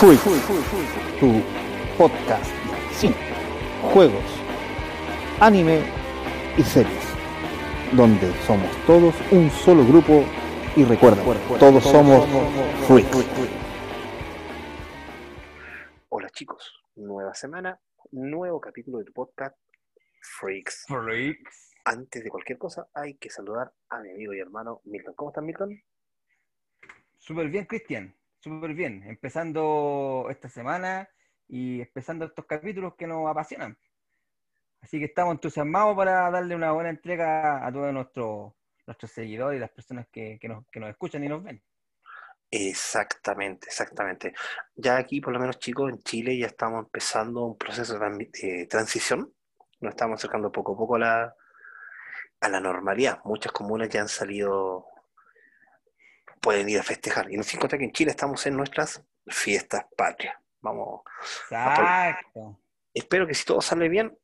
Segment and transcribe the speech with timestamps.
[0.00, 0.18] Freak,
[1.20, 1.42] tu
[1.98, 2.50] podcast
[2.92, 3.14] cine,
[3.92, 4.24] juegos,
[5.40, 5.82] anime
[6.56, 7.04] y series,
[7.92, 10.24] donde somos todos un solo grupo
[10.74, 11.22] y recuerda,
[11.58, 12.26] todos somos
[12.86, 13.08] Freak.
[16.08, 17.78] Hola chicos, nueva semana,
[18.10, 19.58] nuevo capítulo de tu podcast
[20.22, 20.86] Freaks.
[20.88, 21.76] Freaks.
[21.84, 25.12] Antes de cualquier cosa hay que saludar a mi amigo y hermano Milton.
[25.14, 25.78] ¿Cómo estás Milton?
[27.18, 28.14] Súper bien, Cristian.
[28.40, 29.02] Súper bien.
[29.06, 31.08] Empezando esta semana
[31.46, 33.78] y empezando estos capítulos que nos apasionan.
[34.80, 38.52] Así que estamos entusiasmados para darle una buena entrega a todos nuestros
[38.86, 41.62] nuestros seguidores y las personas que, que, nos, que nos escuchan y nos ven.
[42.50, 44.32] Exactamente, exactamente.
[44.74, 48.66] Ya aquí, por lo menos chicos, en Chile ya estamos empezando un proceso de de
[48.66, 49.32] transición.
[49.80, 51.34] Nos estamos acercando poco a poco la,
[52.40, 53.20] a la normalidad.
[53.24, 54.86] Muchas comunas ya han salido,
[56.40, 57.30] pueden ir a festejar.
[57.30, 60.36] Y nos encuentra que en Chile estamos en nuestras fiestas patrias.
[60.62, 62.58] Vamos, Exacto.
[62.92, 64.18] espero que si todo sale bien,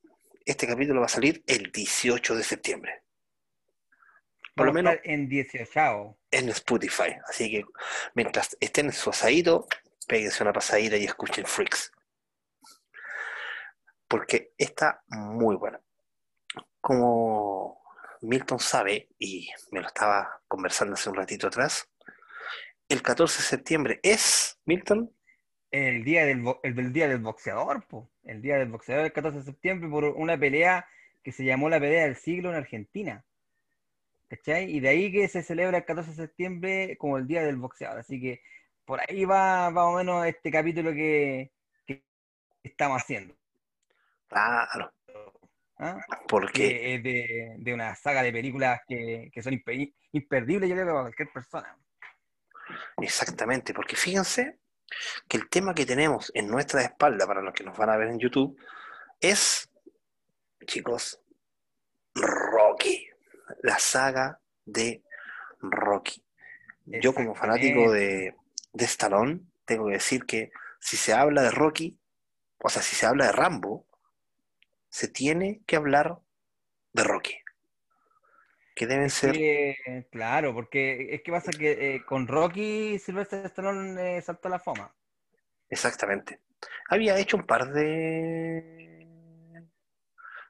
[0.44, 3.02] este capítulo va a salir el 18 de septiembre.
[4.54, 6.18] Por lo menos en 18.
[6.30, 7.16] en Spotify.
[7.28, 7.64] Así que
[8.14, 9.66] mientras estén en su asadito,
[10.08, 11.92] péguense una pasadita y escuchen Freaks.
[14.08, 15.80] Porque está muy buena.
[16.80, 17.82] Como
[18.22, 21.90] Milton sabe, y me lo estaba conversando hace un ratito atrás,
[22.88, 25.12] el 14 de septiembre es, Milton,
[25.70, 28.10] El día del, el del día del boxeador, po.
[28.24, 30.86] El día del boxeador el 14 de septiembre por una pelea
[31.22, 33.24] que se llamó la pelea del siglo en Argentina.
[34.28, 34.70] ¿Cachai?
[34.74, 37.98] Y de ahí que se celebra el 14 de septiembre como el día del boxeador.
[38.00, 38.42] Así que
[38.84, 41.52] por ahí va más o menos este capítulo que,
[41.86, 42.04] que
[42.62, 43.34] estamos haciendo.
[44.28, 44.92] claro,
[45.78, 46.00] ¿ah?
[46.28, 50.74] porque Que es de, de una saga de películas que, que son impe- imperdibles, yo
[50.74, 51.76] creo, para cualquier persona.
[52.98, 54.58] Exactamente, porque fíjense
[55.28, 58.08] que el tema que tenemos en nuestra espalda, para los que nos van a ver
[58.08, 58.58] en YouTube,
[59.20, 59.68] es,
[60.66, 61.20] chicos,
[62.14, 63.08] Rocky,
[63.62, 65.02] la saga de
[65.60, 66.22] Rocky.
[66.84, 68.34] Yo como fanático de,
[68.72, 71.98] de Stallone, tengo que decir que si se habla de Rocky,
[72.58, 73.86] o sea, si se habla de Rambo,
[74.88, 76.18] se tiene que hablar
[76.92, 77.34] de Rocky.
[78.76, 79.34] Que deben ser...
[80.10, 84.58] Claro, porque es que pasa que eh, con Rocky Sylvester Stallone eh, saltó a la
[84.58, 84.94] fama.
[85.70, 86.40] Exactamente.
[86.90, 89.08] Había hecho un par de,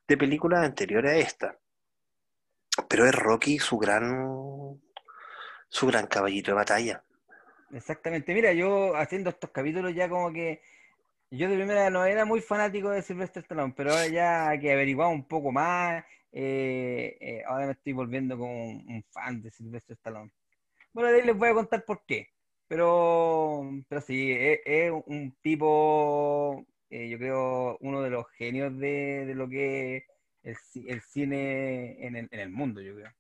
[0.09, 1.59] de películas anteriores a esta,
[2.89, 4.81] pero es Rocky su gran,
[5.69, 7.05] su gran caballito de batalla.
[7.73, 8.35] Exactamente.
[8.35, 10.63] Mira, yo haciendo estos capítulos ya como que
[11.31, 15.11] yo de primera no era muy fanático de Sylvester Stallone, pero ahora ya que averiguado
[15.11, 16.05] un poco más,
[16.39, 20.31] eh, eh, ahora me estoy volviendo como un, un fan de Sylvester Stallone.
[20.93, 22.29] Bueno, de ahí les voy a contar por qué.
[22.69, 29.25] Pero, pero sí, es, es un tipo, eh, yo creo, uno de los genios de,
[29.25, 30.05] de lo que
[30.43, 33.11] es el, el cine en el, en el mundo, yo creo.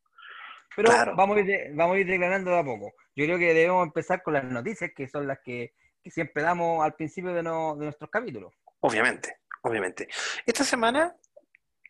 [0.75, 1.17] Pero Claro.
[1.17, 2.93] vamos a ir, vamos a ir declarando de a poco.
[3.15, 5.73] Yo creo que debemos empezar con las noticias, que son las que,
[6.03, 8.53] que siempre damos al principio de, no- de nuestros capítulos.
[8.81, 10.07] Obviamente, obviamente.
[10.45, 11.17] Esta semana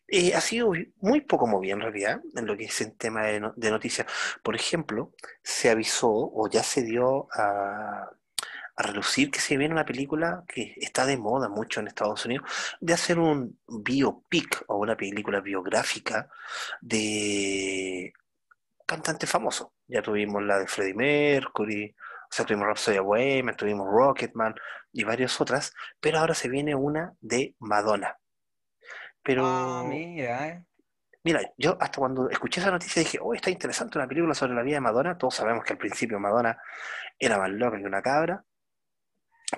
[0.08, 3.40] eh, ha sido muy poco movida en realidad en lo que es el tema de,
[3.40, 4.06] no- de noticias.
[4.42, 5.12] Por ejemplo,
[5.42, 8.10] se avisó o ya se dio a,
[8.76, 12.48] a relucir que se viene una película que está de moda mucho en Estados Unidos,
[12.80, 16.28] de hacer un biopic o una película biográfica
[16.80, 18.12] de
[18.86, 19.68] cantantes famosos.
[19.88, 21.94] Ya tuvimos la de Freddie Mercury,
[22.30, 24.54] o sea, tuvimos Rhapsody of Bohemia, tuvimos Rocketman
[24.92, 28.18] y varias otras, pero ahora se viene una de Madonna.
[29.26, 30.64] Pero Ah, mira, eh.
[31.24, 34.62] Mira, yo hasta cuando escuché esa noticia dije, oh, está interesante una película sobre la
[34.62, 35.18] vida de Madonna.
[35.18, 36.56] Todos sabemos que al principio Madonna
[37.18, 38.44] era más loca que una cabra,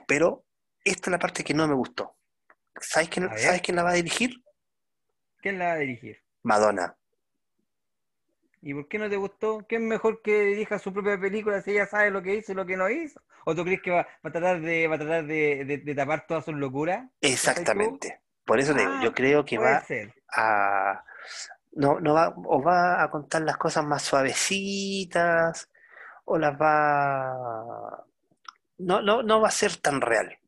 [0.06, 0.44] pero
[0.82, 2.16] esta es la parte que no me gustó.
[2.80, 3.38] ¿Sabes quién, A ver.
[3.40, 4.42] ¿sabes quién la va a dirigir?
[5.42, 6.22] ¿Quién la va a dirigir?
[6.44, 6.96] Madonna.
[8.62, 9.66] ¿Y por qué no te gustó?
[9.68, 12.54] ¿Qué es mejor que dirija su propia película si ella sabe lo que hizo y
[12.54, 13.20] lo que no hizo?
[13.44, 15.94] ¿O tú crees que va, va a tratar de, va a tratar de, de- de
[15.94, 17.06] tapar todas sus locuras?
[17.20, 18.20] Exactamente.
[18.48, 20.14] Por eso digo, Ah, yo creo que va ser.
[20.34, 21.04] a...
[21.72, 25.70] No, no va, o va a contar las cosas más suavecitas,
[26.24, 28.04] o las va...
[28.78, 30.38] No, no, no va a ser tan real.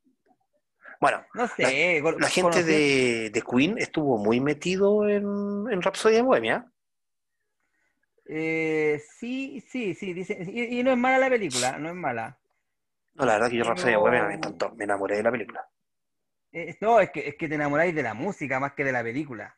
[1.00, 2.02] Bueno, No sé.
[2.18, 5.24] La gente de, de Queen estuvo muy metido en,
[5.70, 6.66] en Rhapsody de Bohemia.
[8.26, 10.12] Eh, sí, sí, sí.
[10.14, 12.38] Dice, y, y no es mala la película, no es mala.
[13.14, 15.68] No, la verdad que yo Rhapsody de Bohemia me encantó, me enamoré de la película.
[16.52, 19.02] Eh, no, es que, es que te enamoráis de la música más que de la
[19.02, 19.56] película.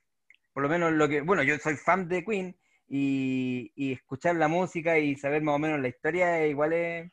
[0.52, 2.56] Por lo menos lo que, bueno, yo soy fan de Queen
[2.88, 7.10] y, y escuchar la música y saber más o menos la historia igual es,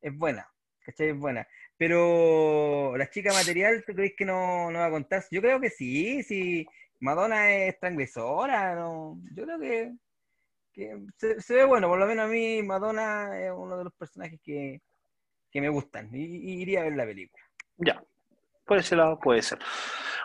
[0.00, 0.48] es buena.
[0.86, 1.08] ¿cachai?
[1.10, 1.46] Es buena.
[1.76, 5.24] Pero la chica material, ¿tú crees que no, no va a contar?
[5.30, 6.66] Yo creo que sí, sí.
[7.00, 9.20] Madonna es transgresora, ¿no?
[9.34, 9.92] Yo creo que,
[10.72, 14.40] que se, ve bueno, por lo menos a mí Madonna es uno de los personajes
[14.42, 14.80] que,
[15.50, 17.42] que me gustan y, y iría a ver la película.
[17.76, 18.02] Ya,
[18.66, 19.58] por ese lado puede ser.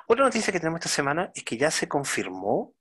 [0.07, 2.73] Otra noticia que tenemos esta semana es que ya se confirmó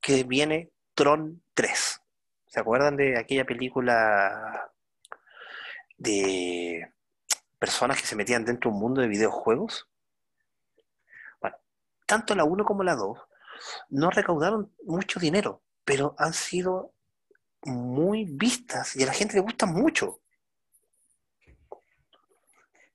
[0.00, 2.00] que viene Tron 3.
[2.46, 4.72] ¿Se acuerdan de aquella película
[5.98, 6.92] de
[7.58, 9.88] personas que se metían dentro de un mundo de videojuegos?
[11.40, 11.56] Bueno,
[12.06, 13.18] tanto la 1 como la 2
[13.90, 16.94] no recaudaron mucho dinero, pero han sido
[17.62, 20.19] muy vistas y a la gente le gusta mucho.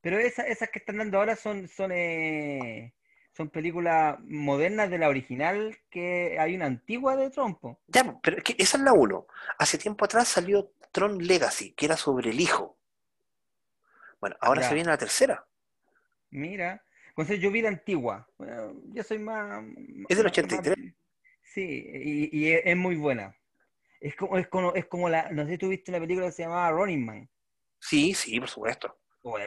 [0.06, 2.94] Pero esa- esas que están dando ahora son, son, eh,
[3.32, 7.80] son películas modernas de la original, que hay una antigua de Trompo.
[7.88, 9.26] Ya, pero es que esa es la 1.
[9.58, 12.78] Hace tiempo atrás salió Tron Legacy, que era sobre el hijo.
[14.22, 14.68] Bueno, ahora Ya.
[14.70, 15.44] se viene la tercera.
[16.30, 18.30] Mira, entonces yo vi la antigua.
[18.38, 19.64] Bueno, yo soy más...
[20.08, 20.78] Es del más- 83.
[20.78, 20.94] más-
[21.42, 23.36] sí, y, y es, es muy buena.
[24.00, 26.32] Es como, es como, es como la, no sé si tú viste una película que
[26.32, 27.30] se llamaba Running Man.
[27.80, 29.00] Sí, sí, por supuesto.
[29.24, 29.40] Oh,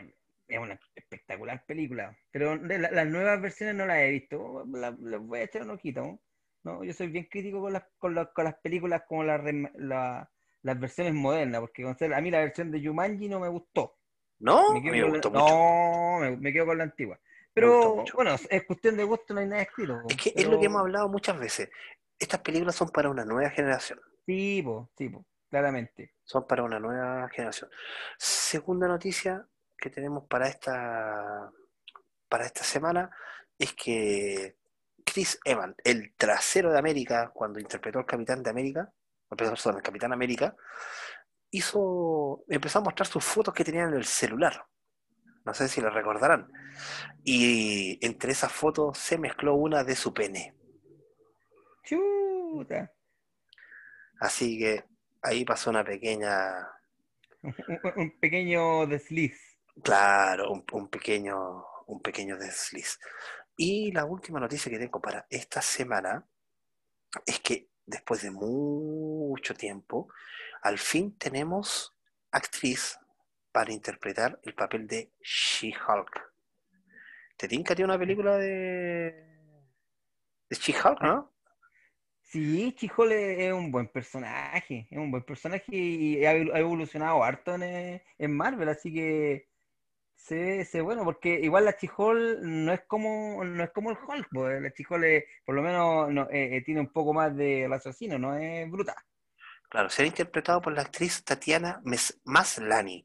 [0.48, 2.16] es es una espectacular película.
[2.30, 4.64] Pero la- las nuevas versiones no las he visto.
[4.72, 6.20] La- Les voy a echar un ojito.
[6.64, 6.82] ¿no?
[6.84, 9.40] Yo soy bien crítico con las, con las, con las películas como las
[9.76, 10.28] la-
[10.62, 13.96] las versiones modernas, porque Gonzalo, a mí la versión de Jumanji no me gustó.
[14.40, 14.72] ¿No?
[14.74, 15.44] Me me la- gustó mucho.
[15.48, 17.18] no, me, me quedo con la antigua.
[17.54, 20.00] Pero bueno, es cuestión de gusto, no hay nada escrito.
[20.08, 21.70] Es que es pero- lo que hemos hablado muchas veces.
[22.18, 24.00] Estas películas son para una nueva generación.
[24.26, 26.12] Sí, po, sí, po, claramente.
[26.24, 27.70] Son para una nueva generación.
[28.18, 29.46] Segunda noticia
[29.78, 31.50] que tenemos para esta,
[32.28, 33.10] para esta semana
[33.58, 34.56] es que
[35.04, 38.92] Chris Evans, el trasero de América, cuando interpretó al Capitán de América,
[39.36, 40.54] perdón, el Capitán América,
[41.50, 44.64] hizo, empezó a mostrar sus fotos que tenía en el celular.
[45.44, 46.52] No sé si lo recordarán.
[47.24, 50.54] Y entre esas fotos se mezcló una de su pene.
[51.84, 52.92] Chuta.
[54.20, 54.84] Así que
[55.22, 56.68] ahí pasó una pequeña,
[57.96, 59.47] un pequeño desliz.
[59.82, 62.98] Claro, un, un pequeño, un pequeño desliz.
[63.56, 66.26] Y la última noticia que tengo para esta semana
[67.26, 70.08] es que después de mucho tiempo,
[70.62, 71.94] al fin tenemos
[72.30, 72.98] actriz
[73.52, 76.22] para interpretar el papel de She-Hulk.
[77.36, 79.12] ¿Te tinca tiene una película de,
[80.50, 81.32] de She-Hulk, no?
[82.22, 87.24] Sí, Chihole es un buen personaje, es un buen personaje y ha evol- ha evolucionado
[87.24, 89.47] harto en, eh, en Marvel, así que
[90.64, 94.28] se ve bueno, porque igual la Chihol no es como, no es como el Hulk,
[94.32, 95.04] pues, la Chihol
[95.44, 98.94] por lo menos no, eh, eh, tiene un poco más de raciocinio, no es bruta.
[99.70, 103.04] Claro, será interpretado por la actriz Tatiana Mes- Maslany.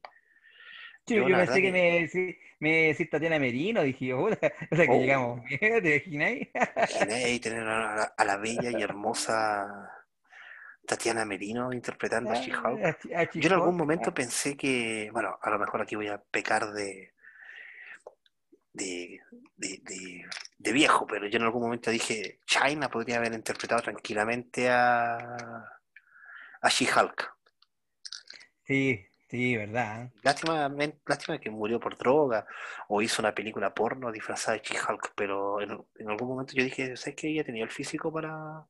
[1.05, 4.85] Sí, Yo, pensé que me decís me decís Tatiana Merino, dije yo, puta, o sea
[4.87, 4.99] que Oh.
[4.99, 6.47] llegamos bien, ¿te imagináis?
[6.75, 10.02] Imaginé ahí tener a la, a la bella y hermosa
[10.85, 12.83] Tatiana Merino interpretando a She-Hulk.
[13.15, 16.17] A Yo en algún momento ah, pensé que, bueno, a lo mejor aquí voy a
[16.21, 17.13] pecar de,
[18.73, 19.19] de,
[19.55, 20.25] de, de-
[20.57, 25.17] de viejo, pero yo en algún momento dije, China podría haber interpretado tranquilamente a,
[26.61, 27.33] a She-Hulk.
[28.65, 30.09] Sí, sí, verdad.
[30.23, 32.45] Lástima, men- lástima que murió por droga
[32.87, 36.95] o hizo una película porno disfrazada de She-Hulk, pero en, en algún momento yo dije,
[36.95, 37.27] ¿sabes qué?
[37.27, 38.65] Ella tenía el físico para,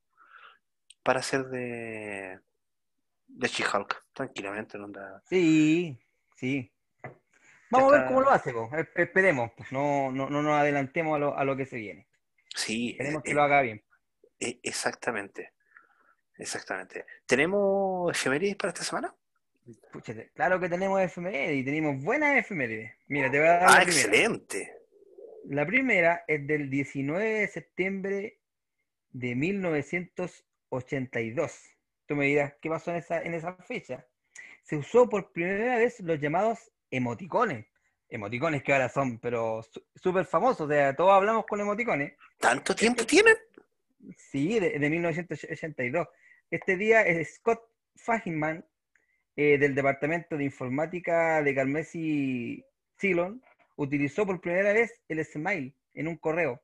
[1.04, 2.40] para ser de,
[3.28, 4.78] de She-Hulk, tranquilamente.
[4.78, 4.90] No
[5.30, 6.00] Sí,
[6.36, 6.72] sí.
[7.70, 8.70] Vamos a ver cómo lo hace, po.
[8.70, 12.08] Esp- Esperemos, pues no, no, no nos adelantemos a lo, a lo que se viene.
[12.56, 13.84] Sí, Esperemos eh, que eh, lo haga bien.
[14.40, 15.54] eh, exactamente.
[16.38, 17.06] Exactamente.
[17.26, 19.14] ¿Tenemos efemérides para esta semana?
[19.92, 22.92] Pucha, claro que tenemos efemérides y tenemos buenas efemérides.
[23.08, 24.02] Mira, te voy a dar Ah, la primera.
[24.08, 24.74] excelente.
[25.46, 28.40] La primera es del 19 de septiembre
[29.12, 29.36] de
[30.74, 31.70] 1982.
[32.06, 34.06] Tú me dirás, ¿qué pasó en esa, en esa fecha?
[34.64, 37.66] Se usó por primera vez los llamados emoticones.
[38.10, 40.68] Emoticones que ahora son, pero su- súper famosos.
[40.68, 42.14] O sea, todos hablamos con emoticones.
[42.40, 43.36] ¿Tanto tiempo tienen?
[44.18, 46.08] Sí, de, de 1982.
[46.52, 47.62] Este día es Scott
[47.96, 48.66] Fahimman,
[49.36, 52.66] eh, del Departamento de Informática de Carnegie
[52.98, 53.42] Ceylon,
[53.78, 56.62] utilizó por primera vez el Smile en un correo,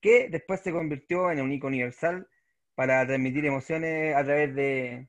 [0.00, 2.28] que después se convirtió en un icono universal
[2.74, 5.08] para transmitir emociones a través de,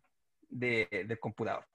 [0.50, 1.66] de- del computador.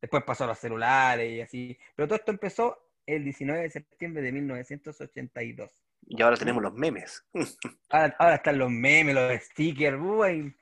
[0.00, 1.78] Después pasó a los celulares y así.
[1.94, 5.70] Pero todo esto empezó el 19 de septiembre de 1982.
[6.06, 7.24] Y ahora tenemos los memes.
[7.90, 10.52] Ahora, ahora están los memes, los stickers, uh, hay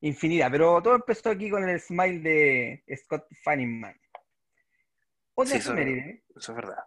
[0.00, 0.50] infinidad.
[0.50, 3.94] Pero todo empezó aquí con el smile de Scott Fanningman.
[5.34, 6.84] Otra Sí, eso, efeméride, eso es verdad.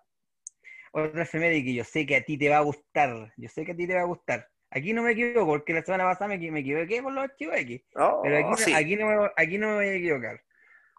[0.92, 3.34] otra efeméride que yo sé que a ti te va a gustar.
[3.38, 4.50] Yo sé que a ti te va a gustar.
[4.70, 7.82] Aquí no me equivoco, porque la semana pasada me, me equivoqué con los archivos X.
[7.96, 8.74] Oh, Pero aquí, no- sí.
[8.74, 10.44] aquí, no me, aquí no me voy a equivocar.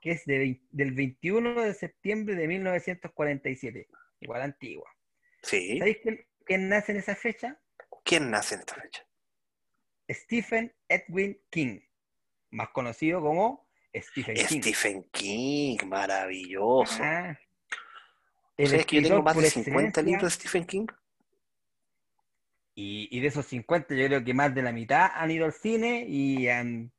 [0.00, 3.88] Que es de del 21 de septiembre de 1947.
[4.20, 4.88] Igual antigua.
[5.42, 5.78] Sí.
[5.78, 7.60] ¿Sabéis quién, quién nace en esa fecha?
[8.04, 9.06] ¿Quién nace en esta fecha?
[10.10, 11.80] Stephen Edwin King.
[12.50, 14.60] Más conocido como Stephen King.
[14.62, 17.02] Stephen King, maravilloso.
[17.02, 17.38] Ah.
[18.56, 20.86] ¿Sabes que yo tengo más de 50 excelencia, libros de Stephen King?
[22.80, 25.52] Y, y de esos 50, yo creo que más de la mitad han ido al
[25.52, 26.92] cine y han,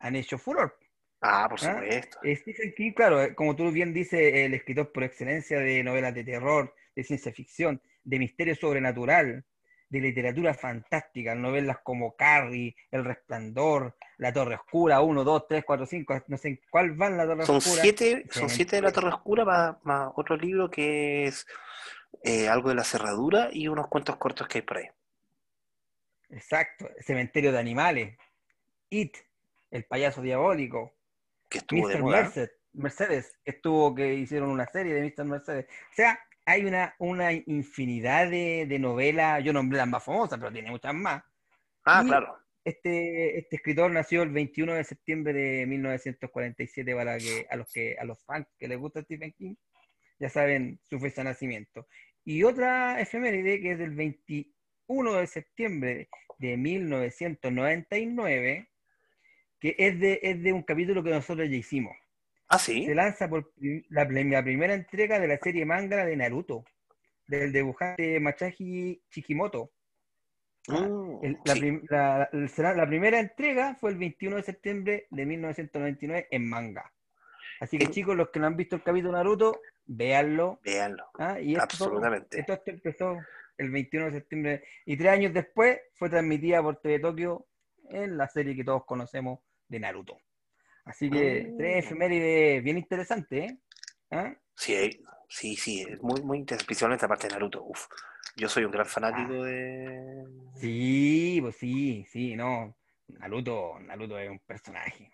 [0.00, 0.76] han hecho furor.
[1.20, 1.74] Ah, por ¿Ah?
[1.74, 2.18] supuesto.
[2.24, 6.12] Eh, Stephen King, claro, eh, como tú bien dices, el escritor por excelencia de novelas
[6.12, 9.44] de terror, de ciencia ficción, de misterio sobrenatural,
[9.88, 15.86] de literatura fantástica, novelas como Carrie, El Resplandor, La Torre Oscura, 1, 2, 3, 4,
[15.86, 17.80] 5, no sé en cuál van La Torre Son Oscura.
[17.80, 21.46] siete, son siete de la Torre Oscura más, más otro libro que es
[22.22, 24.86] eh, algo de la cerradura y unos cuentos cortos que hay por ahí.
[26.30, 28.16] Exacto, Cementerio de Animales,
[28.90, 29.16] It,
[29.70, 30.94] El Payaso Diabólico,
[31.48, 32.02] Que estuvo de Mr.
[32.02, 32.22] moda.
[32.22, 35.24] Merced, Mercedes, que estuvo que hicieron una serie de Mr.
[35.24, 35.66] Mercedes.
[35.92, 40.52] O sea, hay una, una infinidad de, de novelas, yo nombré las más famosas, pero
[40.52, 41.22] tiene muchas más.
[41.84, 42.38] Ah, Y- claro.
[42.64, 47.96] Este, este escritor nació el 21 de septiembre de 1947 para que a los que
[47.96, 49.54] a los fans que les gusta Stephen King
[50.18, 51.86] ya saben su fecha de nacimiento.
[52.24, 56.08] Y otra efeméride que es del 21 de septiembre
[56.38, 58.68] de 1999
[59.58, 61.96] que es de, es de un capítulo que nosotros ya hicimos.
[62.48, 62.84] Ah, sí.
[62.86, 63.52] Se lanza por
[63.88, 66.64] la, la primera entrega de la serie manga de Naruto,
[67.26, 69.72] del dibujante Masashi Chikimoto.
[70.68, 71.60] Mm, El- la, sí.
[71.60, 76.48] prim- la- el- será- la primera entrega fue el 21 de septiembre de 1999 en
[76.48, 76.92] manga.
[77.60, 77.92] Así que Sí.
[77.92, 80.60] chicos, los que no han visto el capítulo Naruto, véanlo.
[80.64, 81.04] Véanlo.
[81.18, 81.40] ¿ah?
[81.40, 82.38] Y esto, Absolutamente.
[82.40, 83.16] esto esto empezó
[83.58, 87.46] el 21 de septiembre y tres años después fue transmitida por TV Tokio
[87.90, 90.18] en la serie que todos conocemos de Naruto.
[90.84, 91.56] Así que Mm.
[91.56, 93.58] tres efemérides bien interesantes, ¿eh?
[94.10, 94.34] ¿Ah?
[94.54, 97.64] Sí, hay- sí, sí, es muy, muy interesante, especialmente la parte de Naruto.
[97.64, 97.86] Uf,
[98.36, 99.46] yo soy un gran fanático Ah.
[99.46, 100.24] de...
[100.56, 102.76] Sí, pues sí, sí, no.
[103.08, 105.10] Naruto, Naruto es un personaje.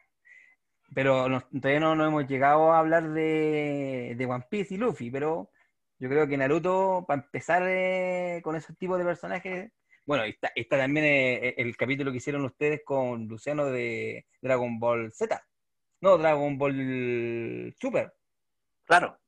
[0.94, 5.50] Pero todavía no, no hemos llegado a hablar de, de One Piece y Luffy, pero
[5.98, 9.72] yo creo que Naruto, para empezar eh, con esos tipos de personajes,
[10.04, 15.12] bueno, está, está también eh, el capítulo que hicieron ustedes con Luciano de Dragon Ball
[15.12, 15.42] Z.
[16.00, 18.12] No, Dragon Ball Super.
[18.84, 19.18] Claro,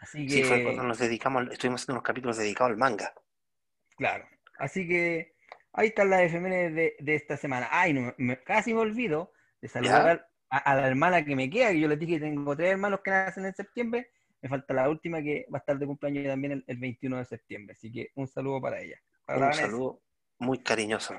[0.00, 3.12] Así sí, fue que, cuando nos dedicamos, estuvimos haciendo unos capítulos dedicados al manga.
[3.96, 4.26] claro.
[4.58, 5.34] Así que
[5.74, 7.68] ahí están las efemérides de, de esta semana.
[7.70, 11.70] Ay, no, me- casi me olvido de saludar a, a la hermana que me queda,
[11.70, 14.10] que yo les dije que tengo tres hermanos que nacen en septiembre.
[14.42, 17.24] Me falta la última que va a estar de cumpleaños también el, el 21 de
[17.24, 17.72] septiembre.
[17.72, 19.00] Así que un saludo para ella.
[19.24, 20.02] Para Un saludo
[20.38, 21.14] muy cariñoso.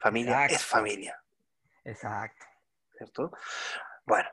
[0.00, 0.54] Familia Exacto.
[0.54, 1.22] es familia,
[1.84, 2.44] Exacto.
[2.96, 3.32] ¿cierto?
[4.04, 4.28] Bueno,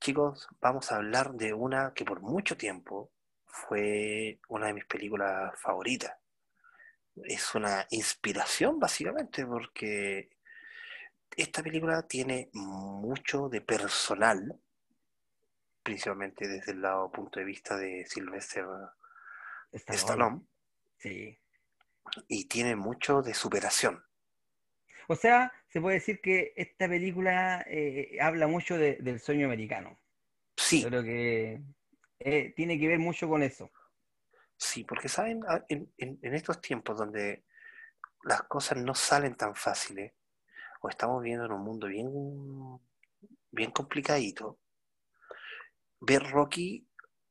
[0.00, 3.12] chicos, vamos a hablar de una que por mucho tiempo
[3.46, 6.16] fue una de mis películas favoritas.
[7.24, 10.30] Es una inspiración, básicamente, porque
[11.36, 14.60] esta película tiene mucho de personal,
[15.82, 18.64] principalmente desde el lado punto de vista de Sylvester
[19.72, 19.96] Stallone.
[19.98, 20.46] Stallone,
[20.98, 21.38] Sí.
[22.26, 24.02] y tiene mucho de superación.
[25.08, 29.98] O sea, se puede decir que esta película eh, habla mucho de- del sueño americano.
[30.56, 31.62] Sí, Yo creo que
[32.20, 33.70] eh, tiene que ver mucho con eso.
[34.56, 37.44] sí, porque saben, Ah, en, en- en estos tiempos donde
[38.24, 40.12] las cosas no salen tan fáciles,
[40.80, 42.80] o estamos viviendo en un mundo bien,
[43.50, 44.58] bien complicadito,
[46.00, 46.86] ver Rocky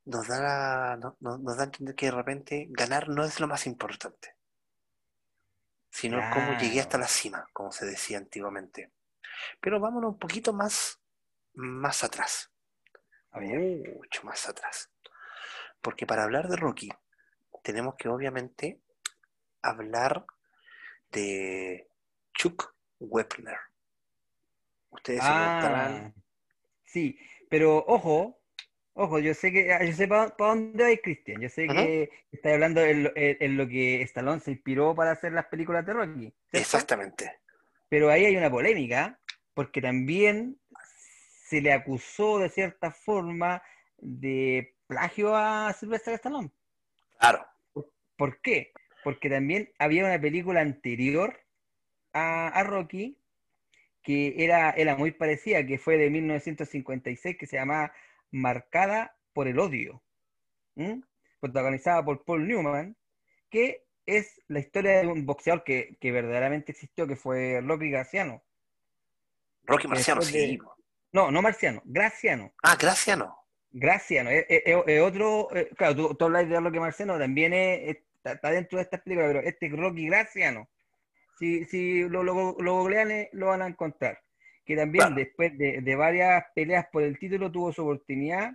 [0.06, 3.40] nos da, la- no- no- nos da a entender que de repente ganar no es
[3.40, 4.36] lo más importante,
[5.90, 8.92] sino cómo llegué hasta la cima, como se decía antiguamente.
[9.62, 11.00] Pero vámonos un poquito más,
[11.54, 12.52] más atrás.
[13.34, 14.90] Ver, mucho más atrás.
[15.82, 16.90] Porque para hablar de Rocky,
[17.64, 18.82] tenemos que obviamente
[19.62, 20.26] hablar
[21.12, 21.90] de
[22.34, 23.58] Chuck Wepner.
[24.92, 26.12] Ustedes se Ah,
[26.86, 28.40] sí, pero ojo,
[28.94, 32.54] ojo, yo sé que, ah, yo sé para dónde va Cristian, yo sé que estás
[32.54, 35.94] hablando en lo, en- en lo que Stallone se inspiró para hacer las películas de
[35.94, 37.40] Rocky, exactamente,
[37.90, 39.20] Pero ahí hay una polémica,
[39.54, 40.60] porque también
[41.48, 43.62] se le acusó de cierta forma
[43.98, 46.52] de plagio a Sylvester Stallone.
[47.20, 47.46] claro,
[48.18, 48.72] ¿Por qué?
[49.04, 51.40] Porque también había una película anterior
[52.18, 53.18] a, a Rocky
[54.08, 57.92] que era, era muy parecida, que fue de 1956, que se llamaba
[58.32, 60.02] Marcada por el odio,
[61.42, 62.96] protagonizada por Paul Newman,
[63.50, 68.42] que es la historia de un boxeador que, verdaderamente existió, que fue Rocky Graciano.
[69.64, 70.58] Rocky Marciano, sí.
[71.12, 72.54] No, no Marciano, Graciano.
[72.64, 73.38] Ah, Graciano.
[73.72, 78.84] Graciano, es, otro, eh, claro, tú, tú hablas de Rocky Marciano, también está, dentro de
[78.84, 80.70] esta película, pero este es Rocky Graciano.
[81.38, 84.20] Si, si lo, lo, lo googlean, eh, lo van a encontrar.
[84.66, 88.52] Que también después de, de, varias peleas por el título tuvo su oportunidad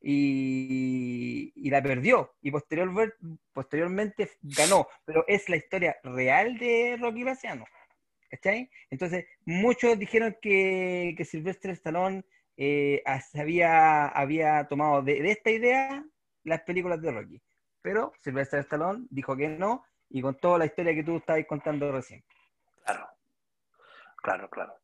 [0.00, 2.34] y, y la perdió.
[2.42, 3.16] Y posterior,
[3.52, 4.86] posteriormente ganó.
[5.04, 7.64] Pero es la historia real de Rocky Graciano.
[8.30, 8.70] ¿Cachai?
[8.90, 12.24] Entonces, muchos dijeron que, que Sylvester Stallone
[12.56, 13.02] eh,
[13.34, 16.04] había, había tomado de, esta idea
[16.44, 17.42] las películas de Rocky.
[17.82, 21.90] Pero Sylvester Stallone dijo que no, y con toda la historia que tú estabas contando
[21.90, 22.22] recién.
[22.84, 23.08] Claro,
[24.16, 24.78] claro, claro.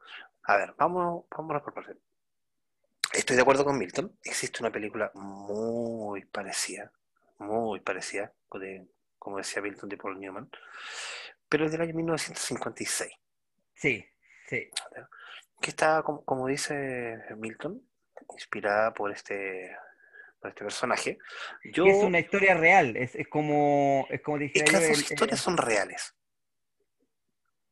[0.45, 1.99] A ver, vamos, vamos a proporción.
[3.13, 4.17] Estoy de acuerdo con Milton.
[4.25, 6.91] Existe una película muy parecida,
[7.39, 8.33] muy parecida,
[9.19, 10.51] como decía Milton de Paul Newman,
[11.49, 13.13] pero es del año 1956.
[13.75, 14.05] Sí,
[14.49, 14.71] sí.
[15.61, 17.83] Que está, como, dice Milton,
[18.33, 19.77] inspirada por este
[20.43, 21.19] este personaje.
[21.73, 24.65] Yo, es una historia real, es, como es como dije.
[24.71, 26.15] las dos historias son reales.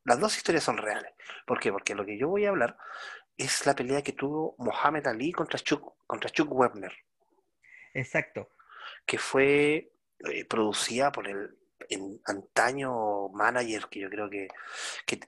[0.05, 1.13] Las dos historias son reales.
[1.47, 1.73] ¿Por qué?
[1.73, 2.77] Porque lo que yo voy a hablar
[3.37, 6.93] es la pelea que tuvo Mohamed Ali contra Chuck, contra Chuck Webner.
[7.93, 8.51] Exacto.
[9.05, 9.93] Que fue
[10.31, 11.57] eh, producida por el
[12.25, 14.49] antaño manager, que yo creo que,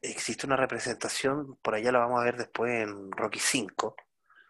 [0.03, 3.97] existe una representación, por allá la vamos a ver después en Rocky 5.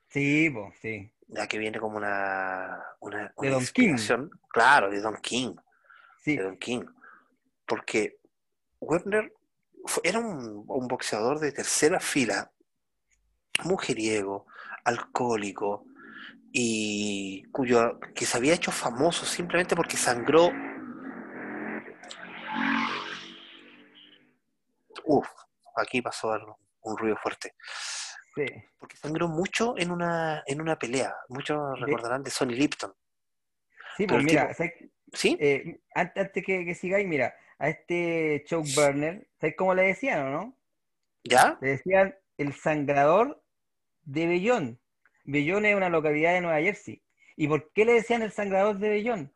[0.08, 1.12] Sí, sí.
[1.28, 3.96] Ya que viene como una, una, de Don King.
[4.48, 5.54] Claro, de Don King.
[6.18, 6.36] Sí.
[6.36, 6.84] De Don King.
[7.66, 8.18] Porque
[8.80, 9.32] Webner
[10.02, 12.50] era un, un boxeador de tercera fila,
[13.64, 14.46] mujeriego,
[14.84, 15.84] alcohólico,
[16.50, 20.50] y cuyo que se había hecho famoso simplemente porque sangró
[25.10, 25.26] Uf,
[25.76, 27.54] aquí pasó algo, un ruido fuerte.
[28.46, 28.64] Sí.
[28.78, 31.14] Porque sangró mucho en una, en una pelea.
[31.28, 32.92] Muchos recordarán de Sonny Lipton.
[33.96, 34.54] Sí, pues mira,
[35.12, 35.36] ¿Sí?
[35.40, 40.30] Eh, antes, que, que, sigáis, mira, a este Chuck Burner, ¿sabes cómo le decían o
[40.30, 40.58] no?
[41.24, 41.58] ¿Ya?
[41.60, 43.42] Le decían el sangrador
[44.02, 44.80] de Bellón.
[45.24, 47.02] Bellón es una localidad de Nueva Jersey.
[47.36, 49.32] ¿Y por qué le decían el sangrador de Bellón?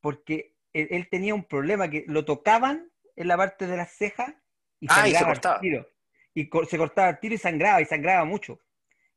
[0.00, 4.34] Porque él, tenía un problema que lo tocaban en la parte de las cejas
[4.80, 5.60] y ah, y se cortaba.
[5.60, 5.86] tiro.
[6.34, 8.60] Y se cortaba el tiro y sangraba, y sangraba mucho.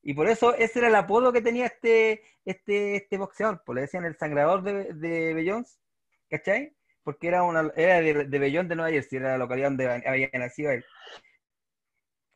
[0.02, 3.82] Y por eso ese era el apodo que tenía este, este, este boxeador, pues le
[3.82, 5.80] decían el sangrador de, de Bellons,
[6.30, 6.76] ¿cachai?
[7.04, 10.30] Porque era, una, era de, de Bellón de Nueva Jersey, era la localidad donde había
[10.34, 10.86] nacido él.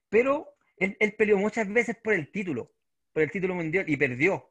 [0.10, 2.72] Pero él, peleó muchas veces por el título,
[3.12, 4.50] por el título mundial, y perdió.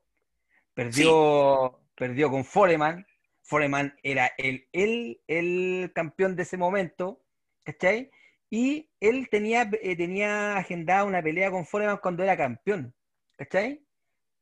[0.75, 3.07] Perdió, perdió con Foreman.
[3.43, 7.25] Foreman era el, el, el campeón de ese momento,
[7.62, 8.11] ¿cachai?
[8.51, 12.95] Y él tenía, eh, tenía agendada una pelea con Foreman cuando era campeón,
[13.37, 13.85] ¿cachai?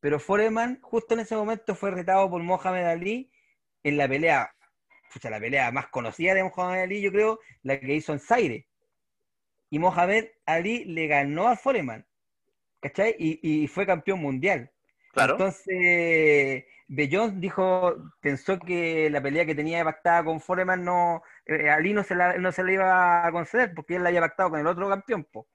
[0.01, 3.31] Pero Foreman justo en ese momento fue retado por Mohamed Ali
[3.83, 4.55] en la pelea,
[5.21, 8.67] sea, la pelea más conocida de Mohamed Ali, yo creo, la que hizo en Zaire.
[9.71, 12.07] Y Mohamed Ali le ganó a Foreman,
[12.81, 13.15] ¿cachai?
[13.19, 14.71] Y, y fue campeón mundial.
[15.15, 15.35] Claro.
[15.35, 21.93] Entonces, Bellón dijo, pensó que la pelea que tenía pactada con Foreman no, eh, Ali
[21.93, 24.61] no se, la, no se la iba a conceder porque él la había pactado con
[24.61, 25.49] el otro campeón, po.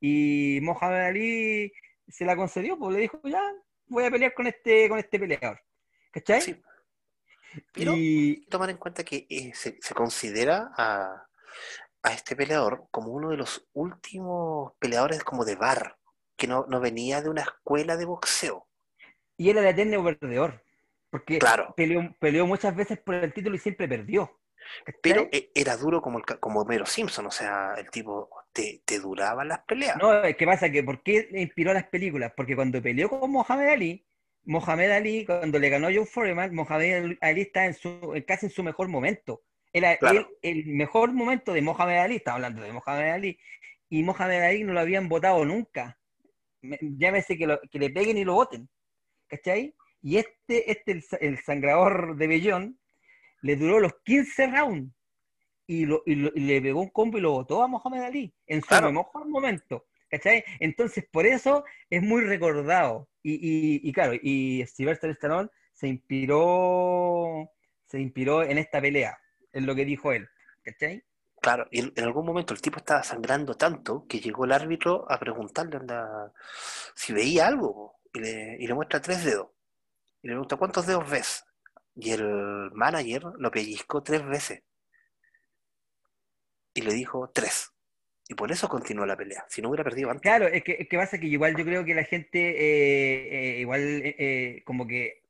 [0.00, 1.72] Y Mohamed Ali
[2.08, 3.40] se la concedió, pues le dijo, ya,
[3.86, 5.60] voy a pelear con este, con este peleador.
[6.10, 6.40] ¿Cachai?
[6.40, 6.62] Sí.
[7.72, 8.46] Pero y...
[8.50, 11.26] tomar en cuenta que eh, se, considera a,
[12.02, 15.96] a, este peleador como uno de los últimos peleadores como de bar,
[16.36, 18.68] que no, no venía de una escuela de boxeo.
[19.36, 20.62] Y era eterno perdedor.
[21.10, 21.72] Porque claro.
[21.76, 24.40] peleó, muchas veces por el título y siempre perdió.
[25.00, 28.98] Pero e, era duro como, el, como Mero Simpson, o sea, el tipo te, te
[28.98, 29.96] duraban las peleas.
[29.96, 32.32] No, es que pasa que, ¿por qué inspiró las películas?
[32.36, 34.06] Porque cuando peleó con Mohamed Ali,
[34.46, 38.62] Mohamed Ali, cuando le ganó John Foreman, Mohamed Ali está en su, casi en su
[38.62, 39.42] mejor momento.
[39.72, 39.96] Era
[40.42, 43.38] el, mejor momento de Mohamed Ali, estaba hablando de Mohamed Ali,
[43.88, 45.98] y Mohamed Ali no lo habían votado nunca.
[46.60, 48.68] Llámese que, que le peguen y lo voten.
[49.34, 49.74] ¿Cachai?
[50.00, 52.78] Y este, este el, sangrador de Bellón,
[53.42, 54.94] le duró los 15 rounds
[55.66, 59.86] y, le pegó un combo y lo botó a Mohamed Ali en su mejor momento.
[60.08, 60.44] ¿Cachai?
[60.60, 63.08] Entonces, por eso es muy recordado.
[63.22, 67.50] Y, claro, y Sylvester Stallone se inspiró,
[67.86, 69.18] se inspiró en esta pelea,
[69.52, 70.28] en lo que dijo él.
[70.62, 71.02] ¿Cachai?
[71.40, 75.18] Claro, y en, algún momento el tipo estaba sangrando tanto que llegó el árbitro a
[75.18, 75.80] preguntarle
[76.94, 79.48] si veía algo y le, y le muestra tres dedos
[80.22, 81.44] Y le pregunta, ¿cuántos dedos ves?
[81.96, 84.62] Y el manager lo pellizcó tres veces.
[86.74, 87.72] Y le dijo tres.
[88.28, 89.44] Y por eso continuó la pelea.
[89.48, 90.22] Si no hubiera perdido antes.
[90.22, 93.60] Claro, es que, es que pasa que igual yo creo que la gente eh, eh,
[93.60, 95.22] igual eh, eh, como que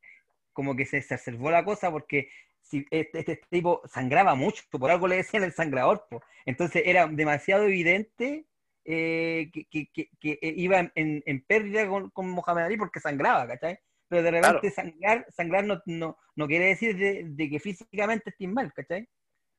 [0.53, 2.31] como que se exacerbó la cosa porque
[2.63, 6.23] si este, este tipo sangraba mucho, por algo le decían el sangrador, po.
[6.47, 8.47] entonces era demasiado evidente
[8.85, 13.79] eh, que, que- que- que iba en, pérdida con, con Mohamed Ali porque sangraba, ¿cachai?
[14.09, 14.75] Pero de repente Claro.
[14.75, 19.09] sangrar, sangrar no, no, no quiere decir de, de que físicamente estés mal, ¿cachai?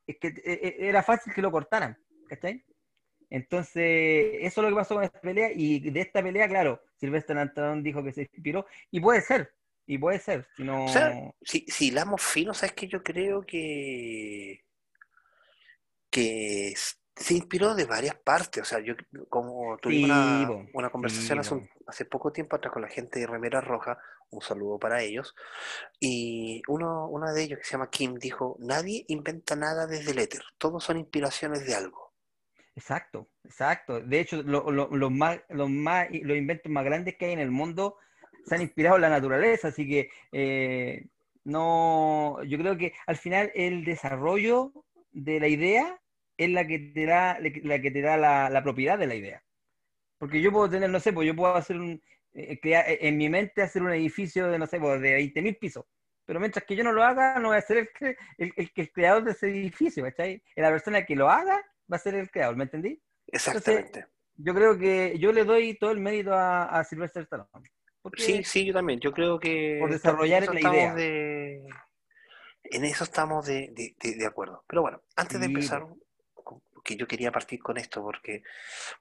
[0.07, 2.63] Es que eh, eh, era fácil que lo cortaran, ¿cachai?
[3.31, 7.39] Entonces, eso es lo que pasó con esta pelea, y de esta pelea, claro, Silvestre
[7.39, 9.51] Antón dijo que se inspiró, y puede ser,
[9.87, 10.85] y puede ser, si no...
[10.85, 14.63] O sea, si, si hilamos fino, sabes que yo creo que,
[16.11, 16.73] que
[17.15, 18.63] se inspiró de varias partes.
[18.63, 18.93] O sea, yo
[19.29, 22.89] como tuvimos Sí, una, una conversación sí, hace, un- hace poco tiempo atrás con la
[22.89, 23.97] gente de Remera Roja,
[24.31, 25.35] un saludo para ellos,
[25.99, 30.19] y uno, uno de ellos que se llama Kim dijo, nadie inventa nada desde el
[30.19, 32.13] éter, todos son inspiraciones de algo.
[32.75, 34.01] Exacto, exacto.
[34.01, 37.39] De hecho, lo- lo- los más, los más, los inventos más grandes que hay en
[37.39, 37.97] el mundo
[38.43, 41.07] se han inspirado en la naturaleza, así que eh,
[41.45, 44.73] no, yo creo que al final el desarrollo
[45.11, 45.99] de la idea
[46.37, 49.43] es la que te da, la que te da la, la propiedad de la idea.
[50.17, 52.01] Porque yo puedo tener, no sé, pues yo puedo hacer un,
[52.33, 55.57] eh, crear, eh, en mi mente hacer un edificio de, no sé, pues de 20.000
[55.57, 55.85] pisos.
[56.25, 58.71] Pero mientras que yo no lo haga, no voy a ser el, cre- el, el,
[58.75, 60.41] el creador de ese edificio, ¿cachai?
[60.55, 62.99] La persona que lo haga va a ser el creador, ¿me entendí?
[63.27, 64.07] Exactamente.
[64.37, 67.69] Yo creo que yo le doy todo el mérito a, a Sylvester Stallone.
[68.17, 68.99] Sí, sí, yo también.
[68.99, 70.93] Yo creo que Por desarrollar la idea.
[70.95, 71.63] de-
[72.63, 74.63] en eso estamos de, de- de- de acuerdo.
[74.67, 75.99] Pero bueno, antes de Sí, empezar, con-
[76.85, 78.43] que yo quería partir con esto, porque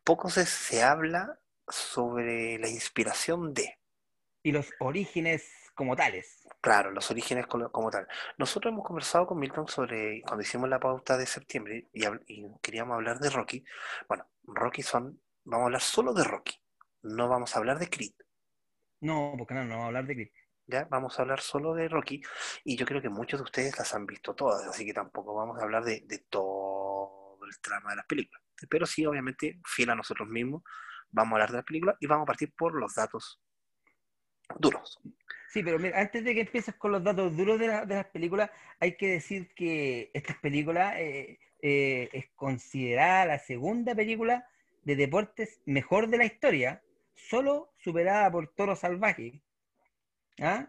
[0.03, 3.79] poco se, se habla sobre la inspiración de,
[4.45, 6.47] y los orígenes como tales.
[6.61, 8.07] claro, los orígenes como, como tal.
[8.37, 12.05] Nosotros hemos conversado con Milton sobre, cuando hicimos la pauta de septiembre y,
[12.61, 13.65] queríamos hablar de Rocky.
[14.07, 16.61] Bueno, Rocky son, vamos a hablar solo de Rocky,
[17.03, 18.13] no vamos a hablar de Creed.
[19.01, 20.31] No, porque no, no vamos a hablar de Creed.
[20.67, 20.87] ¿ya?
[20.91, 22.23] Vamos a hablar solo de Rocky
[22.65, 25.59] y yo creo que muchos de ustedes las han visto todas, así que tampoco vamos
[25.59, 26.94] a hablar de, de todo
[27.61, 28.43] trama de las películas.
[28.69, 30.63] Pero sí, obviamente, fiel a nosotros mismos,
[31.11, 33.41] vamos a hablar de las películas y vamos a partir por los datos
[34.59, 34.99] duros.
[35.51, 38.07] Sí, pero mira, antes de que empieces con los datos duros de, la- de las
[38.07, 44.47] películas, hay que decir que esta película eh, eh, es considerada la segunda película
[44.83, 46.83] de deportes mejor de la historia,
[47.15, 49.41] solo superada por Toro Salvaje.
[50.41, 50.69] ¿Ah?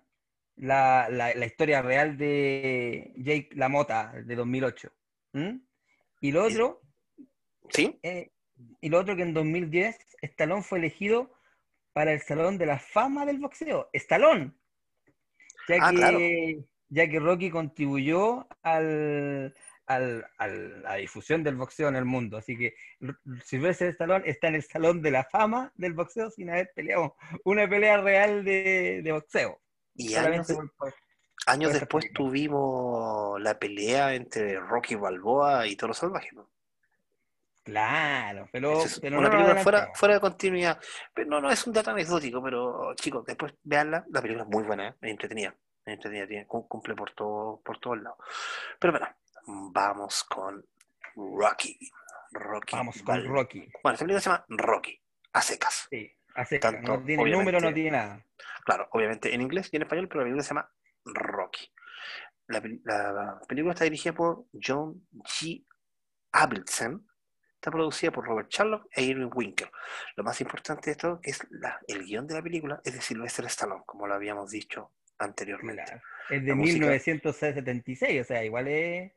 [0.55, 4.91] La, la- la historia real de Jake LaMotta de 2008.
[5.33, 5.57] ¿Mm?
[6.25, 6.81] Y lo otro,
[7.69, 7.99] ¿Sí?
[8.01, 8.31] eh,
[8.81, 11.31] y lo otro que en 2010 Stallone fue elegido
[11.93, 13.89] para el Salón de la Fama del Boxeo.
[13.93, 14.51] Stallone.
[15.67, 16.19] Ya Ah, que, claro.
[16.89, 19.53] ya que Rocky contribuyó al,
[19.85, 22.37] al- al- a la difusión del boxeo en el mundo.
[22.37, 22.73] Así que
[23.43, 27.69] Sylvester Stallone está en el Salón de la Fama del boxeo sin haber peleado una
[27.69, 29.61] pelea real de, de boxeo.
[29.93, 30.93] Y años, Solamente de- por- por-
[31.47, 36.49] años después tuvimos la pelea entre Rocky Balboa y Toro Salvaje, ¿no?
[37.63, 40.79] Claro, pero, Esa es pero una no película fuera, fuera de continuidad.
[41.15, 44.05] Pero no, no es un dato anecdótico, pero chicos, después veanla.
[44.11, 44.93] La película es muy buena, ¿eh?
[45.01, 45.55] es entretenida.
[45.83, 48.19] Es entretenida, tiene- cumple por todo, por todos lados.
[48.79, 49.07] Pero bueno,
[49.71, 50.63] vamos con
[51.15, 51.79] Rocky.
[52.33, 52.75] Rocky.
[52.75, 53.67] Vamos con Rocky.
[53.81, 55.01] Bueno, esta película se llama Rocky,
[55.33, 55.87] a secas.
[55.89, 58.23] Sí, así Tanto, no tiene número, no tiene nada.
[58.63, 60.69] Claro, obviamente en inglés y en español, pero la película se llama
[61.05, 61.71] Rocky.
[62.47, 65.65] La, pel- la película está dirigida por John G.
[66.31, 67.07] Avildsen.
[67.55, 69.71] Está producida por Robert Charlock e Irving Winkler.
[70.15, 73.45] Lo más importante de esto es la- el guion de la película es de Sylvester
[73.45, 75.83] Stallone, como lo habíamos dicho anteriormente.
[75.83, 76.01] Claro.
[76.29, 79.11] Es de música- 1976, o sea, igual es,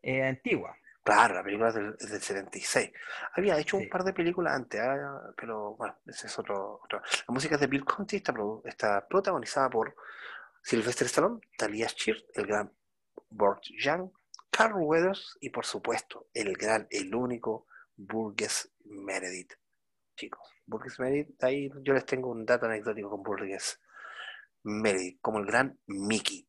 [0.00, 0.76] es antigua.
[1.02, 2.90] Claro, la película es del, es del 76.
[3.34, 3.84] Había hecho Sí.
[3.84, 7.00] un par de películas antes, ah, pero bueno, ese es otro, otro.
[7.00, 8.16] La música es de Bill Conti,
[8.64, 9.94] está protagonizada por
[10.62, 12.72] Sylvester Stallone, Talia Shear, el gran
[13.30, 14.10] Burt Young,
[14.50, 17.66] Carl Weathers y por supuesto el gran, el único
[17.96, 19.52] Burgess Meredith.
[20.16, 23.80] Chicos, Burgess Meredith, ahí yo les tengo un dato anecdótico con Burgess
[24.64, 26.46] Meredith, como el gran Mickey.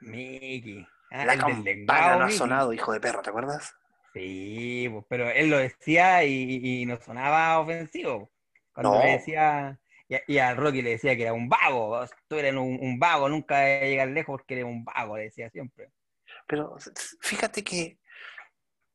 [0.00, 0.86] Mickey.
[1.10, 2.38] Ah, La campana no ha Mickey.
[2.38, 3.74] sonado, hijo de perro, ¿te acuerdas?
[4.14, 8.30] Sí, pues, pero él lo decía y, y no sonaba ofensivo.
[8.72, 9.02] Cuando No.
[9.02, 9.78] le decía,
[10.26, 13.58] y a, Rocky le decía que era un vago, tú eres un, un vago, nunca
[13.58, 15.90] a llegar lejos porque eres un vago, le decía siempre.
[16.46, 16.76] Pero
[17.20, 17.98] fíjate que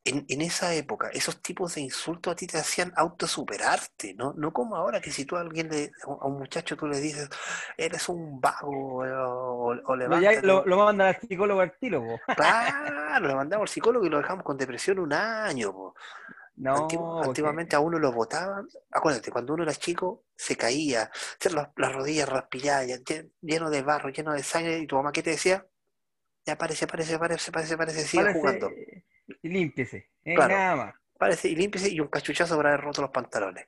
[0.07, 4.33] en, en esa época, esos tipos de insultos a ti te hacían autosuperarte, ¿no?
[4.37, 7.29] No como ahora que si tú a alguien, le, a un muchacho tú le dices,
[7.77, 10.45] eres un vago, eh, o, o levántate".
[10.45, 12.33] lo, lo mandan al psicólogo al tiro, po.
[12.35, 15.73] Claro, lo mandamos al psicólogo y lo dejamos con depresión un año.
[15.73, 15.95] po.
[16.57, 16.87] No,
[17.23, 21.09] antiguamente a uno lo botaban, acuérdate, cuando uno era chico se caía,
[21.53, 25.21] las, las rodillas raspilladas, lle- lleno de barro, lleno de sangre, y tu mamá, ¿qué
[25.21, 25.65] te decía?
[26.45, 28.71] Ya parece, parece, parece, parece, parece, sigue Parece- jugando.
[29.43, 30.55] Y límpiese, eh, Claro.
[30.55, 30.95] nada más.
[31.19, 33.67] Parece, y límpiese y un cachuchazo por haber roto los pantalones.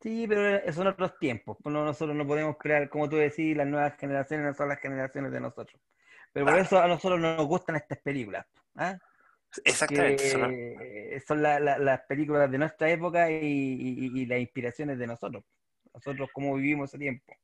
[0.00, 1.56] Sí, pero son otros tiempos.
[1.62, 4.78] pues no- nosotros no podemos crear, como tú decís, las nuevas generaciones no son las
[4.80, 5.80] generaciones de nosotros.
[6.32, 6.64] Pero por Claro.
[6.66, 8.46] eso a nosotros nos gustan estas películas.
[8.76, 8.96] ¿ah?
[9.64, 10.30] Exactamente.
[10.30, 14.98] son- Que son la- la- las películas de nuestra época y, y- y las inspiraciones
[14.98, 15.44] de nosotros.
[15.92, 17.34] Nosotros cómo vivimos ese tiempo.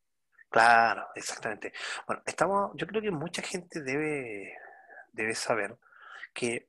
[0.48, 1.72] Claro, exactamente.
[2.06, 4.56] Bueno, estamos, yo creo que mucha gente debe,
[5.12, 5.76] debe saber
[6.32, 6.68] que,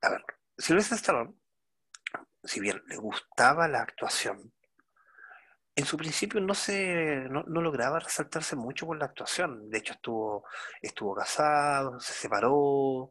[0.00, 0.24] a ver,
[0.56, 1.34] Sylvester Stallone,
[2.42, 4.52] si bien le gustaba la actuación,
[5.76, 9.68] en su principio no se, no, no lograba resaltarse mucho con la actuación.
[9.70, 10.46] De hecho, estuvo,
[10.80, 13.10] estuvo casado, se separó,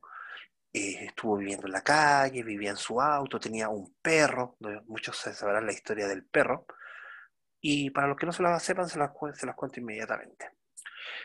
[0.73, 4.57] eh, estuvo viviendo en la calle, vivía en su auto, tenía un perro,
[4.87, 6.65] muchos se sabrán la historia del perro.
[7.61, 10.49] Y para los que no se la sepan, se las, se las cuento inmediatamente.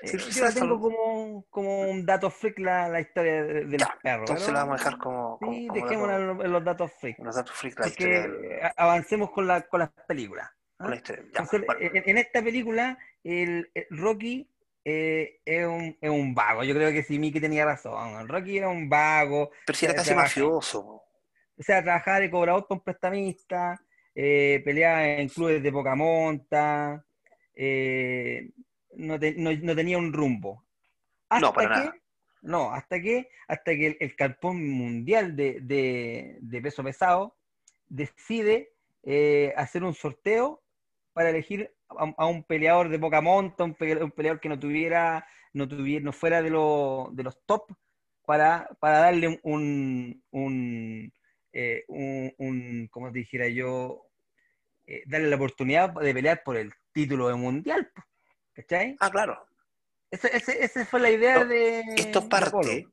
[0.03, 3.79] Eh, Sí, yo la tengo como, como un dato freak la, la historia de- del
[3.81, 4.21] Ya, perro.
[4.21, 6.65] Entonces pero- la vamos a dejar como, como, Sí, como dejémosla dato- en los- los
[6.65, 7.19] datos freak.
[7.19, 10.49] unos datos freak la historia del- Porque avancemos con, la, con las películas.
[10.51, 10.55] ¿ah?
[10.85, 11.23] con la historia.
[11.23, 14.49] Ya, Entonces, bueno, en, en esta película, el, el Rocky
[14.91, 16.65] eh, es, un, es un vago.
[16.65, 18.27] Yo creo que sí, Mickey tenía razón.
[18.27, 19.51] Rocky era un vago.
[19.67, 20.81] pero si era casi mafioso.
[20.81, 23.81] O sea, trabajaba de cobrador con prestamista,
[24.15, 27.05] eh, peleaba en clubes de poca monta,
[27.55, 28.49] eh,
[28.95, 30.65] no, te- no- no tenía un rumbo.
[31.41, 31.97] No, para que, nada.
[32.41, 37.37] No, hasta que, hasta que el, el campeón mundial de, de- de peso pesado
[37.89, 38.73] decide
[39.57, 40.63] hacer un sorteo
[41.19, 44.57] para elegir a, a un peleador de poca monta, un, pe- un peleador que no
[44.57, 47.73] tuviera, no tuviera, no fuera de, lo- de los top,
[48.25, 51.13] para, para darle un, un,
[51.53, 54.05] eh, un, un, ¿cómo te dijera yo?
[54.87, 57.91] Eh, darle la oportunidad de pelear por el título de mundial.
[58.53, 58.95] ¿Cachai?
[59.01, 59.45] Ah, claro.
[60.13, 61.83] Esa, ese- esa fue la idea No, de.
[61.97, 62.87] Esto parte,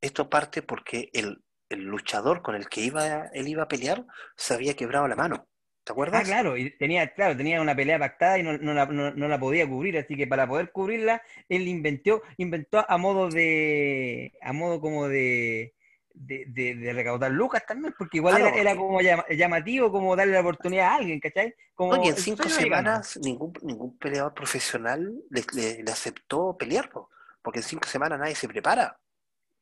[0.00, 4.04] esto parte porque el, el luchador con el que iba, él iba a pelear
[4.36, 5.46] se había quebrado la mano.
[5.90, 6.22] ¿Te acuerdas?
[6.22, 9.26] Ah, claro, y tenía, claro, tenía una pelea pactada y no, no la, no- no
[9.28, 14.52] la podía cubrir, así que para poder cubrirla, él inventó, inventó a modo de, a
[14.52, 15.74] modo como de,
[16.14, 20.14] de, de- de recaudar lucas también, porque igual Ah, no, era, como llama- llamativo como
[20.14, 21.54] darle la oportunidad a alguien, ¿cachai?
[21.74, 26.88] Como No, y en cinco semanas ningún, ningún peleador profesional le, le- le aceptó pelear,
[26.88, 27.10] po,
[27.42, 28.96] porque en cinco semanas nadie se prepara.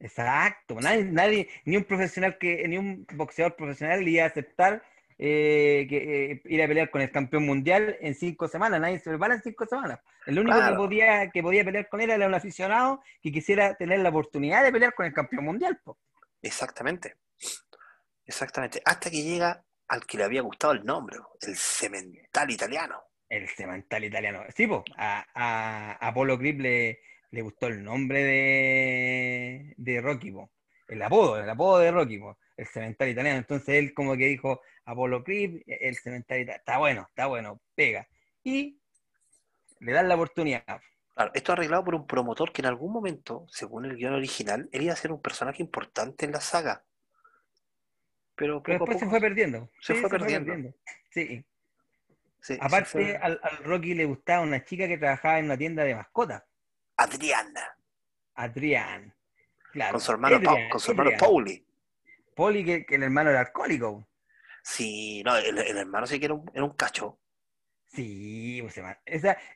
[0.00, 4.82] Exacto, nadie, nadie, ni un profesional que, ni un boxeador profesional le iba a aceptar
[5.18, 9.10] eh, que, eh, ir a pelear con el campeón mundial en cinco semanas, nadie se
[9.10, 9.98] prepara en cinco semanas.
[10.26, 10.76] El único Claro.
[10.76, 14.62] que podía, que podía pelear con él era un aficionado que quisiera tener la oportunidad
[14.62, 15.80] de pelear con el campeón mundial.
[15.82, 15.98] po.
[16.40, 17.16] Exactamente.
[18.24, 18.80] Exactamente.
[18.84, 23.02] Hasta que llega al que le había gustado el nombre, el cemental italiano.
[23.28, 24.42] El cemental italiano.
[24.54, 27.00] Sí, po, a, a, a Apolo Creed le,
[27.30, 30.50] le gustó el nombre de, de Rocky, po.
[30.88, 33.38] el apodo, el apodo de Rocky, po, el cemental italiano.
[33.38, 38.08] Entonces él como que dijo, Apolo Creed, el cemental italiano, está bueno, está bueno, pega.
[38.42, 38.78] Y
[39.80, 40.64] le dan la oportunidad.
[41.14, 44.82] Claro, esto arreglado por un promotor que en algún momento, según el guion original, él
[44.82, 46.84] iba a ser un personaje importante en la saga.
[48.34, 49.70] Pero Pero poco a después se fue perdiendo.
[49.80, 50.52] se Sí, fue perdiendo.
[51.10, 51.44] Sí.
[52.40, 55.58] se- se Aparte, fue- al, al Rocky le gustaba una chica que trabajaba en una
[55.58, 56.44] tienda de mascotas,
[56.96, 57.76] Adriana,
[58.34, 59.14] Adrián.
[59.72, 59.92] Claro.
[59.92, 61.10] con su hermano, Adrián, con su hermano.
[61.18, 61.62] Pauli.
[62.34, 64.06] Poli, que, que el hermano era alcohólico.
[64.70, 67.18] Sí, no, el, el hermano sí que era un, era un cacho.
[67.86, 68.82] Sí, pues se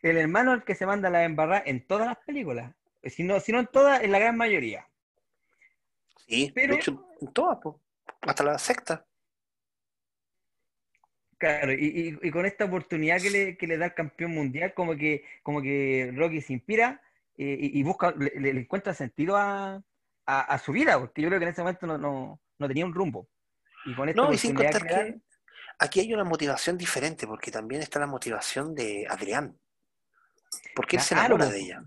[0.00, 2.74] el hermano es el que se manda la embarrada en todas las películas.
[3.04, 4.88] Si no, si no en todas, en la gran mayoría.
[6.26, 7.78] Sí, Pero- de hecho, en todas, po,
[8.22, 9.04] hasta la sexta.
[11.36, 11.84] Claro, y,
[12.22, 15.24] y- y con esta oportunidad que le, que le da el campeón mundial, como que,
[15.42, 17.02] como que Rocky se inspira
[17.36, 19.82] eh, y, y busca, le encuentra sentido a,
[20.24, 22.86] a- a su vida, porque yo creo que en ese momento no, no, no tenía
[22.86, 23.28] un rumbo.
[23.84, 25.18] Y con esta No, y sin contar que
[25.78, 29.58] aquí hay una motivación diferente, porque también está la motivación de Adrián.
[30.74, 31.84] Porque él se enamora de ella.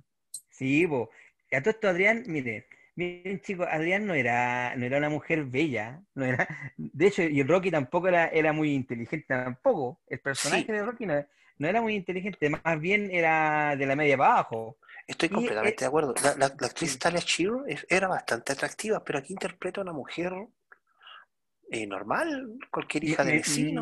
[0.49, 1.09] Sí, po.
[1.49, 5.45] Y a todo esto, Adrián, mire, miren chicos, Adrián no era, no era una mujer
[5.45, 10.01] bella, no era, de hecho, y Rocky tampoco era, era muy inteligente tampoco.
[10.07, 10.71] El personaje Sí.
[10.71, 11.25] de Rocky no,
[11.57, 14.77] no era muy inteligente, más bien era de la media para abajo.
[15.07, 16.13] Estoy Y, completamente de acuerdo.
[16.23, 16.99] La, la- la actriz sí.
[16.99, 20.33] Talia Shire es- era bastante atractiva, pero aquí interpreta a una mujer
[21.71, 23.81] eh, normal, cualquier hija de vecino.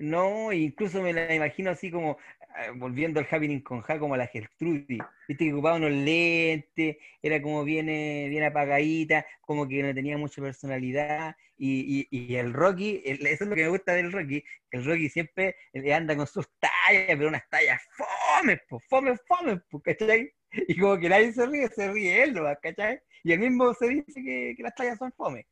[0.00, 2.16] No, incluso me la imagino así como
[2.56, 4.98] ah, volviendo al Happening con Ja como la Gertrudis.
[5.28, 10.16] Viste que ocupaba unos lentes, era como bien, eh, bien apagadita, como que no tenía
[10.18, 11.36] mucha personalidad.
[11.56, 14.78] Y, y- y el Rocky, el- eso es lo que me gusta del Rocky, que
[14.78, 19.58] el Rocky siempre eh, anda con sus tallas, pero unas tallas fome, po, fome, fome,
[19.70, 20.32] po, ¿cachai?
[20.68, 22.44] Y como que nadie se ríe, se ríe él, ¿no?
[22.62, 23.00] ¿cachai?
[23.24, 25.46] Y él mismo se dice que, que las tallas son fome.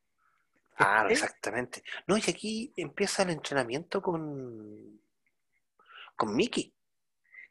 [0.77, 1.83] Claro, exactamente.
[2.07, 5.01] No, y aquí empieza el entrenamiento con,
[6.15, 6.75] con Mickey.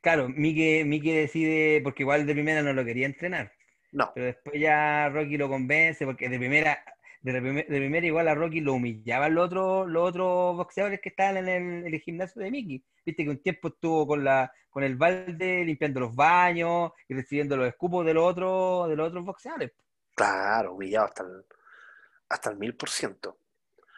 [0.02, 3.52] Claro, Mike, Mike decide, porque igual de primera no lo quería entrenar,
[3.92, 6.84] No, pero después ya Rocky lo convence, porque de primera,
[7.22, 11.00] de, la primer- de primera igual a Rocky lo humillaban los otros, los otros boxeadores
[11.02, 12.84] que estaban en el, en el gimnasio de Mickey.
[13.06, 17.58] Viste que un tiempo estuvo con la, con el balde limpiando los baños y recibiendo
[17.58, 19.72] los escupos de los otros, de los otros boxeadores.
[20.16, 21.44] claro, humillado hasta el,
[22.30, 23.40] hasta el mil por ciento.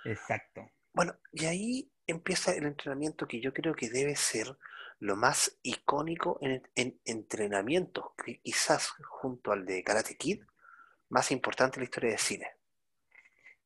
[0.03, 0.71] Exacto.
[0.93, 4.57] Bueno, y ahí empieza el entrenamiento que yo creo que debe ser
[4.99, 10.41] lo más icónico en, en entrenamiento, que quizás junto al de Karate Kid,
[11.09, 12.47] más importante en la historia del cine.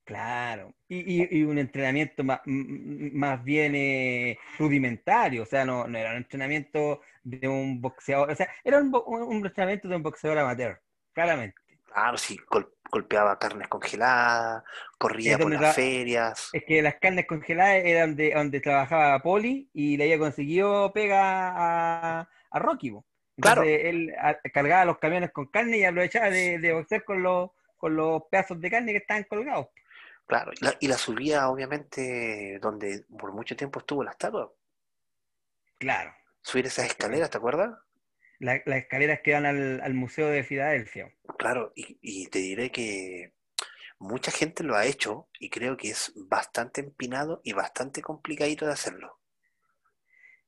[0.03, 5.97] Claro, y, y- y un entrenamiento más, más bien eh, rudimentario, o sea, no, no
[5.97, 10.03] era un entrenamiento de un boxeador, o sea, era un, un- un entrenamiento de un
[10.03, 10.81] boxeador amateur,
[11.13, 11.55] claramente.
[11.93, 14.63] Claro, sí, gol- golpeaba carnes congeladas,
[14.97, 16.49] corría por donde las ferias.
[16.53, 21.49] Es que las carnes congeladas eran de donde trabajaba Poli y le había conseguido pega
[21.49, 22.93] a, a Rocky.
[23.39, 23.63] Claro.
[23.63, 27.95] Él a- cargaba los camiones con carne y aprovechaba de, de boxear con los, con
[27.95, 29.67] los pedazos de carne que estaban colgados.
[30.27, 34.51] Claro, y la, y la subía obviamente donde por mucho tiempo estuvo la estatua.
[35.77, 37.71] Claro, Subir esas escaleras, ¿te acuerdas?
[38.41, 41.13] La- las escaleras que van al, al Museo de Filadelfia.
[41.37, 43.33] Claro, y, y te diré que
[43.99, 48.73] mucha gente lo ha hecho y creo que es bastante empinado y bastante complicadito de
[48.73, 49.19] hacerlo.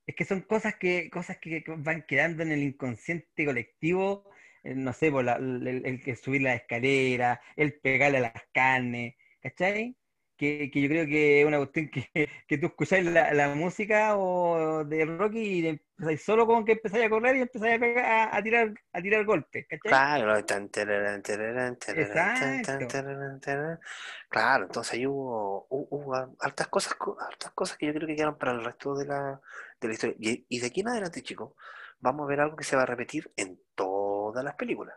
[0.06, 4.30] Es que son cosas que, cosas que van quedando en el inconsciente colectivo,
[4.62, 8.42] eh, no sé, por la- el, el que subir la escalera, el pegarle a las
[8.52, 9.96] carnes, ¿cachai?
[10.36, 12.10] Que, que yo creo que es una cuestión que,
[12.48, 17.04] que tú escucháis la, la música o de Rocky y empezáis solo con que empezáis
[17.06, 19.78] a correr y empezáis a, pegar, a, tirar, a tirar golpes, ¿cachai?
[19.90, 20.44] Claro.
[20.44, 23.80] Tan, tararán, tararán, tararán, tan.
[24.28, 28.16] Claro, entonces ahí hubo, hu- hubo hartas cosas, co- hartas cosas que yo creo que
[28.16, 29.40] quedaron para el resto de la,
[29.80, 30.16] de la historia.
[30.18, 31.52] Y, y de aquí en adelante, chicos,
[32.00, 34.96] vamos a ver algo que se va a repetir en todas las películas.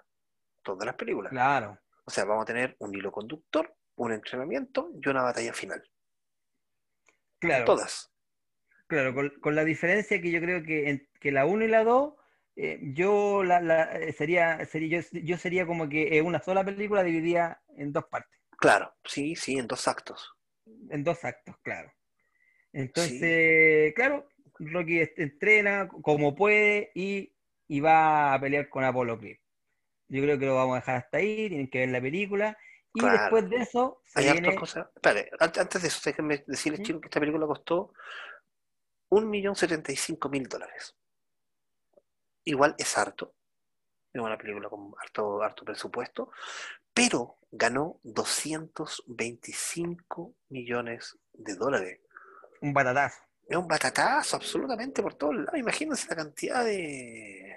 [0.63, 1.30] Todas las películas.
[1.30, 5.83] Claro, O sea, vamos a tener un hilo conductor, un entrenamiento y una batalla final.
[7.39, 7.65] claro.
[7.65, 8.12] Todas.
[8.88, 11.83] Claro, con, con la diferencia que yo creo que, en- que la 1 y la
[11.83, 12.13] 2,
[12.93, 17.03] yo la, la- eh, sería, sería yo, yo sería como que eh, una sola película
[17.03, 20.31] dividida en dos partes, Claro, sí, sí, en dos actos.
[20.89, 21.91] en dos actos, claro.
[22.73, 24.27] Entonces, claro,
[24.60, 27.33] Rocky entrena como puede y,
[27.67, 29.38] y va a pelear con Apollo Creed.
[30.10, 32.57] Yo creo que lo vamos a dejar hasta ahí, tienen que ver la película.
[32.93, 33.21] Y Claro.
[33.21, 34.56] después de eso se Hay viene...
[34.56, 34.88] cosas.
[34.95, 37.93] Espérate, an- antes de eso, déjenme decirles, chicos, que esta película costó
[39.10, 40.95] un millón setenta y cinco mil dólares.
[42.45, 43.36] Igual es harto.
[44.13, 46.32] Es una película con harto, harto presupuesto,
[46.93, 52.00] pero ganó 225 millones de dólares.
[52.62, 53.21] un batatazo.
[53.47, 55.58] Es un batatazo absolutamente por todos lados.
[55.58, 57.56] Imagínense la cantidad de,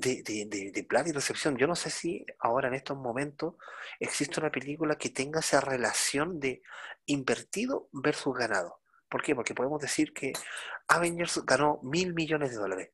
[0.00, 1.56] de, de, de- de plata y recepción.
[1.56, 3.54] Yo no sé si ahora en estos momentos
[4.00, 6.62] existe una película que tenga esa relación de
[7.06, 8.80] invertido versus ganado.
[9.08, 9.34] ¿Por qué?
[9.34, 10.32] Porque podemos decir que
[10.88, 12.90] Avengers ganó mil millones de dólares.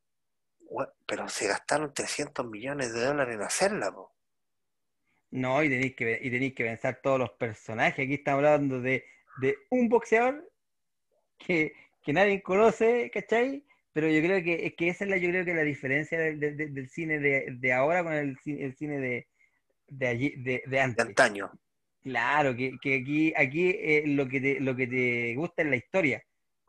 [1.06, 3.92] Pero se gastaron 300 millones de dólares en hacerla.
[3.92, 4.14] po.
[5.30, 8.04] No, y tenéis que, y tenéis que pensar todos los personajes.
[8.04, 9.04] Aquí estamos hablando de,
[9.40, 10.50] de un boxeador
[11.38, 13.65] que, que nadie conoce, ¿cachai?
[13.96, 16.38] Pero yo creo que, es que esa es la, yo creo que la diferencia del,
[16.38, 19.26] del- del- del cine de, de ahora con el, el cine de,
[19.88, 21.06] de allí, de, de De antes.
[21.06, 21.50] antaño.
[22.02, 25.76] Claro, que, que aquí, aquí eh, lo que te, lo que te gusta es la
[25.76, 26.22] historia.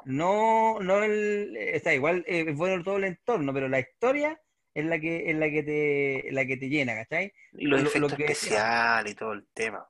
[0.06, 3.82] No, no el, eh, o sea, igual eh, es bueno todo el entorno, pero la
[3.82, 4.40] historia
[4.74, 7.34] es la que, es la que te, la que te llena, ¿cachai?
[7.58, 9.86] Y los Lo- lo efectos que- especiales y todo el tema.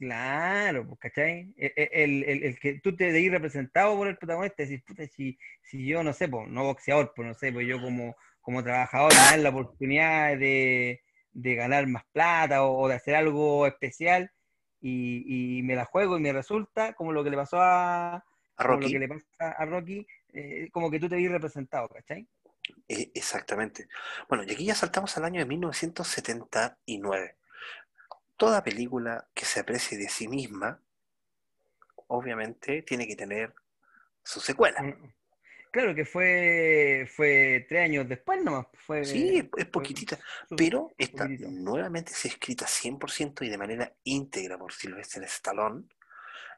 [0.00, 1.52] Claro, pues, ¿cachai?
[1.58, 5.06] E- e- El, el- el que tú te veis representado por el protagonista, decís, puta,
[5.06, 8.64] si, si yo, no sé, pues, no boxeador, pues, no sé, pues yo como, como
[8.64, 13.66] trabajador me dan la oportunidad de, de ganar más plata o, o de hacer algo
[13.66, 14.30] especial
[14.80, 18.22] y, y me la juego y me resulta, como lo que le pasó a, A
[18.56, 18.92] como lo Rocky.
[18.92, 19.26] que le pasa
[19.58, 22.26] a Rocky, eh, como que tú te veis representado, ¿cachai?
[22.88, 23.86] Eh, Exactamente.
[24.30, 27.36] Bueno, y aquí ya saltamos al año de 1979.
[28.40, 30.80] Toda película que se aprecie de sí misma
[32.06, 33.52] obviamente tiene que tener
[34.24, 34.82] su secuela.
[34.82, 35.12] Mm.
[35.70, 38.66] Claro que fue, fue tres años después nomás.
[38.72, 40.18] Fue, Sí, es poquitita,
[40.56, 41.50] pero está poquitito.
[41.50, 45.84] nuevamente es escrita 100% y de manera íntegra por Sylvester Stallone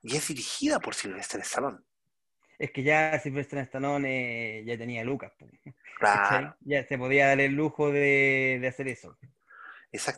[0.05, 1.79] y es dirigida por Sylvester Stallone.
[2.59, 5.33] Es que ya Sylvester Stallone eh, ya tenía Lucas.
[6.01, 6.39] ¿cachai?
[6.39, 9.19] Claro, Ya se podía dar el lujo de, de hacer eso.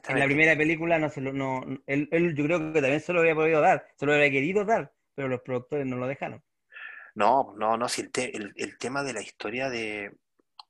[0.06, 0.26] En la exactamente.
[0.26, 3.34] primera película no se lo, no, él, él yo creo que también se lo había
[3.34, 6.42] podido dar, se lo había querido dar, pero los productores no lo dejaron.
[7.14, 10.12] No, no, no, si el, te- el, el tema de la historia de,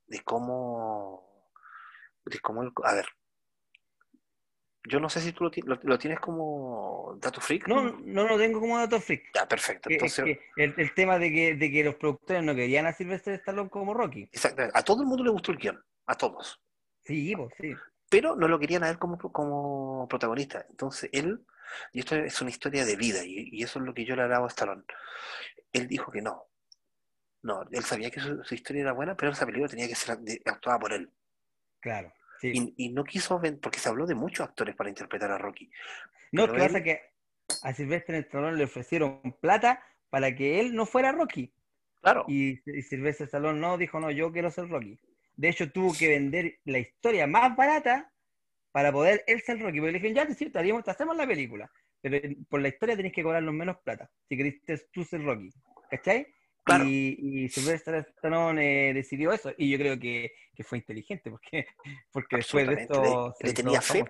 [0.07, 1.51] de cómo,
[2.27, 3.07] de cómo, el- a ver,
[4.87, 7.69] yo no sé si tú lo, lo- lo tienes como dato freak.
[7.69, 9.23] No, no lo tengo como dato freak.
[9.35, 9.89] Ya, perfecto.
[9.89, 12.93] Es Entonces, que el, el tema de que, de que los productores no querían a
[12.93, 14.29] Sylvester Stallone como Rocky.
[14.31, 16.61] exactamente, a todo el mundo le gustó el guion, a todos.
[17.05, 17.75] Sí, pues, sí.
[18.09, 20.67] Pero no lo querían a él como, como protagonista.
[20.71, 21.45] Entonces él,
[21.93, 24.23] y esto es una historia de vida, y, y eso es lo que yo le
[24.23, 24.85] hablaba a Stallone.
[25.73, 26.47] Él dijo que no.
[27.43, 30.19] No, él sabía que su, su historia era buena, pero esa película tenía que ser
[30.47, 31.11] actuada por él.
[31.81, 32.13] Claro.
[32.41, 32.51] Sí.
[32.53, 35.71] Y, y no quiso, porque se habló de muchos actores para interpretar a Rocky.
[36.33, 37.01] No, pero que pasa él- que
[37.63, 41.53] a Sylvester Stallone le ofrecieron plata para que él no fuera Rocky.
[42.01, 44.99] Claro, Y, y Sylvester Stallone no, dijo, no, yo quiero ser Rocky.
[45.37, 48.11] De hecho, tuvo que vender la historia más barata
[48.73, 49.79] para poder él ser Rocky.
[49.81, 51.71] Porque le dijeron, ya, sí, te, haríamos- te hacemos la película.
[52.01, 54.11] Pero por la historia tenés que cobrarnos menos plata.
[54.29, 55.51] Si queriste tú ser Rocky.
[55.91, 56.27] ¿Cachai?
[56.65, 56.85] Claro.
[56.85, 59.53] Y, y Sylvester Stallone eh, decidió eso.
[59.59, 61.67] Y yo creo que, que fue inteligente, porque,
[62.13, 63.03] porque después de esto...
[63.03, 64.05] Le- se le tenía fe.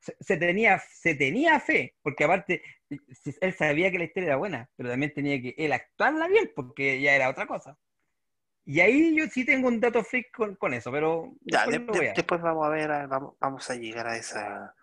[0.00, 4.70] Se, se tenía, se tenía fe, porque aparte él sabía que la historia era buena,
[4.74, 7.76] pero también tenía que él actuarla bien, porque ya era otra cosa.
[8.64, 12.06] Y ahí yo sí tengo un dato freak con, con eso, pero ya, después de-
[12.08, 14.74] de- después vamos a ver, a- vamos, vamos a llegar a esa, a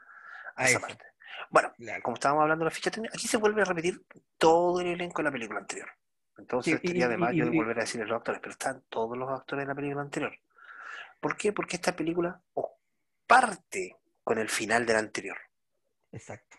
[0.56, 1.06] a esa parte.
[1.50, 2.02] Bueno, Claro.
[2.04, 4.02] como estábamos hablando de la ficha técnica, aquí se vuelve a repetir
[4.38, 5.88] todo el elenco de la película anterior.
[6.38, 9.30] Entonces Sí, sería además yo de volver a decirles los actores, pero están todos los
[9.30, 10.38] actores de la película anterior.
[11.20, 11.54] ¿Por qué?
[11.54, 12.78] Porque esta película o-
[13.26, 15.38] parte con el final de la anterior.
[16.12, 16.58] Exacto.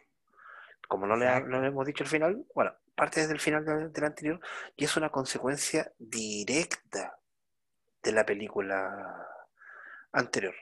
[0.89, 3.65] Como no le, ha- no le hemos dicho el final, bueno, parte desde el final
[3.65, 4.41] de, de la anterior
[4.77, 7.19] y es una consecuencia directa
[8.03, 9.27] de la película
[10.13, 10.55] anterior.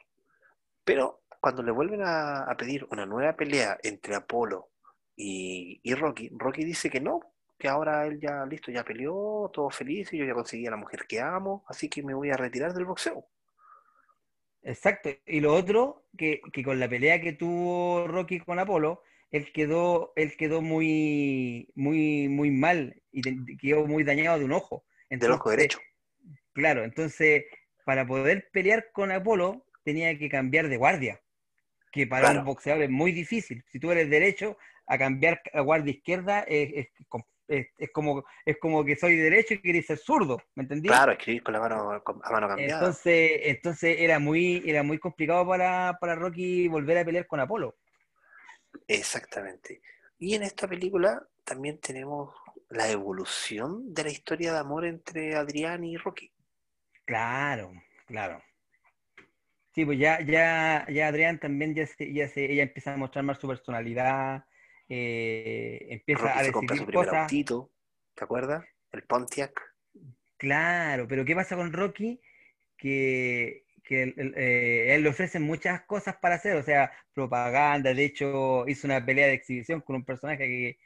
[0.85, 4.71] Pero cuando le vuelven a, a pedir una nueva pelea entre Apolo
[5.17, 7.21] y, y Rocky, Rocky dice que no,
[7.59, 10.77] que ahora él ya listo, ya peleó, todo feliz, y yo ya conseguí a la
[10.77, 13.27] mujer que amo, así que me voy a retirar del boxeo.
[14.63, 15.09] Exacto.
[15.25, 20.13] Y lo otro, que, que con la pelea que tuvo Rocky con Apolo, él quedó,
[20.17, 24.85] él quedó muy, muy, muy mal y te- quedó muy dañado de un ojo.
[25.11, 25.79] Del ojo Entonces, derecho.
[26.53, 27.45] Claro, entonces
[27.85, 31.21] para poder pelear con Apolo tenía que cambiar de guardia,
[31.93, 32.41] que para Claro.
[32.41, 33.63] un boxeador es muy difícil.
[33.71, 34.57] Si tú eres derecho,
[34.87, 36.87] a cambiar a guardia izquierda es, es
[37.49, 40.89] es- es como, es como que soy derecho y queréis ser zurdo, ¿me entendí?
[40.89, 42.81] Claro, escribir con la mano, con- a mano cambiada.
[42.81, 47.77] Entonces, entonces era muy, era muy complicado para, para Rocky volver a pelear con Apolo.
[48.89, 49.81] Exactamente.
[50.19, 52.35] Y en esta película también tenemos
[52.71, 56.33] la evolución de la historia de amor entre Adrián y Rocky.
[57.05, 57.73] Claro,
[58.07, 58.43] claro.
[59.75, 63.25] Sí, pues ya, ya, ya Adrián también ya se, ya se, ella empieza a mostrar
[63.25, 64.45] más su personalidad,
[64.89, 67.15] eh, empieza Rocky a se su cosas.
[67.15, 67.71] autito,
[68.15, 68.65] ¿te acuerdas?
[68.93, 69.61] El Pontiac.
[70.39, 72.21] Claro, pero ¿qué pasa con Rocky?
[72.79, 78.67] Que, que eh, él le ofrecen muchas cosas para hacer, o sea, propaganda, de hecho
[78.69, 80.79] hizo una pelea de exhibición con un personaje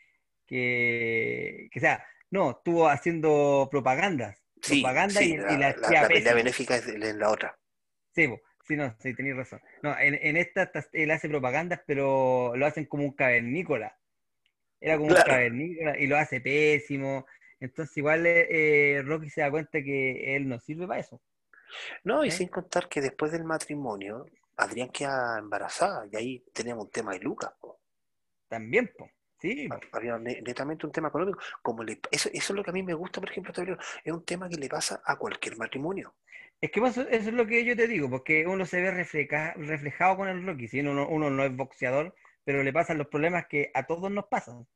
[0.46, 5.94] que, que, sea, no, estuvo haciendo propagandas, Sí, propaganda sí, y, la, y la la-
[5.94, 7.58] hacía la pelea benéfica es en la otra.
[8.14, 9.60] Sí, po, sí, no, sí, tenéis razón.
[9.82, 13.96] No, en, en esta ta- él hace propagandas, pero lo hacen como un cavernícola.
[14.80, 15.20] Era como Claro.
[15.20, 17.26] un cavernícola y lo hace pésimo.
[17.60, 21.22] Entonces igual eh, eh, Rocky se da cuenta que él no sirve para eso.
[22.04, 22.38] No, y ¿Sí?
[22.38, 27.20] sin contar que después del matrimonio, Adrián queda embarazada y ahí tenemos un tema de
[27.20, 27.52] Lucas.
[27.60, 27.80] po.
[28.48, 29.08] También, po.
[29.40, 29.68] Sí.
[29.92, 31.38] Había ne- netamente un tema económico.
[31.62, 33.52] Como le, eso, eso es lo que a mí me gusta, por ejemplo,
[34.04, 36.14] es un tema que le pasa a cualquier matrimonio.
[36.60, 39.54] Es que eso, eso es lo que yo te digo, porque uno se ve refleja-
[39.56, 40.68] reflejado con el Rocky.
[40.68, 42.14] Si uno, uno no es boxeador,
[42.44, 44.66] pero le pasan los problemas que a todos nos pasan.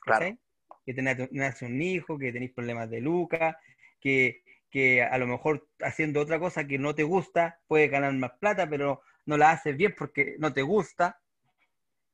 [0.00, 0.36] Claro.
[0.84, 3.58] Que te nace, un hijo, que tenéis problemas de Luca,
[4.00, 8.32] que, que a lo mejor haciendo otra cosa que no te gusta, puedes ganar más
[8.38, 11.20] plata, pero no la haces bien porque no te gusta.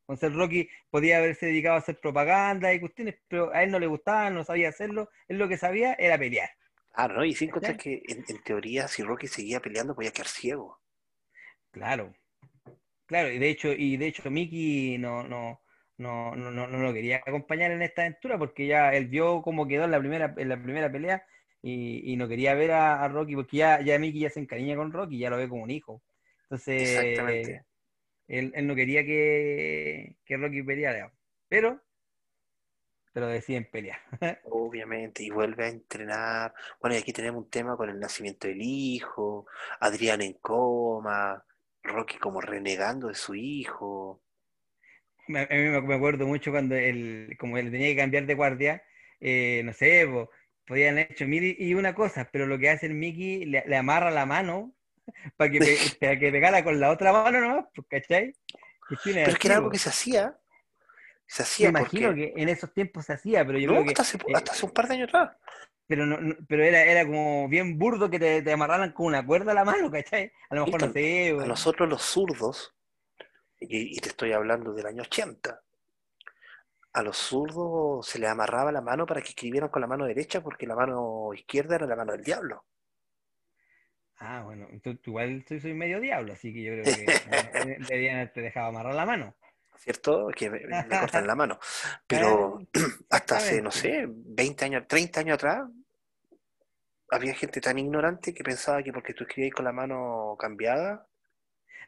[0.09, 3.86] Entonces Rocky podía haberse dedicado a hacer propaganda y cuestiones, pero a él no le
[3.86, 5.11] gustaba, no sabía hacerlo.
[5.28, 6.50] Él lo que sabía era pelear.
[6.92, 7.24] Claro, ¿no?
[7.24, 10.80] Y sin contar que en, en teoría, si Rocky seguía peleando, podía quedar ciego.
[11.70, 12.14] Claro.
[13.07, 15.61] Claro, y de hecho, y de hecho Mickey no, no,
[15.98, 19.68] no, no, no, no lo quería acompañar en esta aventura porque ya él vio cómo
[19.68, 21.24] quedó en la primera, en la primera pelea
[21.67, 24.77] y, y no quería ver a, a Rocky porque ya, ya Mickey ya se encariña
[24.77, 26.03] con Rocky, ya lo ve como un hijo.
[26.45, 27.64] Entonces, Exactamente.
[28.29, 31.12] él, él no quería que, que Rocky peleara,
[31.49, 31.83] pero,
[33.12, 33.99] pero deciden pelear.
[34.49, 36.55] Obviamente, y vuelve a entrenar.
[36.81, 39.47] Bueno, y aquí tenemos un tema con el nacimiento del hijo,
[39.81, 41.45] Adrián en coma,
[41.83, 44.23] Rocky como renegando de su hijo.
[45.29, 48.83] Me- A mí me acuerdo mucho cuando él, como él tenía que cambiar de guardia,
[49.21, 50.31] eh, no sé, po,
[50.67, 53.77] podían haber hecho mil y una cosa, pero lo que hace el Mickey, le, le
[53.77, 54.75] amarra la mano
[55.37, 58.33] para que, pe- para que pegara con la otra mano nomás, pues, ¿cachai?
[59.23, 60.39] Pero es que era algo que se hacía,
[61.27, 62.14] se Me hacía imagino porque...
[62.14, 64.53] que en esos tiempos se hacía, pero yo No, creo que, hasta hace, eh, hasta
[64.53, 65.37] hace un par de años atrás.
[65.87, 69.25] pero no, no- pero era, era como bien burdo que te, te amarraran con una
[69.27, 70.33] cuerda a la mano, ¿cachai?
[70.51, 71.47] A lo mejor no sé, A po.
[71.47, 72.75] nosotros los zurdos,
[73.61, 75.62] y, y te estoy hablando del año 80,
[76.97, 80.40] a los zurdos se les amarraba la mano para que escribieran con la mano derecha
[80.40, 82.64] porque la mano izquierda era la mano del diablo.
[84.16, 88.16] Ah, bueno, tú, tú igual soy, soy medio diablo, así que yo creo que deberían
[88.16, 89.34] haberte dejado amarrar la mano.
[89.76, 90.28] ¿Cierto?
[90.34, 91.59] Que me, me cortan la mano.
[92.07, 92.61] Pero
[93.11, 95.68] hasta hace, no sé, 20 años, 30 años atrás,
[97.11, 101.07] había gente tan ignorante que pensaba que porque tú escribías con la mano cambiada,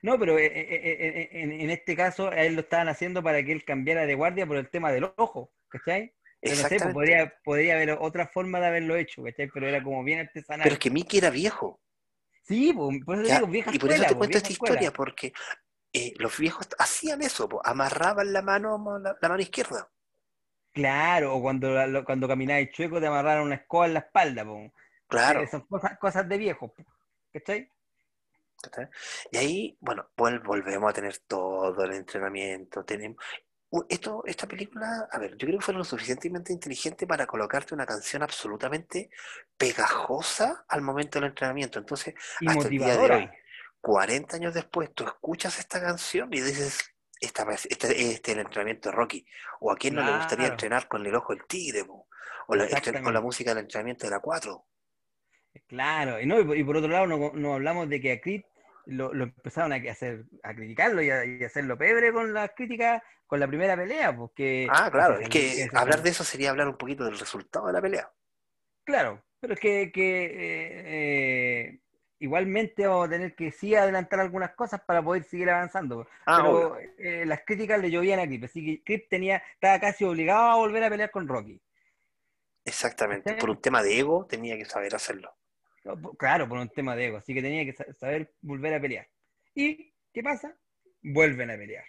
[0.03, 3.53] No, pero eh, eh, eh, en, este caso a él lo estaban haciendo para que
[3.53, 6.14] él cambiara de guardia por el tema del ojo, ¿cachai?
[6.40, 9.49] Pero no sé, pues podría, podría haber otra forma de haberlo hecho, ¿cachai?
[9.53, 10.68] Pero era como bien Pero artesanal.
[10.68, 11.80] es que Mickey era viejo.
[12.44, 13.34] Sí, pues, por eso ¿ya?
[13.36, 14.74] digo, vieja Y por eso te pues, cuento esta escuela.
[14.74, 15.32] historia, porque
[15.92, 19.90] eh, los viejos hacían eso, po, amarraban la mano, la, la mano izquierda.
[20.72, 24.70] Claro, o cuando, la- cuando caminabas chueco te amarraron una escoba en la espalda, pues.
[25.09, 25.46] Claro.
[25.49, 26.72] Son cosas, cosas de viejo,
[27.32, 27.68] ¿cachai?
[29.30, 32.84] Y ahí, bueno, vol- volvemos a tener todo el entrenamiento.
[32.84, 33.16] Tenemos...
[33.90, 37.84] Esto, esta película, a ver, yo creo que fue lo suficientemente inteligente para colocarte una
[37.84, 39.11] canción absolutamente
[39.59, 41.78] pegajosa al momento del entrenamiento.
[41.78, 43.32] Entonces, Y hasta el día de hoy, motivadora.
[43.80, 46.78] 40 años después, tú escuchas esta canción y dices,
[47.20, 47.70] esta, este,
[48.11, 49.26] este es el entrenamiento de Rocky.
[49.61, 52.09] O a quién no le gustaría entrenar con el ojo del tigre, po?
[52.48, 54.64] o la, entre- o la música del entrenamiento de la 4.
[55.66, 58.42] Claro, y, no, y, por, otro lado no, no hablamos de que a Creed
[58.86, 63.02] lo, lo empezaron a hacer, a criticarlo y a, y hacerlo pebre con las críticas,
[63.26, 66.68] con la primera pelea, porque Ah, que claro, es que hablar de eso sería hablar
[66.68, 68.11] un poquito del resultado de la pelea.
[68.84, 71.80] Claro, pero es que, que, eh, eh,
[72.20, 76.09] igualmente vamos a tener que sí adelantar algunas cosas para poder seguir avanzando.
[76.24, 76.38] Ah.
[76.40, 80.48] Pero eh, las críticas le llovían a Creed, así que Creed tenía, estaba casi obligado
[80.48, 81.61] a volver a pelear con Rocky.
[82.64, 83.34] Exactamente.
[83.34, 85.38] Por un tema de ego tenía que saber hacerlo.
[86.18, 89.09] Claro, por un tema de ego, así que tenía que sa- saber volver a pelear.
[89.55, 90.55] ¿Y qué pasa?
[91.03, 91.84] Vuelven a pelear.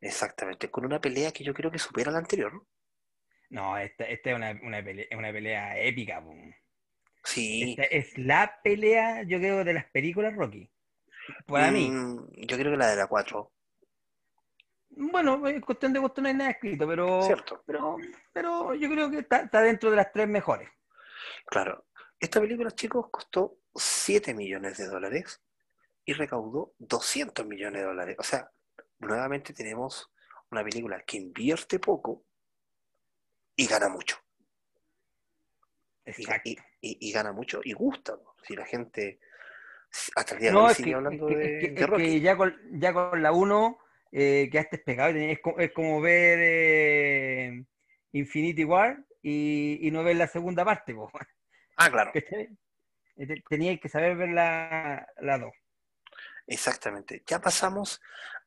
[0.00, 0.70] Exactamente.
[0.70, 2.52] Con una pelea que yo creo que supera la anterior.
[2.54, 2.66] ¿no?
[3.50, 6.22] No, esta, esta es una, una pelea, una pelea épica.
[6.22, 6.32] po.
[7.24, 7.70] Sí.
[7.76, 10.70] Esta es la pelea, yo creo, de las películas Rocky.
[11.46, 11.90] Para mí.
[11.90, 13.52] Mm, yo creo que la de la 4.
[14.90, 17.62] Bueno, es cuestión de gusto, no hay nada escrito, pero, Cierto.
[17.66, 17.96] pero,
[18.32, 20.68] pero yo creo que está, está dentro de las tres mejores.
[21.46, 21.84] Claro.
[22.20, 25.42] Esta película, chicos, costó 7 millones de dólares
[26.04, 28.16] y recaudó 200 millones de dólares.
[28.18, 28.50] O sea,
[28.98, 30.12] nuevamente tenemos
[30.50, 32.24] una película que invierte poco
[33.56, 34.18] y gana mucho.
[36.82, 38.12] Y, gana mucho y gusta.
[38.22, 38.34] ¿no?
[38.42, 39.20] Si la gente
[40.14, 42.02] hasta el día de hoy sigue que, hablando es de, es que- de es Rocky.
[42.04, 43.78] que ya con, ya con la 1
[44.12, 45.16] eh, quedaste pegado.
[45.16, 47.64] Es, es como ver eh,
[48.12, 50.94] Infinity War y, y no ver la segunda parte.
[50.94, 51.10] po,
[51.82, 52.48] Ah, claro, ¿cachai?
[53.16, 55.50] Eh, te- Teníais que saber ver la, la 2.
[56.46, 57.22] exactamente.
[57.26, 58.00] Ya pasamos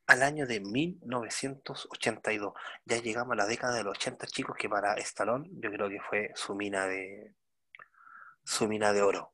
[0.08, 2.54] al año de 1982.
[2.86, 6.00] Ya llegamos a la década de los 80, chicos, que para Stallone yo creo que
[6.02, 7.34] fue su mina de
[8.44, 9.34] su mina de oro.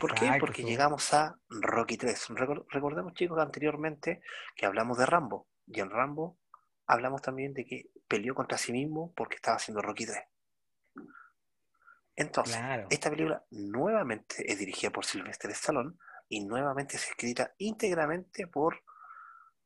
[0.00, 0.26] ¿Por qué?
[0.40, 2.30] Porque llegamos a Rocky 3.
[2.30, 4.20] Recor- Recordemos, chicos, anteriormente
[4.56, 5.46] que hablamos de Rambo.
[5.66, 6.38] Y en Rambo
[6.86, 10.18] hablamos también de que peleó contra sí mismo porque estaba haciendo Rocky 3.
[12.18, 12.88] Entonces, Claro.
[12.90, 15.94] esta película nuevamente es dirigida por Sylvester Stallone
[16.28, 18.82] y nuevamente es escrita íntegramente por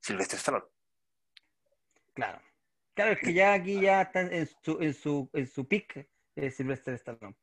[0.01, 0.67] Sylvester Stallone.
[2.15, 2.41] Claro.
[2.95, 6.51] Claro, es que ya aquí ya está en su, en su, en su pick eh,
[6.51, 7.35] Sylvester Stallone.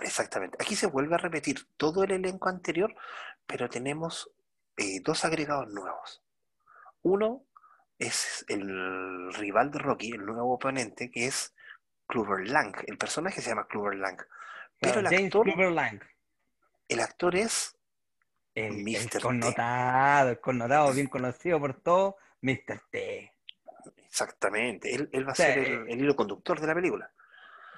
[0.00, 0.56] Exactamente.
[0.58, 2.94] Aquí se vuelve a repetir todo el elenco anterior,
[3.46, 4.30] pero tenemos
[4.78, 6.22] eh, dos agregados nuevos.
[7.02, 7.46] Uno
[7.98, 11.54] es el rival de Rocky, el nuevo oponente, que es
[12.06, 12.74] Clubber Lang.
[12.86, 14.18] El personaje se llama Clubber Lang.
[14.80, 16.00] Pero el James actor, Clubber Lang.
[16.88, 17.76] el actor es
[18.54, 18.96] El, Mr.
[18.96, 19.20] el T.
[19.20, 22.80] connotado, el connotado, bien conocido por todo, Mr.
[22.90, 23.32] T.
[23.96, 24.94] Exactamente.
[24.94, 27.10] Él, él va a O sea, ser el, el hilo conductor de la película.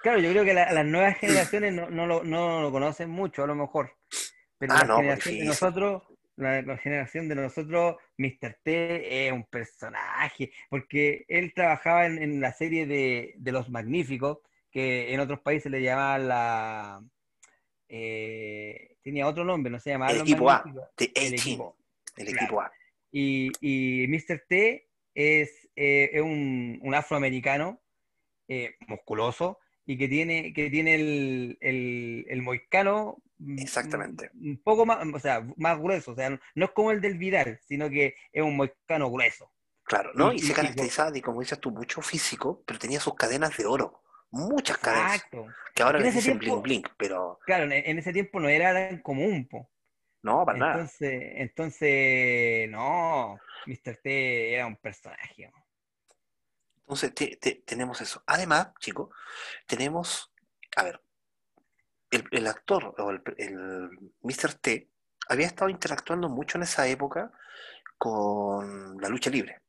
[0.03, 3.43] Claro, yo creo que la- las nuevas generaciones no, no lo, no lo conocen mucho,
[3.43, 3.97] a lo mejor.
[4.59, 6.03] Pero Ah, no, de nosotros,
[6.39, 8.59] la, la generación de nosotros, Mr.
[8.63, 14.39] T es un personaje, porque él trabajaba en, en la serie de, de Los Magníficos,
[14.71, 17.03] que en otros países le llamaban la...
[17.89, 20.63] eh, tenía otro nombre, no se llamaba El equipo A,
[20.99, 21.77] el equipo.
[22.17, 22.43] El claro.
[22.45, 22.73] equipo A.
[23.11, 24.45] Y, y Mr.
[24.49, 27.81] T es, eh, es un, un afroamericano
[28.47, 33.23] eh, musculoso y que tiene, que tiene el, el, el moicano
[33.59, 34.31] Exactamente.
[34.35, 36.13] mm, un poco más, o sea, más grueso.
[36.13, 39.53] O sea, no, es como el del Vidal, sino que es un moicano grueso.
[39.85, 40.33] Claro, ¿no?
[40.33, 44.03] Y- se caracterizaba de, como dices tú, mucho físico, pero tenía sus cadenas de oro.
[44.31, 45.15] Muchas cadenas.
[45.17, 45.47] Exacto.
[45.75, 48.75] Que ahora ese dicen tiempo- bling bling, pero Claro, en, en ese tiempo no era
[48.75, 49.71] tan común, po.
[50.23, 50.73] no, para nada.
[50.75, 53.97] Entonces, entonces, no, Mr.
[54.03, 55.47] T era un personaje.
[55.51, 55.65] ¿no?
[56.81, 58.23] Entonces te- te- tenemos eso.
[58.27, 59.09] Además, chicos,
[59.67, 60.31] tenemos,
[60.77, 61.01] a ver,
[62.11, 63.91] el, el actor o el, el
[64.23, 64.55] Mr.
[64.55, 64.91] T
[65.29, 67.33] había estado interactuando mucho en esa época
[67.97, 69.61] con la lucha libre.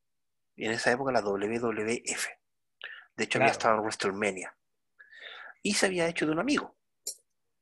[0.56, 2.28] Y en esa época la WWF.
[3.16, 4.56] De hecho, había estado en WrestleMania.
[5.62, 6.78] Y se había hecho de un amigo,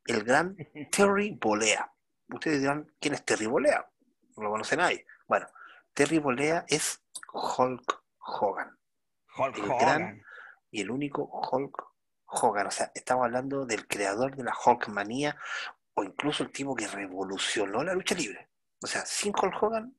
[0.06, 0.56] el gran
[0.92, 1.92] Terry Bolea.
[2.30, 3.90] Ustedes dirán, ¿quién es Terry Bolea?
[4.36, 5.06] No lo conoce nadie.
[5.28, 5.48] Bueno,
[5.94, 7.02] Terry Bolea es
[7.34, 8.78] Hulk Hogan
[9.38, 9.78] Hulk El Hogan.
[9.80, 10.24] gran-
[10.70, 11.84] y el único Hulk
[12.28, 12.68] Hogan.
[12.68, 15.36] O sea, estamos hablando del creador de la Hulkmanía
[15.94, 18.50] o incluso el tipo que revolucionó la lucha libre.
[18.84, 19.96] O sea, sin Hulk Hogan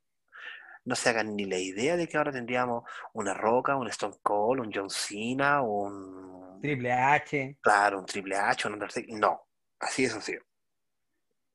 [0.84, 4.60] no se hagan ni la idea de que ahora tendríamos una Roca, un Stone Cold,
[4.60, 7.58] un John Cena, un Triple H.
[7.60, 9.14] claro, un Triple H, un Undertaker.
[9.18, 9.46] No,
[9.80, 10.38] así es así.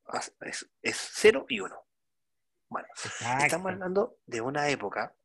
[0.08, 1.76] As- Es, es cero y uno.
[2.70, 3.46] Bueno, Exacto.
[3.46, 5.16] estamos hablando de una época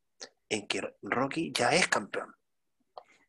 [0.48, 2.34] en que Rocky ya es campeón.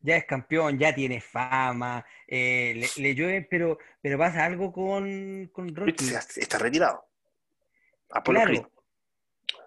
[0.02, 5.50] Ya es campeón, ya tiene fama, eh, le, le llueve, pero, pero pasa algo con,
[5.54, 5.92] con Rocky.
[6.38, 7.06] Está retirado.
[8.12, 8.66] Apolo Claro, Creed.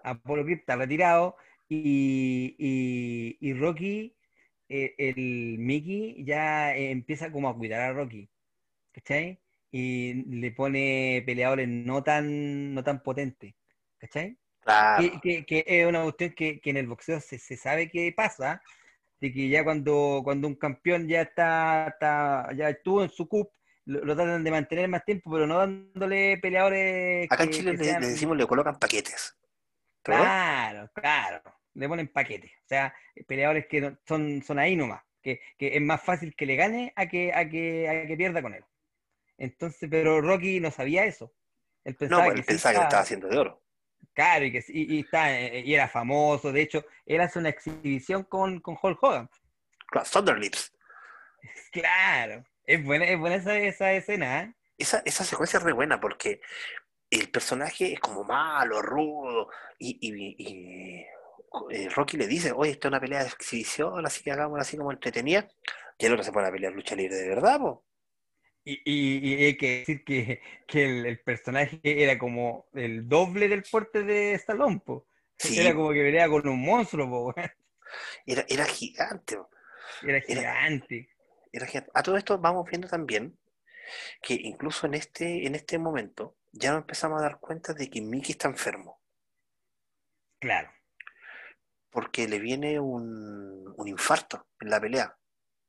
[0.03, 1.37] Apolo Creed está retirado
[1.69, 4.15] y, y- y Rocky,
[4.69, 8.29] eh, el Mickey ya empieza como a cuidar a Rocky,
[8.91, 9.39] ¿cachai?
[9.71, 13.53] Y le pone peleadores no tan, no tan potentes,
[13.97, 14.37] ¿cachai?
[14.61, 15.03] Claro.
[15.03, 18.11] Que, que- que es una cuestión que, que en el boxeo se, se sabe que
[18.13, 18.61] pasa,
[19.23, 23.49] de que ya cuando, cuando un campeón ya está, está- ya estuvo en su cup,
[23.85, 27.71] lo, lo tratan de mantener más tiempo, pero no dándole peleadores Acá en que- Chile
[27.71, 29.37] que le, sean- le decimos le colocan paquetes.
[30.01, 31.41] Claro, claro,
[31.73, 32.93] le ponen paquetes, o sea,
[33.25, 36.91] peleadores que no- son, son ahí nomás, que, que es más fácil que le gane
[36.97, 38.65] a que, a que, a que pierda con él.
[39.37, 41.33] Entonces, pero Rocky no sabía eso.
[41.85, 43.62] Él No, pensaba pues que él sí pensaba que lo estaba- estaba haciendo de oro.
[44.13, 46.51] Claro, y, que, sí- y, y está, eh, y era famoso.
[46.51, 49.29] De hecho, él hace una exhibición con, con Hulk Hogan.
[49.89, 50.73] Claro, Thunder Lips.
[51.71, 54.53] Claro, es buena, es buena esa, esa escena, ¿eh?
[54.77, 56.41] Esa, esa secuencia es re buena porque
[57.11, 59.49] el personaje es como malo, rudo,
[59.79, 61.05] y, y- y,
[61.71, 64.77] eh, Rocky le dice, oye, esta es una pelea de exhibición, así que hagámosla así
[64.77, 65.47] como entretenida.
[65.97, 67.85] Y el otro se pone a pelear lucha libre de verdad, po.
[68.65, 73.47] Y, y- y hay que decir que, que el, el personaje era como el doble
[73.49, 75.07] del porte de Stallone, po.
[75.37, 77.33] Sí, Era como que pelea con un monstruo, po,
[78.25, 79.49] era, era gigante, po.
[80.01, 81.09] Era gigante.
[81.51, 81.91] Era gigante.
[81.93, 83.37] A todo esto vamos viendo también
[84.21, 88.01] que incluso en este, en este momento ya nos empezamos a dar cuenta de que
[88.01, 89.01] Mickey está enfermo.
[90.39, 90.69] Claro.
[91.89, 95.17] porque le viene un, un infarto en la pelea.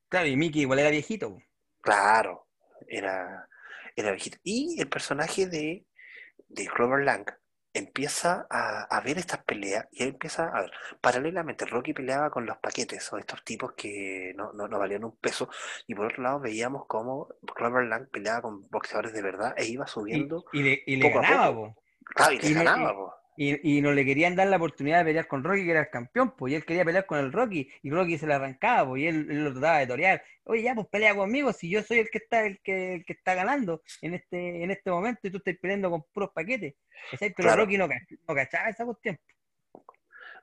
[0.08, 1.42] Claro, y Mickey igual era viejito, po.
[1.80, 2.43] Claro,
[2.88, 3.48] era,
[3.96, 4.38] era viejito.
[4.42, 5.86] Y el personaje de,
[6.48, 7.24] de Clover Lang
[7.74, 10.70] empieza a, a ver estas peleas y él empieza a ver,
[11.00, 15.16] paralelamente Rocky peleaba con los paquetes o estos tipos que no, no, no valían un
[15.16, 15.48] peso
[15.88, 19.88] y por otro lado veíamos cómo Clover Lang peleaba con boxeadores de verdad e iba
[19.88, 21.74] subiendo, y le, y le poco a ganaba, poco.
[21.74, 21.82] po.
[22.14, 23.14] claro, y le y ganaba, po.
[23.36, 25.90] Y, y no le querían dar la oportunidad de pelear con Rocky, que era el
[25.90, 29.02] campeón, pues, y él quería pelear con el Rocky, y Rocky se le arrancaba, pues,
[29.02, 30.22] y él, él lo trataba de torear.
[30.44, 33.12] Oye, ya, pues pelea conmigo, si yo soy el que está, el que, el que
[33.14, 36.74] está ganando en este, en este momento, y tú estás peleando con puros paquetes.
[37.18, 37.62] Pero Claro.
[37.62, 39.18] Rocky no, no cachaba esa cuestión.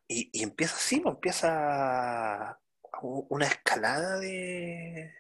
[0.07, 2.59] Y, y empieza así, pues, empieza
[3.01, 5.13] una escalada de,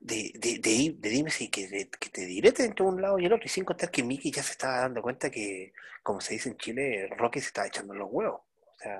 [0.00, 3.26] de, de, de, de dime si que, te- que te direte entre un lado y
[3.26, 6.34] el otro, y sin contar que Mickey ya se estaba dando cuenta que, como se
[6.34, 8.40] dice en Chile, Rocky se estaba echando los huevos.
[8.42, 8.98] O sea,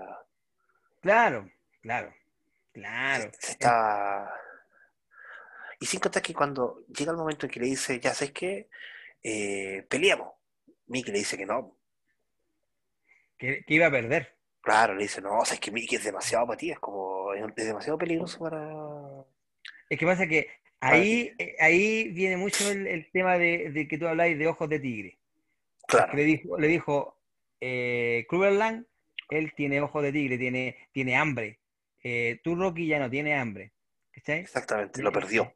[1.00, 1.50] Claro,
[1.82, 2.12] claro,
[2.72, 3.30] claro.
[3.38, 4.32] se estaba...
[5.80, 8.68] Y sin contar que cuando llega el momento en que le dice, ya sabes qué,
[9.22, 10.32] eh, peleamos.
[10.86, 11.76] Mickey le dice que no.
[13.38, 14.36] Que, que iba a perder.
[14.60, 17.32] Claro, le dice, no, o sea, es que Mickey es demasiado para ti, es como
[17.34, 18.56] es demasiado peligroso para...
[19.88, 20.48] Es que pasa que
[20.80, 24.68] ahí, eh, ahí viene mucho el, el tema de, de que tú habláis de ojos
[24.68, 25.18] de tigre.
[25.86, 27.20] Claro, Que le dijo, le dijo
[27.60, 28.26] eh,
[29.30, 31.60] él tiene ojos de tigre, tiene, tiene hambre.
[32.02, 33.72] Eh, tú, Rocky, ya no tienes hambre.
[34.12, 34.40] ¿Cachai?
[34.40, 35.52] exactamente, lo perdió.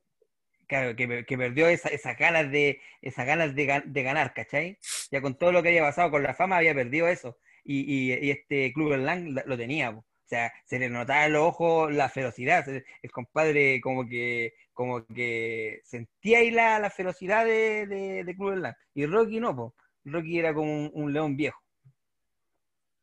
[0.66, 4.78] Claro, que, que perdió esa- esas ganas de esas ganas de, gan- de ganar, ¿cachai?
[5.10, 7.38] Ya con todo lo que había pasado con la fama había perdido eso.
[7.64, 10.04] Y, y, y este Lang la- lo tenía, po.
[10.28, 12.68] O sea, se le notaba en los ojos la ferocidad.
[12.68, 18.74] El compadre como que, como que sentía ahí la, la ferocidad de, de, de.
[18.92, 19.74] Y Rocky no, po.
[20.04, 21.62] Rocky era como un, un león viejo.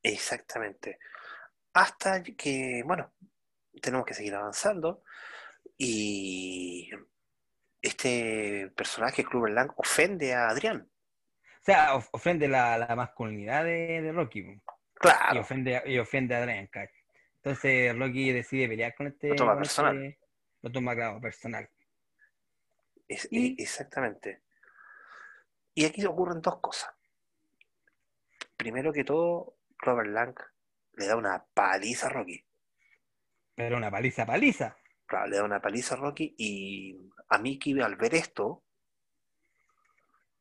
[0.03, 0.99] Exactamente.
[1.73, 3.11] Hasta que, bueno,
[3.81, 5.01] tenemos que seguir avanzando
[5.79, 6.91] y
[7.81, 10.87] este personaje, Clubber Lang, ofende a Adrián.
[10.87, 14.51] O sea, of- ofende la, la masculinidad de, de Rocky, po.
[14.51, 14.61] y
[14.93, 16.94] Claro, ofende, y ofende a Adrian, ¿cachai?
[17.45, 19.29] Entonces Rocky decide pelear con este.
[19.29, 20.03] Lo toma con personal.
[20.03, 20.19] este-
[20.63, 21.69] lo toma, claro, personal.
[23.07, 24.41] es- Y- e- exactamente.
[25.75, 26.89] Y aquí ocurren dos cosas.
[28.57, 30.33] Primero que todo, Clubber Lang
[30.93, 32.43] le da una paliza a Rocky.
[33.53, 34.75] Pero una paliza, paliza.
[35.05, 36.97] Claro, le da una paliza a Rocky y
[37.29, 38.63] a Mickey al ver esto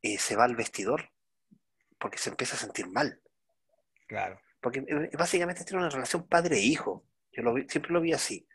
[0.01, 1.11] eh, se va al vestidor
[1.99, 3.21] porque se empieza a sentir mal.
[4.07, 4.41] Claro.
[4.65, 7.05] Porque eh, básicamente tiene una relación padre-hijo.
[7.31, 8.47] Yo lo vi- siempre lo vi así.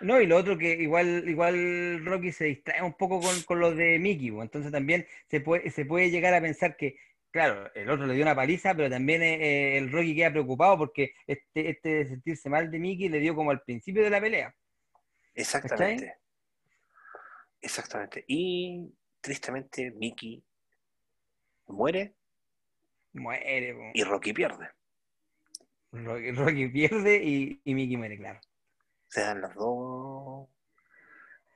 [0.00, 3.74] No, y lo otro que igual, igual Rocky se distrae un poco con, con los
[3.74, 6.98] de Mickey, pues, entonces también se puede, se puede llegar a pensar que,
[7.30, 11.14] claro, el otro le dio una paliza, pero también eh, el Rocky queda preocupado porque
[11.26, 14.54] este, este de sentirse mal de Mickey le dio como al principio de la pelea.
[15.34, 16.16] Exactamente.
[17.62, 18.24] Exactamente.
[18.28, 18.92] Y
[19.22, 20.44] tristemente Mickey
[21.68, 22.12] muere
[23.14, 24.68] Muere, y Rocky pierde.
[25.94, 28.40] Rocky, Rocky pierde y, y Mickey muere, claro.
[29.08, 30.48] Se dan las dos.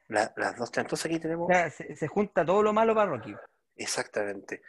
[0.09, 0.71] la- las dos.
[0.77, 1.49] Entonces aquí tenemos.
[1.51, 3.35] O sea, se, se junta todo lo malo para Rocky.
[3.77, 4.63] Exactamente.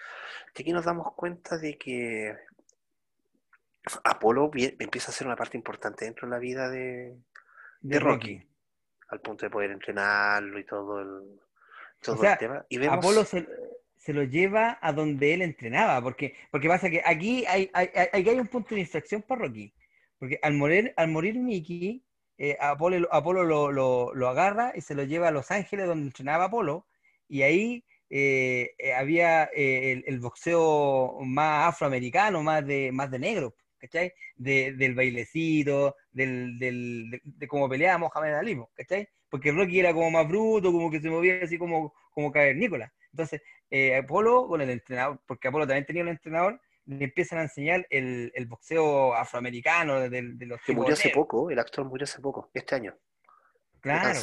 [0.53, 2.35] Que aquí nos damos cuenta de que
[4.03, 7.15] Apolo empieza a ser una parte importante dentro de la vida de,
[7.81, 8.47] De de Rocky,
[9.09, 11.39] al punto de poder entrenarlo y todo el,
[12.01, 12.65] todo O sea, el tema.
[12.69, 13.47] Y vemos, Apolo se,
[13.99, 18.09] se lo lleva a donde él entrenaba, porque, porque pasa que aquí hay, hay, hay-
[18.13, 18.87] hay un punto de
[19.27, 19.73] para Rocky.
[20.17, 22.03] Porque al morir, al morir Mickey,
[22.37, 26.07] eh, Apolo, Apolo lo, lo- lo agarra y se lo lleva a Los Ángeles, donde
[26.07, 26.87] entrenaba Apolo,
[27.27, 33.19] y ahí eh, eh, había eh, el, el boxeo más afroamericano, más de, más de
[33.19, 34.13] negro, ¿cachai?
[34.35, 39.07] De- del bailecito, del, del- de, de cómo peleaba Mohamed Ali, ¿cachai?
[39.29, 42.91] Porque Rocky era como más bruto, como que se movía así como, como cavernícola.
[43.11, 47.43] Entonces, eh, Apolo con el entrenador, porque Apolo también tenía un entrenador, le empiezan a
[47.43, 52.05] enseñar el, el boxeo afroamericano de, de los que murió hace poco, el actor murió
[52.05, 52.97] hace poco, este año,
[53.81, 54.19] Claro.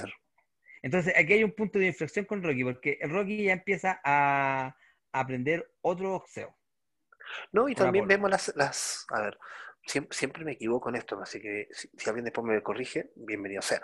[0.82, 4.76] Entonces, aquí hay un punto de inflexión con Rocky, porque Rocky ya empieza a,
[5.12, 6.56] a aprender otro boxeo.
[7.52, 8.16] No, y también Apolo.
[8.16, 9.38] vemos las, las, a ver,
[9.84, 13.62] siempre, siempre me equivoco en esto, así que si, si alguien después me corrige, bienvenido
[13.62, 13.82] sea.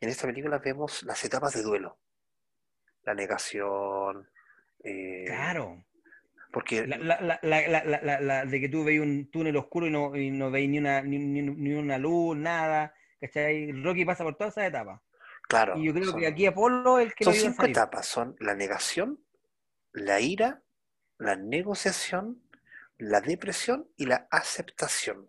[0.00, 1.98] En esta película vemos las etapas de duelo,
[3.04, 4.28] la negación,
[4.84, 5.84] eh, Claro.
[6.52, 10.30] porque La, la, la, la, de que tú veis un túnel oscuro y no, y
[10.30, 12.94] no veis ni una, ni, ni- ni una luz, nada.
[13.20, 13.72] ¿Cachai?
[13.72, 15.00] Rocky pasa por todas esas etapas.
[15.48, 17.66] claro, Y yo creo son, que aquí Apolo es el que lo son cinco salir.
[17.66, 19.24] etapas, son la negación,
[19.92, 20.62] la ira,
[21.18, 22.42] la negociación,
[22.98, 25.28] la depresión y la aceptación.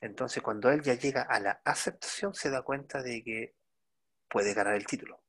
[0.00, 3.54] Entonces, cuando él ya llega a la aceptación, se da cuenta de que
[4.28, 5.22] puede ganar el título.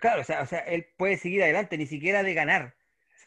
[0.00, 2.76] Claro, o sea, o sea, él puede seguir adelante, ni siquiera de ganar,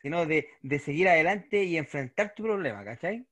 [0.02, 3.26] sino de, de seguir adelante y enfrentar tu problema, ¿cachai?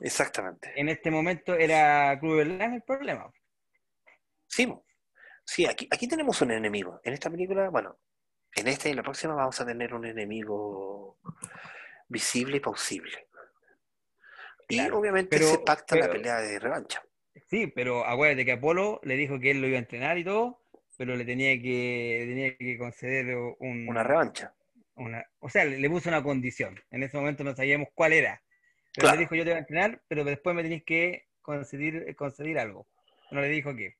[0.00, 0.72] Exactamente.
[0.74, 3.30] En este momento era Clubber Lang el problema.
[4.46, 4.72] Sí,
[5.44, 7.00] sí aquí, aquí tenemos un enemigo.
[7.04, 7.98] En esta película, bueno,
[8.56, 11.18] en esta y en la próxima vamos a tener un enemigo
[12.08, 13.28] visible y plausible.
[14.68, 17.02] Y Claro, obviamente pero- se pacta la pelea de revancha.
[17.48, 20.64] Sí, pero acuérdate que Apolo le dijo que él lo iba a entrenar y todo,
[20.98, 24.52] pero le tenía que, tenía que conceder un, Una revancha.
[24.96, 26.78] una- o sea, le, le puso una condición.
[26.90, 28.42] En ese momento no sabíamos cuál era.
[28.94, 29.16] Pero Claro.
[29.16, 32.86] le dijo, yo te voy a entrenar, pero después me tenéis que conceder, conceder algo.
[33.30, 33.96] No le dijo qué.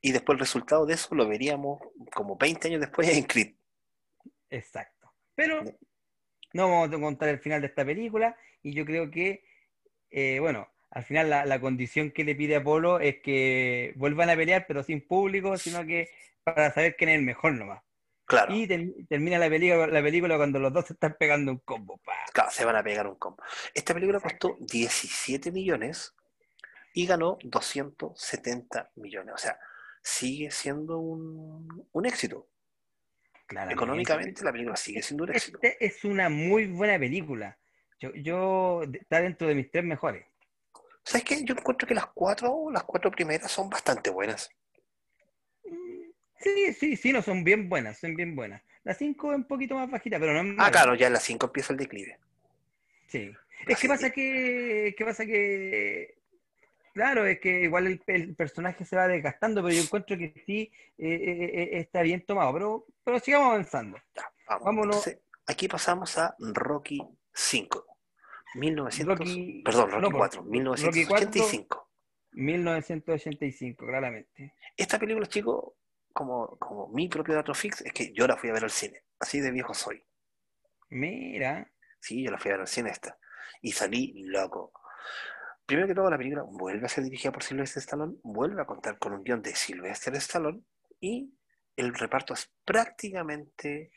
[0.00, 1.80] Y después el resultado de eso lo veríamos
[2.14, 3.54] como 20 años después en Creed.
[4.50, 5.12] Exacto.
[5.34, 5.64] Pero
[6.52, 9.44] no vamos a contar el final de esta película y yo creo que,
[10.10, 14.36] eh, bueno, al final la, la condición que le pide Apolo es que vuelvan a
[14.36, 16.08] pelear, pero sin público, sino que
[16.44, 17.82] para saber quién es el mejor nomás.
[18.26, 21.58] Claro, Y ter- termina la película, la película cuando los dos se están pegando un
[21.58, 21.98] combo.
[21.98, 22.12] pa.
[22.32, 23.42] claro, se van a pegar un combo.
[23.74, 26.14] Esta película costó 17 millones
[26.94, 29.34] y ganó 270 millones.
[29.34, 29.58] O sea,
[30.02, 32.48] sigue siendo un, un éxito.
[33.46, 33.74] Claramente.
[33.74, 35.58] Económicamente la película sigue siendo un éxito.
[35.60, 37.58] Este es una muy buena película.
[38.00, 40.24] Yo, yo está dentro de mis tres mejores.
[41.04, 41.44] ¿Sabes qué?
[41.44, 44.50] Yo encuentro que las cuatro, las cuatro primeras son bastante buenas.
[46.40, 48.62] Sí, sí, sí, no son bien buenas, son bien buenas.
[48.82, 50.70] La 5 es un poquito más bajita, pero no es Ah, mala.
[50.70, 52.18] claro, ya en las cinco empieza el declive.
[53.08, 53.32] Sí.
[53.66, 56.18] Es que pasa que, que pasa que,
[56.92, 60.70] claro, es que igual el, el personaje se va desgastando, pero yo encuentro que sí
[60.98, 62.52] eh, eh, eh, está bien tomado.
[62.52, 63.96] Pero, pero sigamos avanzando.
[64.14, 64.64] Ya, vamos.
[64.66, 64.96] Vámonos.
[64.96, 67.00] Entonces, aquí pasamos a Rocky
[67.32, 67.86] 5.
[68.54, 71.90] 1900, Rocky- perdón, Rocky no, pues, 4, Rocky 1985.
[72.32, 74.54] 1985, claramente.
[74.76, 75.72] Esta película, chicos,
[76.12, 79.02] como, como mi propio dato fix, es que yo la fui a ver al cine.
[79.18, 80.02] Así de viejo soy.
[80.90, 83.18] Mira, Sí, yo la fui a ver al cine esta.
[83.62, 84.72] Y salí loco.
[85.64, 88.98] Primero que todo, la película vuelve a ser dirigida por Sylvester Stallone, vuelve a contar
[88.98, 90.60] con un guion de Sylvester Stallone
[91.00, 91.32] y
[91.76, 93.90] el reparto es prácticamente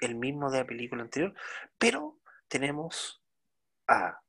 [0.00, 1.34] el mismo de la película anterior,
[1.76, 3.17] pero tenemos
[3.88, 4.20] a,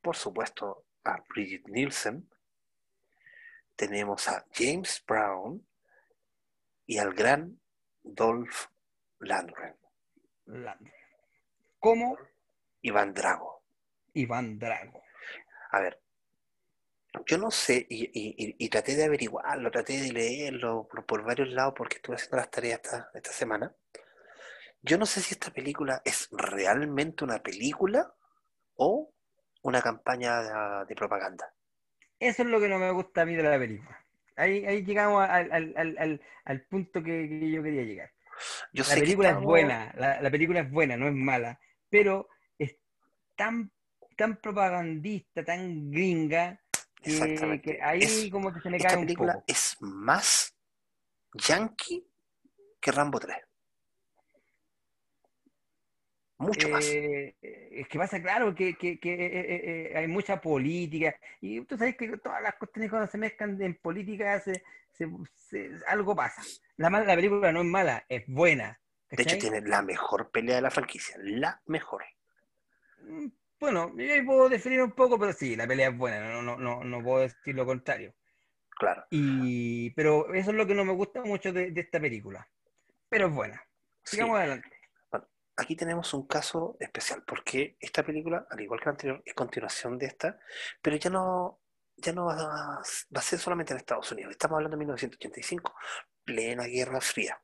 [0.00, 2.28] por supuesto, a Bridget Nielsen,
[3.76, 5.66] tenemos a James Brown
[6.86, 7.60] y al gran
[8.02, 8.66] Dolph
[9.20, 9.76] Lundgren,
[10.46, 10.92] Landry.
[11.78, 12.16] Como
[12.82, 13.64] Iván Drago.
[14.14, 15.02] Iván Drago.
[15.72, 16.00] A ver,
[17.26, 21.22] yo no sé, y, y- y- y traté de averiguarlo, traté de leerlo por, por
[21.22, 23.74] varios lados porque estuve haciendo las tareas esta, esta semana.
[24.82, 28.12] Yo no sé si esta película es realmente una película
[28.78, 29.12] o
[29.62, 31.52] una campaña de, propaganda.
[32.18, 34.04] Eso es lo que no me gusta a mí de la película.
[34.36, 38.10] Ahí, ahí llegamos al, al- al- al- punto que, que yo quería llegar.
[38.72, 41.58] Yo La película es buena, la, la película es buena, no es mala,
[41.90, 42.76] pero es
[43.34, 43.70] tan,
[44.16, 46.60] tan propagandista, tan gringa,
[47.02, 49.44] que, ahí Es- como que se me cae un película poco.
[49.48, 50.54] es más
[51.34, 52.06] yankee
[52.80, 53.36] que Rambo 3.
[56.38, 56.84] Mucho más.
[56.86, 57.34] Eh,
[57.72, 61.96] es que pasa, claro, que, que- que, eh, eh, hay mucha política, y tú sabes
[61.96, 64.62] que todas las cuestiones cuando se mezclan en política, se,
[64.92, 66.42] se- se- algo pasa.
[66.76, 68.80] La, mala- la película no es mala, es buena.
[69.10, 71.16] De hecho, tiene la mejor pelea de la franquicia.
[71.18, 72.04] La mejor.
[73.02, 73.26] Mm,
[73.60, 76.56] Bueno, yo ahí puedo definir un poco, pero sí, la pelea es buena, no, no,
[76.56, 78.14] no, no puedo decir lo contrario.
[78.78, 79.04] Claro.
[79.10, 82.48] Y, pero eso es lo que no me gusta mucho de, de esta película.
[83.08, 83.56] Pero es buena.
[84.04, 84.14] Sí.
[84.16, 84.68] Sigamos adelante.
[85.60, 89.98] Aquí tenemos un caso especial, porque esta película, al igual que la anterior, es continuación
[89.98, 90.38] de esta,
[90.80, 91.60] pero ya no,
[91.96, 94.30] ya no va a, va a ser solamente en Estados Unidos.
[94.32, 95.74] Estamos hablando de 1985,
[96.24, 97.42] plena Guerra Fría,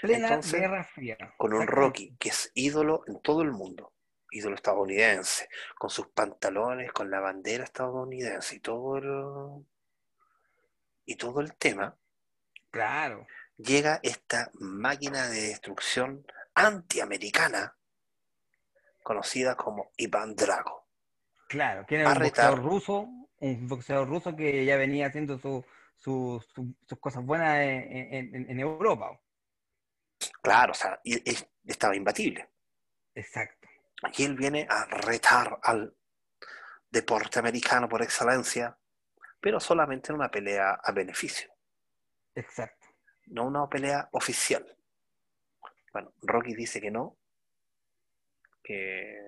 [0.00, 1.34] Plena Entonces, Guerra Fría.
[1.36, 1.66] con un.
[1.66, 3.92] Rocky que es ídolo en todo el mundo,
[4.30, 9.66] ídolo estadounidense, con sus pantalones, con la bandera estadounidense y todo el,
[11.04, 11.96] y todo el tema,
[12.70, 13.26] Claro.
[13.56, 16.26] llega esta máquina de destrucción
[16.56, 17.76] antiamericana
[19.02, 20.88] conocida como Iván Drago.
[21.48, 26.44] Claro, que era un boxeador ruso, un boxeador ruso que ya venía haciendo su- su-
[26.52, 29.20] su- sus cosas buenas en, en- en- en Europa.
[30.42, 32.50] Claro, o sea, y- y estaba imbatible.
[33.14, 33.68] Exacto.
[34.02, 35.94] Aquí él viene a retar al
[36.90, 38.76] deporte americano por excelencia,
[39.40, 41.50] pero solamente en una pelea a beneficio,
[42.34, 42.88] Exacto.
[43.26, 44.75] no una pelea oficial.
[45.96, 47.16] Bueno, Rocky dice que no,
[48.62, 49.18] que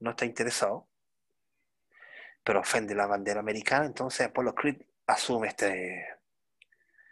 [0.00, 0.90] no está interesado,
[2.44, 6.06] pero ofende la bandera americana, entonces Apollo Creed asume este...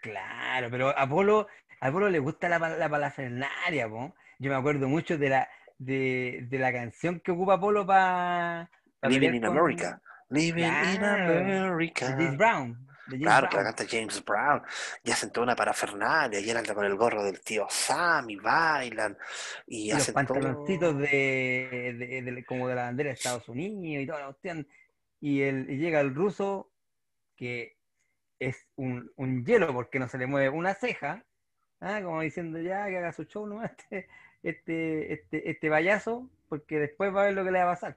[0.02, 1.48] Claro, pero a Apolo,
[1.80, 4.14] a Apolo le gusta la, pa- la parafernalia, po.
[4.38, 8.70] Yo me acuerdo mucho de la, de, de la canción que ocupa Apolo para
[9.00, 10.02] Living in America.
[10.28, 12.16] Living in Claro, America.
[12.36, 12.86] Brown.
[13.06, 13.74] Claro, que la Brown.
[13.76, 14.62] canta James Brown.
[15.02, 16.40] Y hacen toda una parafernalia.
[16.40, 19.16] Y él anda con el gorro del tío Sam y bailan.
[19.66, 21.00] Y, Y los hacen pantaloncitos todo.
[21.00, 24.66] de, de- de- como de la bandera de Estados Unidos y toda la cuestión.
[25.20, 26.70] Y, el, y llega el ruso,
[27.36, 27.76] que
[28.38, 31.24] es un, un hielo porque no se le mueve una ceja,
[31.80, 32.00] ¿ah?
[32.02, 34.08] como diciendo ya que haga su show nomás este,
[34.42, 37.96] este, este, este payaso, porque después va a ver lo que le va a pasar.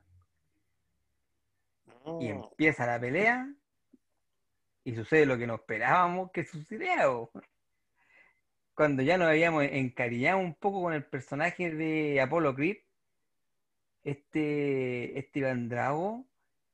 [2.22, 3.49] Y Mm, empieza la pelea
[4.88, 7.07] y sucede lo que no esperábamos que sucediera.
[7.07, 7.29] bo.
[8.73, 12.77] Cuando ya nos habíamos encariñado un poco con el personaje de Apollo Creed,
[14.05, 16.25] este, este Iván Drago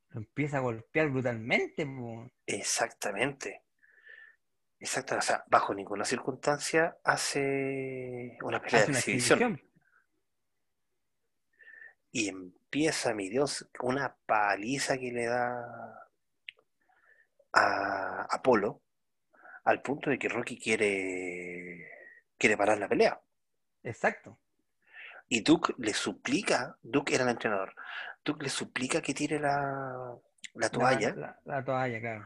[0.09, 1.87] lo empieza a golpear brutalmente.
[1.87, 2.29] po.
[2.45, 3.63] Exactamente.
[4.77, 5.17] Exacto.
[5.17, 9.41] O sea, bajo ninguna circunstancia hace una pelea Hace de una exhibición.
[9.41, 9.69] exhibición.
[12.11, 16.02] Y empieza, mi Dios, una paliza que le da
[17.53, 18.81] a Apolo
[19.65, 21.89] al punto de que Rocky quiere,
[22.37, 23.19] quiere parar la pelea.
[23.83, 24.39] Exacto.
[25.27, 27.73] Y Duke le suplica, Duke era el entrenador,
[28.23, 30.15] Duke le suplica que tire la,
[30.55, 32.25] la toalla, La, la- la toalla, claro.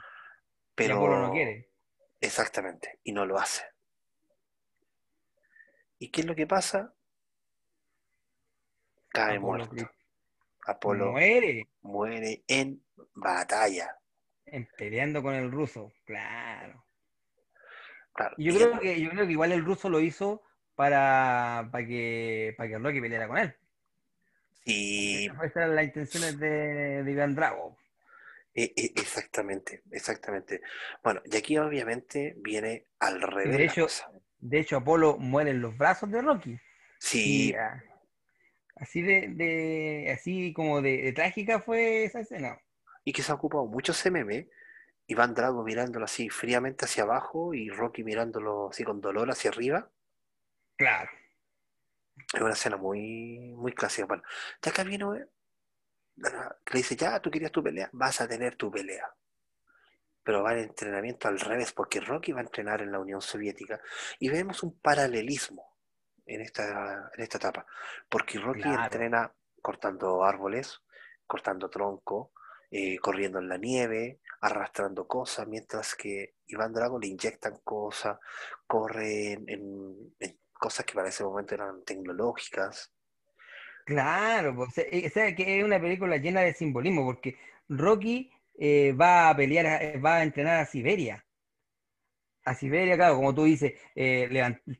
[0.75, 1.69] pero Y Apolo no quiere.
[2.21, 3.63] Exactamente, y no lo hace.
[5.99, 6.93] ¿Y qué es lo que pasa?
[9.09, 9.91] Cae Apolo muerto.
[10.65, 12.83] Apolo muere muere en
[13.15, 13.97] batalla.
[14.47, 16.83] En peleando con el ruso, claro.
[18.37, 20.41] Yo creo que yo creo que igual el ruso lo hizo
[20.75, 23.55] para, para que para que Rocky peleara con él.
[24.65, 27.77] sí, Esa era la intención de, de Iván Drago.
[28.53, 30.61] e- e- exactamente, exactamente.
[31.03, 33.87] Bueno, y aquí obviamente viene al revés de hecho-.
[34.39, 36.59] De hecho, Apolo muere en los brazos de Rocky.
[36.99, 37.83] Sí, Y, ah,
[38.75, 42.59] así de, de- así como de, de trágica fue esa escena.
[43.07, 44.49] Y que se ha ocupado mucho ese meme,
[45.05, 49.89] Iván Drago mirándolo así fríamente hacia abajo y Rocky mirándolo así con dolor hacia arriba.
[50.75, 51.09] Claro.
[52.33, 54.07] Es una escena muy, muy clásica.
[54.07, 54.23] Bueno,
[54.61, 55.25] de acá viene eh,
[56.65, 59.09] que le dice, ya, tú querías tu pelea, vas a tener tu pelea.
[60.21, 63.79] Pero va el entrenamiento al revés, porque Rocky va a entrenar en la Unión Soviética
[64.19, 65.77] y vemos un paralelismo
[66.25, 67.65] en esta, en esta etapa,
[68.09, 68.83] porque Rocky Claro.
[68.83, 70.81] entrena cortando árboles,
[71.25, 72.33] cortando tronco,
[72.71, 78.17] eh, corriendo en la nieve, arrastrando cosas, mientras que Iván Drago le inyectan cosas,
[78.65, 80.13] corre en,
[80.53, 82.93] cosas que para ese momento eran tecnológicas.
[83.85, 87.37] Claro, pues, o sea, eh, o sea, que es una película llena de simbolismo, porque
[87.69, 91.23] Rocky eh, va a pelear, eh, va a entrenar a Siberia.
[92.45, 94.29] A Siberia, claro, como tú dices, eh,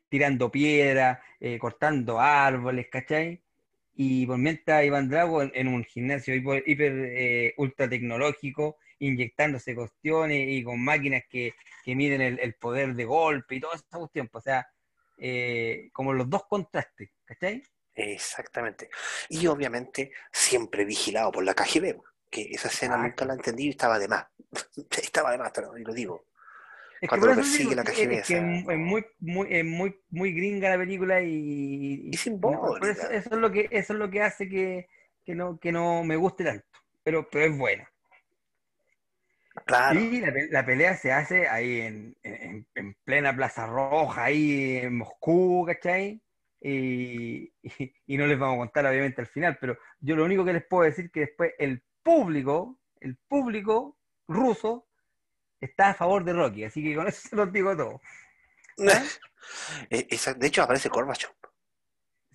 [0.09, 3.43] tirando piedra, eh, cortando árboles, ¿cachai?
[3.99, 9.73] Y por mientras Iván Drago en, en un gimnasio hiper, hiper, eh, ultra tecnológico, inyectándose
[9.73, 13.97] cuestiones y con máquinas que, que miden el, el poder de golpe y toda esa
[13.97, 14.67] cuestión, pues, o sea,
[15.17, 17.63] eh, como los dos contrastes, ¿cachai?
[17.95, 18.89] Exactamente.
[19.29, 23.97] Y obviamente siempre vigilado por la KGB, que esa escena nunca la entendí y estaba
[23.97, 24.27] de más.
[25.01, 26.27] Estaba de más, y lo digo.
[26.99, 28.41] Es que Cuando por lo persigue la es- es que es
[28.77, 32.87] muy, muy, es muy, muy gringa la película y, Y no, simbólica.
[32.89, 34.87] eso, eso es lo que, eso es lo que hace que,
[35.25, 36.65] que no, que no me guste tanto.
[37.03, 37.87] Pero, pero es buena.
[39.65, 44.25] Claro, Y la, pe- la pelea se hace ahí en, en- en plena Plaza Roja,
[44.25, 46.21] ahí en Moscú, ¿cachai?
[46.61, 50.45] Y, y- y no les vamos a contar obviamente al final, pero yo lo único
[50.45, 54.86] que les puedo decir que después el público, el público ruso
[55.61, 58.01] está a favor de Rocky, así que con eso se los digo todo.
[59.89, 61.31] Eh, esa- de hecho aparece Gorbachev.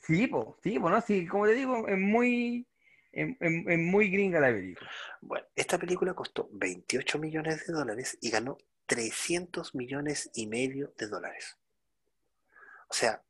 [0.06, 1.00] Sí, po, sí, po, ¿no?
[1.00, 2.66] Sí, como te digo, es muy,
[3.12, 4.90] es, es- es muy gringa la película.
[5.20, 11.06] Bueno, esta película costó 28 millones de dólares y ganó 300 millones y medio de
[11.08, 11.56] dólares.
[12.88, 13.22] O sea,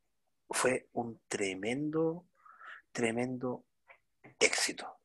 [0.49, 2.27] fue un tremendo,
[2.93, 3.65] tremendo
[4.39, 4.99] éxito.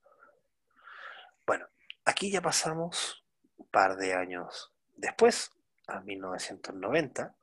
[1.47, 1.66] Bueno,
[2.05, 3.24] aquí ya pasamos
[3.57, 5.51] un par de años después,
[5.86, 7.34] a 1990.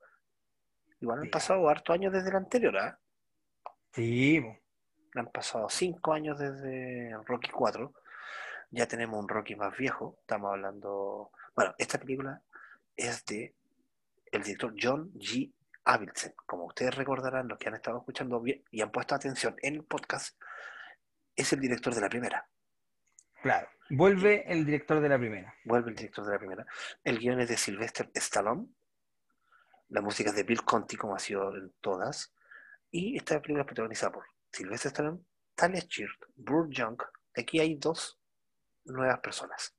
[1.01, 2.99] Igual han pasado harto años desde la anterior, ¿ah?
[3.93, 4.43] Sí.
[5.15, 7.93] Han pasado cinco años desde Rocky 4.
[8.71, 10.17] Ya tenemos un Rocky más viejo.
[10.21, 11.31] Estamos hablando.
[11.55, 12.41] Bueno, esta película
[12.95, 13.55] es de
[14.31, 15.51] el director John G.
[15.85, 16.33] Avildsen.
[16.45, 19.83] Como ustedes recordarán, los que han estado escuchando bien y han puesto atención en el
[19.83, 20.37] podcast,
[21.35, 22.47] es el director de la primera.
[23.45, 23.69] Claro.
[23.91, 25.53] Vuelve el director de la primera.
[25.63, 26.65] Vuelve el director de la primera.
[27.03, 28.67] El guion es de Sylvester Stallone.
[29.89, 32.33] La música es de Bill Conti, como ha sido en todas.
[32.89, 35.19] Y esta película es protagonizada por Sylvester Stallone,
[35.53, 36.99] Talia Shire, Burt Young.
[37.35, 38.19] Aquí hay dos
[38.85, 39.75] nuevas personas.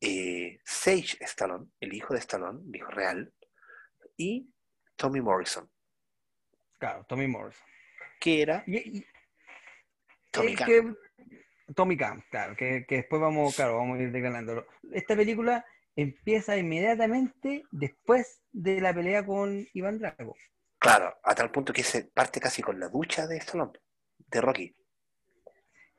[0.00, 3.32] Eh, Sage Stallone, el hijo de Stallone, el hijo real,
[4.16, 4.48] y
[4.96, 5.68] Tommy Morrison,
[6.78, 7.66] Claro, Tommy Morrison.
[8.20, 9.06] que era Y, y-
[10.30, 10.94] Tommy que-
[11.74, 14.66] Tommy Gunn, claro, que, que después vamos, claro, vamos a ir declarándolo.
[14.92, 15.64] Esta película
[15.96, 20.34] empieza inmediatamente después de la pelea con Iván Drago.
[20.78, 23.72] Claro, a tal punto que se parte casi con la ducha de Stallone,
[24.18, 24.76] de Rocky.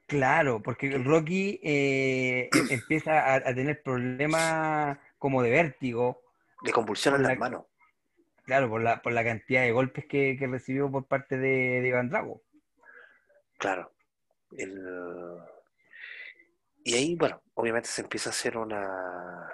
[0.07, 6.21] Claro, porque Rocky eh, em- empieza a, a tener problemas como de vértigo,
[6.63, 7.65] Le convulsionan Con las la- manos.
[8.45, 11.88] claro, por la, por la cantidad de golpes que, que recibió por parte de, de
[11.88, 12.41] Iván Drago.
[13.57, 13.93] Claro.
[14.57, 14.84] El-
[16.84, 19.49] Y ahí, bueno, obviamente se empieza a hacer una,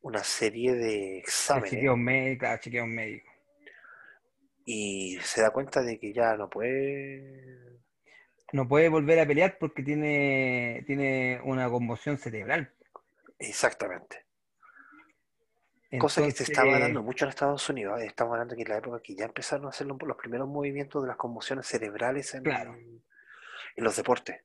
[0.00, 3.30] una serie de exámenes chequeo médico, claro, chequeo médico.
[4.64, 7.80] y se da cuenta de que ya no puede.
[8.52, 12.72] No puede volver a pelear porque tiene, tiene una conmoción cerebral.
[13.38, 14.24] Exactamente.
[15.98, 18.00] Cosa que se estaba dando mucho en Estados Unidos.
[18.00, 18.06] ¿eh?
[18.06, 21.08] Estamos hablando que en la época que ya empezaron a hacer los, primeros movimientos de
[21.08, 24.42] las conmociones cerebrales en, en los deportes.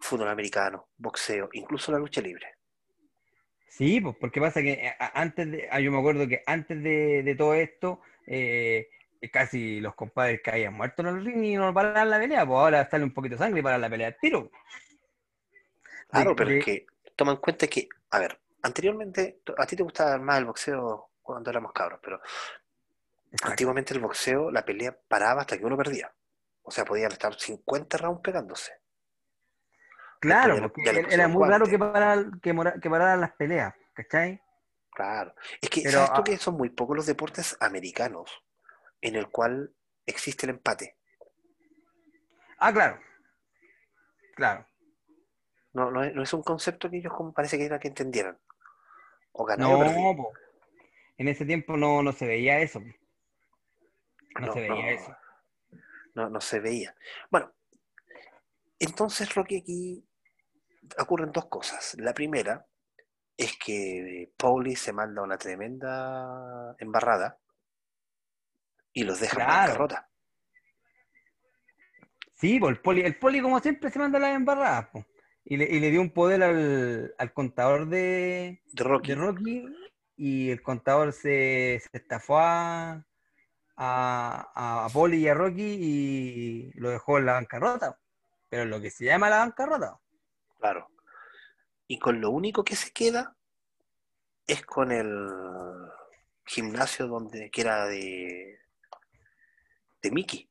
[0.00, 2.58] Fútbol americano, boxeo, incluso la lucha libre.
[3.68, 7.34] Sí, pues porque pasa que eh, antes de, ah, yo me acuerdo que antes de,
[7.36, 8.88] todo esto, eh,
[9.32, 12.88] casi los compadres caían muertos en el ring y no paraban la pelea, pues ahora
[12.90, 14.50] sale un poquito de sangre para la pelea tiro.
[16.08, 20.18] Claro, pero es que toma en cuenta que, a ver, anteriormente a ti te gustaba
[20.18, 22.20] más el boxeo cuando éramos cabros, pero
[23.42, 26.12] antiguamente el boxeo, la pelea paraba hasta que uno perdía.
[26.62, 28.72] O sea, podían estar 50 rounds pegándose.
[30.20, 34.40] Claro, porque era muy raro que pararan, que, las peleas, ¿cachai?
[34.90, 35.34] Claro.
[35.60, 38.30] Es que, ¿sabes tú que son muy pocos los deportes americanos
[39.00, 39.72] en el cual
[40.06, 40.96] existe el empate?
[42.58, 43.00] Ah, claro.
[44.34, 44.66] Claro.
[45.72, 48.38] No, no, es, un concepto que ellos como parece que era que entendieran.
[49.32, 50.32] O no,
[51.16, 52.80] en ese tiempo no, no se veía eso.
[54.40, 55.16] No, se veía eso.
[56.14, 56.94] No, no se veía.
[57.30, 57.52] Bueno,
[58.78, 60.07] entonces que aquí
[60.98, 61.96] ocurren dos cosas.
[61.98, 62.66] La primera
[63.36, 67.38] es que Pauli se manda una tremenda embarrada
[68.92, 70.08] y los deja en bancarrota.
[72.34, 74.88] Sí, pues el poli, el poli como siempre se manda las embarradas.
[75.44, 79.14] Y, le, y le, dio un poder al, contador de, Rocky.
[80.16, 83.04] y el contador se, estafó a,
[83.76, 87.98] a, Poli y a Rocky y lo dejó en la bancarrota.
[88.48, 89.98] Pero lo que se llama la bancarrota.
[90.58, 90.90] Claro.
[91.86, 93.34] Y con lo único que se queda
[94.46, 95.28] es con el
[96.44, 98.58] gimnasio donde que era de,
[100.02, 100.50] de Mickey.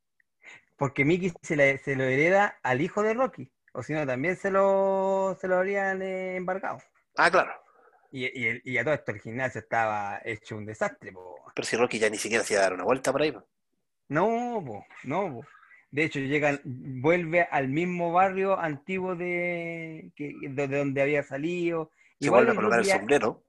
[0.75, 3.51] Porque Mickey se, se lo hereda al hijo de Rocky.
[3.73, 6.79] O si no, también se lo, se lo habrían eh, embarcado.
[7.15, 7.51] Ah, claro.
[8.11, 8.25] Y,
[8.71, 11.11] y, a todo esto el gimnasio estaba hecho un desastre.
[11.53, 13.35] Pero si Rocky ya ni siquiera hacía dar una vuelta por ahí.
[14.07, 14.63] No,
[15.03, 15.41] no.
[15.97, 21.89] De hecho, llega, vuelve al mismo barrio antiguo de, que, de donde había salido.
[22.19, 23.43] Se igual vuelve a colocar el sombrero.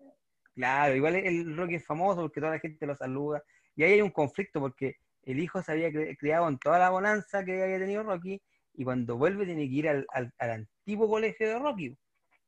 [0.55, 3.42] Claro, igual el Rocky es famoso porque toda la gente lo saluda.
[3.76, 7.44] Y ahí hay un conflicto porque el hijo se había criado en toda la bonanza
[7.44, 8.40] que había tenido Rocky
[8.72, 10.07] y cuando vuelve tiene que ir al,
[10.38, 11.99] antiguo colegio de Rocky,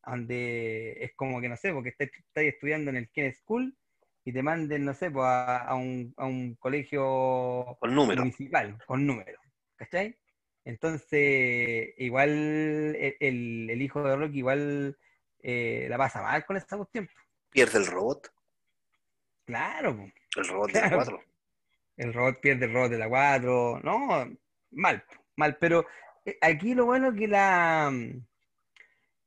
[0.07, 3.77] donde es como que no sé, porque estás está estudiando en el Ken School
[4.25, 9.39] y te manden, no sé, pues a, un, a un colegio municipal con número.
[9.81, 10.15] ¿Cachai?
[10.67, 12.29] Entonces, igual
[13.19, 14.99] el, hijo de Rocky igual
[15.43, 17.09] eh, la pasa mal con esta cuestión.
[17.49, 18.31] Pierde el robot.
[19.47, 20.13] Claro.
[20.37, 21.25] El robot de la 4.
[21.97, 23.81] El robot pierde el robot de la 4.
[23.83, 24.31] No,
[24.71, 25.05] mal,
[25.37, 25.57] mal.
[25.59, 25.87] Pero
[26.27, 27.91] eh, aquí lo bueno es que la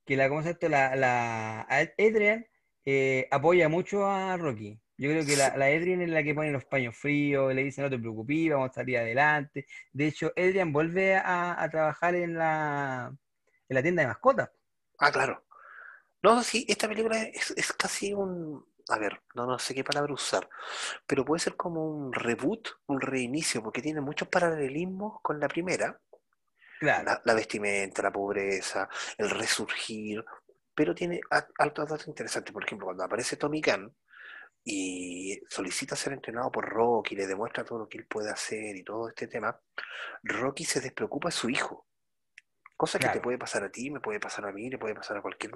[0.06, 2.46] que la, ¿cómo se La, la Adrian
[2.86, 4.80] eh, apoya mucho a Rocky.
[5.04, 7.82] Yo creo que la, la Edrian es la que pone los paños fríos, le dice
[7.82, 9.68] no te preocupes, vamos a salir adelante.
[9.92, 13.14] De hecho, Edrian vuelve a, trabajar en la,
[13.68, 14.50] en la tienda de mascotas.
[15.00, 15.44] Ah, claro.
[16.22, 20.50] No, sí, esta película es, casi un, a ver, no, no sé qué palabra usar,
[21.06, 26.00] pero puede ser como un reboot, un reinicio, porque tiene muchos paralelismos con la primera.
[26.80, 27.20] Claro.
[27.26, 28.88] La, vestimenta, la pobreza,
[29.18, 30.24] el resurgir,
[30.74, 31.20] pero tiene
[31.58, 32.54] altos datos interesantes.
[32.54, 33.94] Por ejemplo, cuando aparece Tommy Gunn,
[34.66, 38.84] y solicita ser entrenado por Rocky, le demuestra todo lo que él puede hacer y
[38.84, 39.60] todo este tema,
[40.24, 41.86] Rocky se despreocupa de su hijo.
[42.76, 45.18] Cosa que te puede pasar a ti, me puede pasar a mí, le puede pasar
[45.18, 45.52] a cualquier,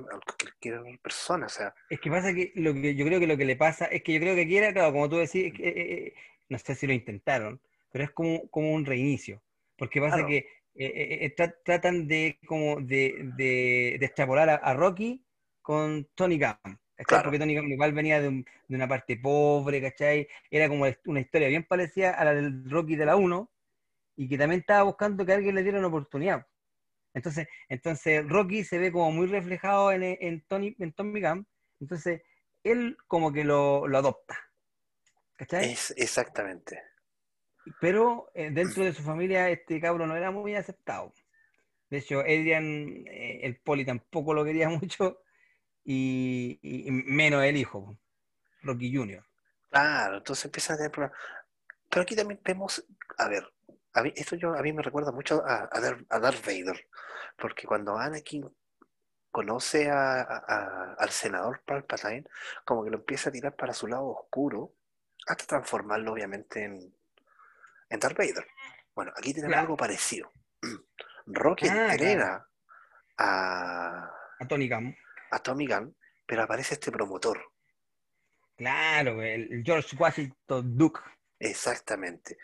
[1.01, 1.47] persona.
[1.47, 1.73] O sea.
[1.89, 4.13] Es que pasa que, lo que yo creo que lo que le pasa es que
[4.13, 6.13] yo creo que aquí era, claro, como tú decís, eh, eh,
[6.49, 7.59] no sé si lo intentaron,
[7.91, 9.41] pero es como, como un reinicio.
[9.77, 15.25] Porque pasa que eh, tratan de como de, de, extrapolar a, Rocky
[15.61, 16.79] con Tony Khan.
[16.97, 20.27] Porque Tony Khan igual venía de, una parte pobre, ¿cachai?
[20.49, 23.51] Era como una historia bien parecida a la del Rocky de la 1
[24.15, 26.47] y que también estaba buscando que alguien le diera una oportunidad.
[27.13, 31.47] Entonces, entonces Rocky se ve como muy reflejado en, en Tony, en Tommy Gunn.
[31.79, 32.21] Entonces,
[32.63, 34.37] él como que lo, adopta.
[35.35, 35.71] ¿Cachai?
[35.95, 36.81] exactamente.
[37.79, 41.13] Pero eh, dentro de su familia este cabro no era muy aceptado.
[41.89, 45.19] De hecho, Adrian, eh, el poli tampoco lo quería mucho
[45.89, 47.97] y, menos el hijo,
[48.61, 49.23] Rocky Jr.
[49.69, 51.17] Claro, entonces empiezan a tener problemas.
[51.89, 52.85] Pero aquí también vemos,
[53.17, 53.47] a ver,
[53.93, 56.87] a mí, esto yo, a mí me recuerda mucho a, a, Darth Vader,
[57.37, 58.53] porque cuando Anakin
[59.31, 60.21] conoce a,
[60.99, 62.25] al senador Palpatine,
[62.65, 64.73] como que lo empieza a tirar para su lado oscuro,
[65.25, 66.93] hasta transformarlo obviamente en,
[67.89, 68.45] en Darth Vader.
[68.93, 70.31] Bueno, aquí tenemos algo parecido.
[71.27, 72.45] Rocky ah, entrena
[73.17, 74.93] a, a Tony Gunn
[75.31, 75.95] a Tommy Gunn
[76.25, 77.39] pero aparece este promotor.
[78.55, 80.99] Claro, el George Washington Duke.
[81.39, 82.37] Exactamente.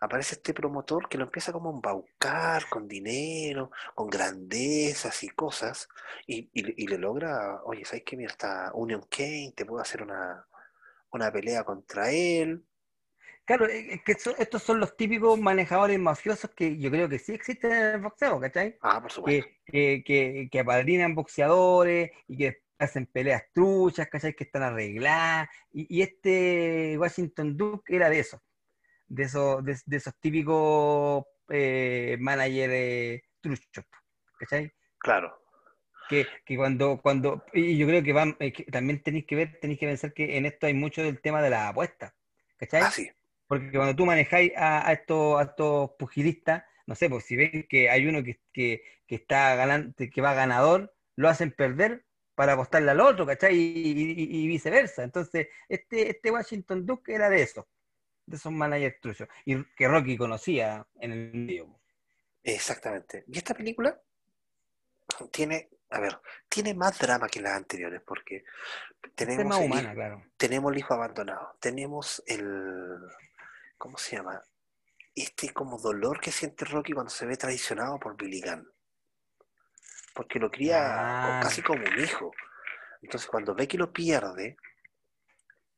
[0.00, 5.88] Aparece este promotor que lo empieza como a embaucar con dinero, con grandezas y cosas,
[6.26, 8.16] y, y- y le logra, oye, ¿sabes qué?
[8.16, 10.46] Mira, está Union Kane, te puedo hacer una,
[11.10, 12.64] una pelea contra él.
[13.46, 17.18] Claro, es es que eso- estos son los típicos manejadores mafiosos que yo creo que
[17.18, 18.76] sí existen en el boxeo, ¿cachai?
[18.80, 19.46] Ah, por supuesto.
[19.64, 24.34] Que, que, que, que apadrinan boxeadores y que hacen peleas truchas, ¿cachai?
[24.34, 25.48] Que están arregladas.
[25.72, 28.40] Y, y este Washington Duke era de esos,
[29.06, 33.84] de esos, de, de esos típicos eh, managers truchos,
[34.38, 34.72] ¿cachai?
[34.98, 35.32] Claro,
[36.08, 39.58] Que, que cuando, cuando, y yo creo que van, eh, que también tenéis que ver,
[39.60, 42.14] tenéis que pensar que en esto hay mucho del tema de la apuesta,
[42.58, 42.82] ¿cachai?
[42.82, 43.10] ah, sí,
[43.46, 47.66] Porque cuando tú manejáis a, a estos, a estos pugilistas, no sé, pues si ven
[47.68, 52.04] que hay uno que, que, que está ganando, que va ganador, lo hacen perder
[52.34, 53.54] para apostarle al otro, ¿cachai?
[53.56, 55.02] Y, y- y viceversa.
[55.02, 57.64] Entonces, este, este Washington Duke era de esos,
[58.26, 61.80] de esos managers truchos, y que Rocky conocía en el medio.
[62.42, 63.24] exactamente.
[63.28, 63.98] Y esta película
[65.32, 66.18] tiene, a ver,
[66.48, 68.44] tiene más drama que las anteriores, porque
[69.14, 70.22] tenemos el, humana, claro.
[70.36, 72.98] tenemos el hijo abandonado, tenemos el,
[73.78, 74.42] ¿cómo se llama?
[75.14, 78.68] Este como dolor que siente Rocky cuando se ve traicionado por Billy Gunn,
[80.14, 80.82] porque lo cría
[81.20, 81.38] Claro.
[81.38, 82.32] casi como un hijo.
[83.02, 84.56] Entonces cuando ve que lo pierde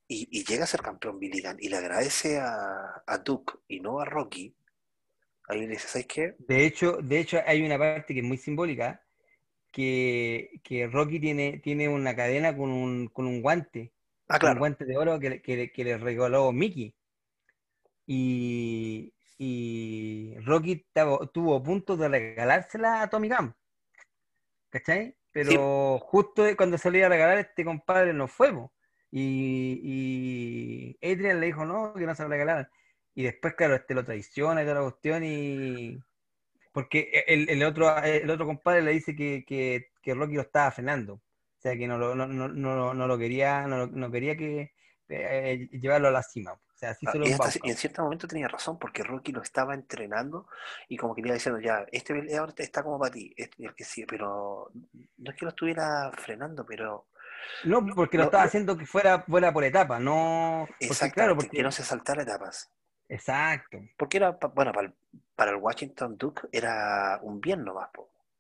[0.09, 3.81] y, y llega a ser campeón Billy Gunn y le agradece a, a Duke y
[3.81, 4.55] no a Rocky,
[5.49, 6.39] ahí le dice, ¿sabes qué?
[6.39, 9.05] De hecho, de hecho, hay una parte que es muy simbólica,
[9.73, 13.93] que, que Rocky tiene, tiene una cadena con un, con un guante,
[14.31, 16.95] Ah, un guante de oro que le regaló Mickey.
[18.11, 23.55] Y, y Rocky tavo- tuvo puntos de regalársela a Tommy Gunn,
[24.71, 25.15] ¿cachai?
[25.31, 28.73] Pero justo cuando se le iba a regalar, este compadre no fue, po.
[29.11, 32.67] Y, y Adrian le dijo, no, que no se lo regalaran.
[33.15, 35.99] Y después, claro, este lo traiciona y toda la cuestión y...
[36.73, 40.71] Porque el, el otro, el otro compadre le dice que, que, que Rocky lo estaba
[40.71, 41.15] frenando.
[41.15, 44.73] O sea, que no lo, no, no, no, no lo quería, no quería que
[45.11, 46.59] eh, llevarlo a la cima.
[46.79, 49.33] O sea, así Ah, se lo y hasta- en cierto momento tenía razón, porque Rocky
[49.33, 50.47] lo estaba entrenando
[50.89, 53.75] y como que le iba diciendo, ya, este peleador está como para ti, este- el
[53.75, 54.71] que sí, pero
[55.17, 57.09] no es que lo estuviera frenando, pero
[57.65, 60.69] No, porque lo no, estaba haciendo que fuera, fuera por etapa, no...
[60.87, 61.63] Porque claro, exactamente, que porque...
[61.65, 62.71] no se saltara etapas.
[63.09, 63.79] Exacto.
[63.97, 64.95] Porque era, bueno, para el,
[65.35, 67.89] para el Washington Duke era un bien nomás,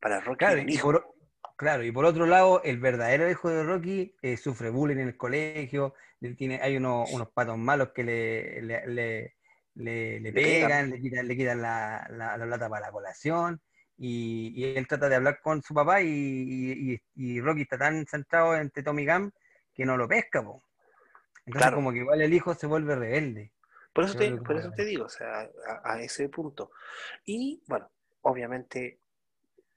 [0.00, 1.14] para Rocky Claro, y por,
[1.56, 5.16] claro, y por otro lado, el verdadero hijo de Rocky eh, sufre bullying en el
[5.16, 9.34] colegio, le tiene, hay unos, unos patos malos que le, le, le,
[9.74, 10.90] le- le Le pegan.
[10.90, 13.60] le quitan, le quitan la, la, la plata para la colación,
[13.96, 18.06] y, y él trata de hablar con su papá, y, y, y- Rocky está tan
[18.06, 19.32] centrado en este Tommy Gunn
[19.74, 20.62] que no lo pesca, po.
[21.46, 21.76] Entonces Claro.
[21.76, 23.52] como que igual el hijo se vuelve rebelde.
[23.92, 26.70] Por eso te, por eso te digo, o sea, a, a ese punto.
[27.24, 27.90] Y bueno,
[28.22, 28.98] obviamente,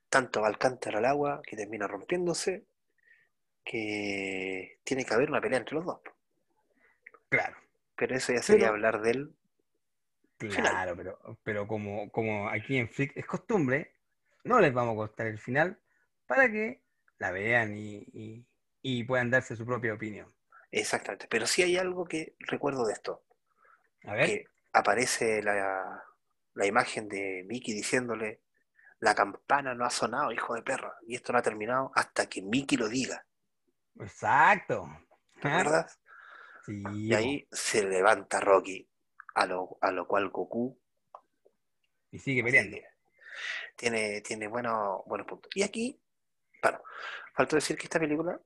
[0.10, 2.66] tanto Alcántara al agua que termina rompiéndose,
[3.64, 6.00] que tiene que haber una pelea entre los dos.
[6.04, 6.12] po.
[7.32, 7.56] Claro.
[7.96, 9.34] Pero eso ya sería Pero- hablar del
[10.38, 10.56] Final.
[10.62, 13.96] Claro, pero, pero como, como aquí en Flick es costumbre,
[14.44, 15.80] no les vamos a contar el final
[16.26, 16.82] para que
[17.20, 18.44] la vean y, y-
[18.82, 20.28] y puedan darse su propia opinión.
[20.72, 21.28] Exactamente.
[21.30, 23.24] Pero sí hay algo que recuerdo de esto,
[24.04, 26.04] A ver, que aparece la,
[26.56, 28.42] la imagen de Mickey diciéndole,
[29.00, 32.42] la campana no ha sonado, hijo de perra, y esto no ha terminado hasta que
[32.42, 33.28] Mickey lo diga.
[34.00, 34.90] exacto.
[35.40, 36.00] ¿Te acuerdas?
[36.72, 38.88] Sí, Y ahí se levanta Rocky,
[39.36, 40.78] a lo, a lo cual Goku
[42.12, 42.78] y sigue peleando.
[43.76, 45.50] tiene, tiene buenos buenos puntos.
[45.56, 46.00] Y aquí,
[46.62, 46.82] bueno,
[47.34, 48.40] falta decir que esta película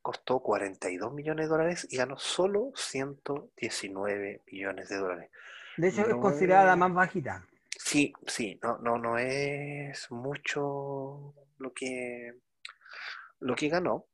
[0.00, 5.30] costó 42 millones de dólares y ganó solo 119 millones de dólares.
[5.76, 7.46] De hecho, es considerada la más bajita.
[7.78, 12.34] Sí, sí, no, no, no es mucho lo que
[13.40, 14.06] lo que ganó.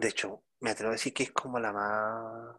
[0.00, 2.56] De hecho, me atrevo a decir que es como la más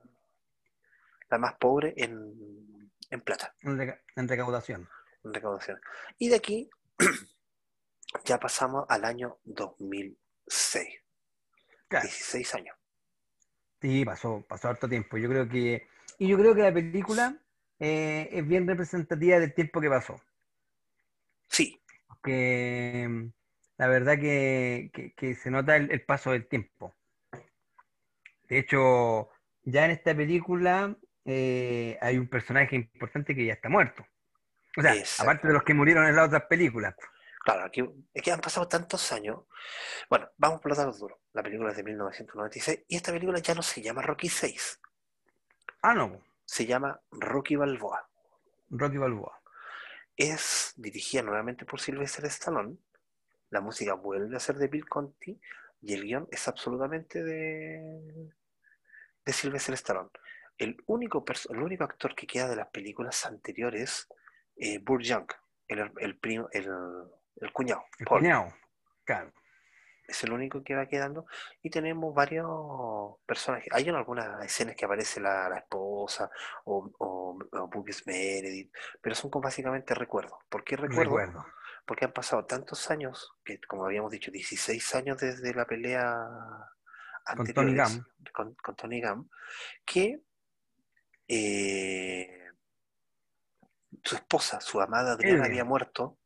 [1.30, 4.88] la más pobre en, en plata, En, reca- en recaudación.
[5.24, 5.82] en recaudación.
[6.20, 6.70] Y de aquí
[8.26, 10.88] ya pasamos al año 2006,
[11.88, 12.76] Claro, 16 años.
[13.82, 15.18] sí, pasó, pasó harto tiempo.
[15.18, 15.88] Yo creo que,
[16.20, 17.38] y yo creo que la película
[17.80, 20.20] eh, es bien representativa del tiempo que pasó.
[21.50, 21.80] Sí,
[22.24, 23.30] que
[23.78, 26.94] la verdad que, que- que se nota el, el paso del tiempo.
[28.50, 29.30] De hecho,
[29.64, 30.96] ya en esta película
[31.26, 34.06] eh, hay un personaje importante que ya está muerto.
[34.78, 35.24] O sea, Exacto.
[35.24, 36.96] aparte de los que murieron en las otras películas.
[37.44, 39.44] Claro, aquí es que han pasado tantos años.
[40.10, 41.18] Bueno, vamos por los datos duros.
[41.34, 44.82] La película es de 1996 y esta película ya no se llama Rocky 6,
[45.82, 48.10] Ah, no, se llama Rocky Balboa.
[48.72, 49.40] Rocky Balboa.
[50.18, 52.78] Es dirigida nuevamente por Sylvester Stallone.
[53.52, 55.40] La música vuelve a ser de Bill Conti
[55.86, 58.32] y el guion es absolutamente de,
[59.26, 60.10] de Sylvester Stallone.
[60.58, 64.08] El único, el único actor que queda de las películas anteriores
[64.56, 65.28] es Burt Young,
[65.68, 66.68] el, el, primo- el,
[67.42, 68.22] el cuñado, El Paul.
[68.22, 68.54] cuñado.
[69.04, 69.32] Claro.
[70.08, 71.26] Es el único que va quedando.
[71.64, 72.48] Y tenemos varios
[73.26, 73.68] personajes.
[73.72, 76.30] Hay en algunas escenas que aparece la, la esposa
[76.66, 78.72] o, o, o Meredith,
[79.02, 80.38] pero son como básicamente recuerdos.
[80.48, 81.18] ¿Por qué recuerdo?
[81.18, 81.46] Recuerdo.
[81.86, 86.18] Porque han pasado tantos años, que como habíamos dicho, 16 años desde la pelea
[87.36, 88.08] Con Tony anteriores, Gunn.
[88.34, 89.30] con, con Tony Gunn,
[89.86, 90.22] que
[91.28, 92.50] eh,
[94.04, 95.46] su esposa, su amada Adriana, Adrian.
[95.46, 96.18] había muerto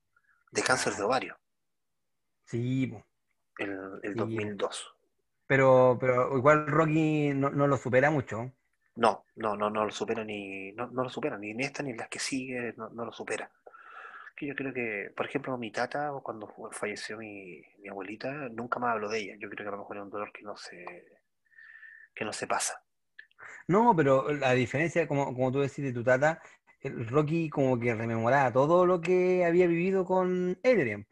[0.52, 1.38] de cáncer de ovario
[2.46, 2.92] Sí,
[3.58, 4.14] el Sí.
[4.16, 4.96] 2002.
[5.48, 8.54] pero, pero igual Rocky no, no lo supera mucho.
[8.96, 11.92] No, no, no, no lo supera ni, no, no lo supera ni en esta ni
[11.92, 13.50] en las que sigue, no, no lo supera.
[14.42, 19.20] Yo creo que, por ejemplo, mi tata, cuando falleció mi, abuelita, nunca más hablo de
[19.20, 19.36] ella.
[19.40, 20.86] Yo creo que a lo mejor es un dolor que no se,
[22.16, 22.82] que no se pasa.
[23.68, 26.42] No, pero la diferencia, como, como tú decís de tu tata,
[26.84, 31.06] Rocky como que rememoraba todo lo que había vivido con Adrian.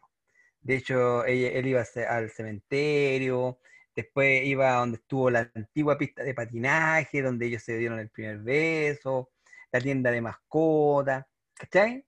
[0.62, 3.60] De hecho, él iba al cementerio,
[3.96, 8.40] después iba donde estuvo la antigua pista de patinaje, donde ellos se dieron el primer
[8.40, 9.32] beso,
[9.72, 12.07] la tienda de mascotas, ¿cachai?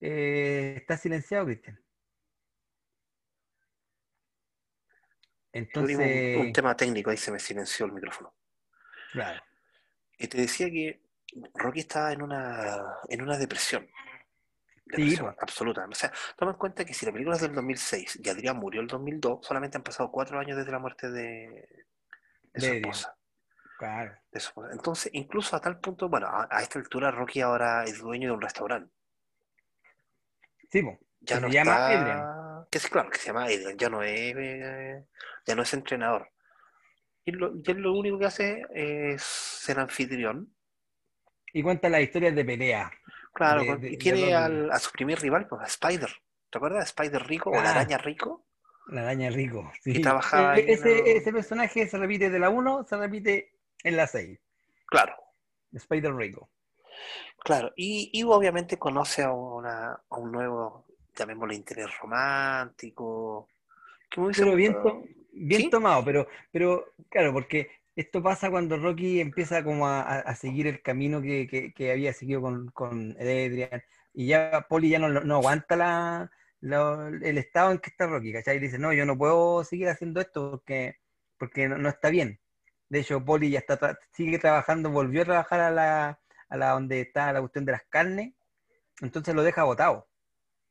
[0.00, 1.80] Eh, ¿está silenciado, Cristian?
[5.72, 8.34] Tuvimos un, un Entonces, tema técnico, ahí se me silenció el micrófono.
[9.12, 9.42] claro.
[10.18, 11.02] Y te decía que
[11.54, 13.86] Rocky estaba en una, en una depresión.
[14.86, 15.40] Depresión po.
[15.42, 15.86] absoluta.
[15.86, 18.80] O sea, toma en cuenta que si la película es del 2006 y Adrián murió
[18.80, 21.86] el 2002, solamente han pasado cuatro años desde la muerte de,
[22.54, 23.18] de su esposa.
[23.76, 24.16] Claro.
[24.30, 24.72] de su esposa.
[24.72, 28.34] Entonces, incluso a tal punto, bueno, a, a esta altura Rocky ahora es dueño de
[28.34, 28.95] un restaurante.
[30.80, 30.98] Sí.
[31.20, 32.66] Ya no se llama está- Adrian.
[32.70, 35.04] Que sí, claro, que se llama Adrian, ya no es,
[35.46, 36.30] ya no es entrenador.
[37.24, 40.52] Y, lo, y él lo único que hace es ser anfitrión.
[41.52, 42.90] Y cuenta las historias de pelea.
[43.32, 46.10] Claro, De- de- y de tiene al- a su primer rival, pues, a Spider.
[46.50, 46.86] ¿Te acuerdas?
[46.86, 47.70] Spider Rico o la Ah.
[47.72, 48.46] araña Rico.
[48.88, 49.72] La araña rico.
[49.80, 49.94] sí.
[49.94, 53.96] Que trabajaba ahí en ese, ese personaje se repite de la 1, se repite en
[53.96, 54.38] la 6.
[54.86, 55.16] Claro,
[55.72, 56.48] Spider Rico.
[57.42, 57.72] Claro.
[57.76, 60.86] Y, y obviamente conoce a, una, a un nuevo,
[61.16, 63.48] llamémosle interés romántico.
[64.10, 65.00] Que me Pero bien, gustado.
[65.02, 65.70] to- bien ¿Sí?
[65.70, 70.82] tomado, pero, pero claro, porque esto pasa cuando Rocky empieza como a, a- seguir el
[70.82, 73.82] camino que, que- que había seguido con, con Adrian,
[74.12, 78.32] y ya Poli ya no, no aguanta la, la- el estado en que está Rocky,
[78.32, 78.56] ¿cachai?
[78.56, 80.96] Y dice, no, yo no puedo seguir haciendo esto porque,
[81.38, 82.40] porque no, no está bien.
[82.88, 87.00] De hecho, Poli ya está sigue trabajando, volvió a trabajar a la, a la donde
[87.00, 88.32] está la cuestión de las carnes,
[89.00, 90.08] entonces lo deja botado.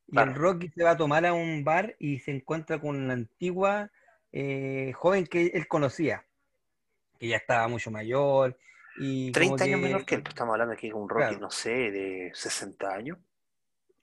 [0.07, 0.31] Y Claro.
[0.31, 3.91] el Rocky se va a tomar a un bar y se encuentra con la antigua
[4.38, 6.26] eh, joven que él conocía,
[7.18, 8.57] que ya estaba mucho mayor.
[8.97, 11.39] Y como 30 años que- menor que él, estamos hablando aquí de un Rocky, Claro.
[11.39, 13.18] no sé, de 60 años.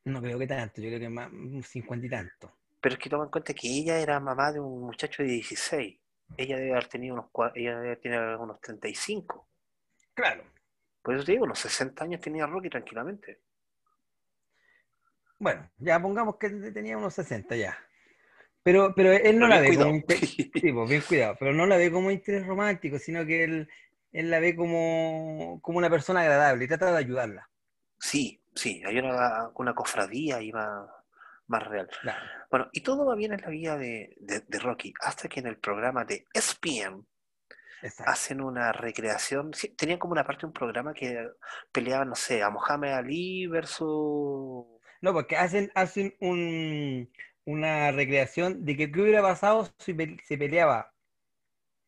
[0.05, 2.51] No creo que tanto, yo creo que más un cincuenta y tanto.
[2.81, 5.99] Pero es que toma en cuenta que ella era mamá de un muchacho de 16.
[6.37, 9.47] Ella debe haber tenido unos, ella debe tener unos 35.
[10.15, 10.43] Claro.
[11.03, 13.41] Por eso te digo, unos 60 años tenía Rocky tranquilamente.
[15.39, 17.77] Bueno, ya pongamos que tenía unos 60 ya.
[18.63, 19.97] Pero, pero él no la ve como cuidado.
[19.97, 23.69] interés, sí, pues, bien cuidado, pero no la ve como interés romántico, sino que él,
[24.13, 27.51] él la ve como, como una persona agradable y trata de ayudarla.
[27.99, 30.89] Sí, sí, hay una, una cofradía ahí más,
[31.47, 31.89] más real.
[32.01, 32.25] Claro.
[32.51, 35.47] Bueno, y todo va bien en la vida de, de- de Rocky, hasta que en
[35.47, 37.05] el programa de ESPN
[37.83, 38.13] Exacto.
[38.13, 39.53] hacen una recreación.
[39.55, 41.29] sí, tenían como una parte de un programa que
[41.73, 44.67] peleaban, no sé, a Mohamed Ali versus.
[45.01, 47.11] No, porque hacen, hacen un,
[47.45, 50.95] una recreación de que qué hubiera pasado si se peleaba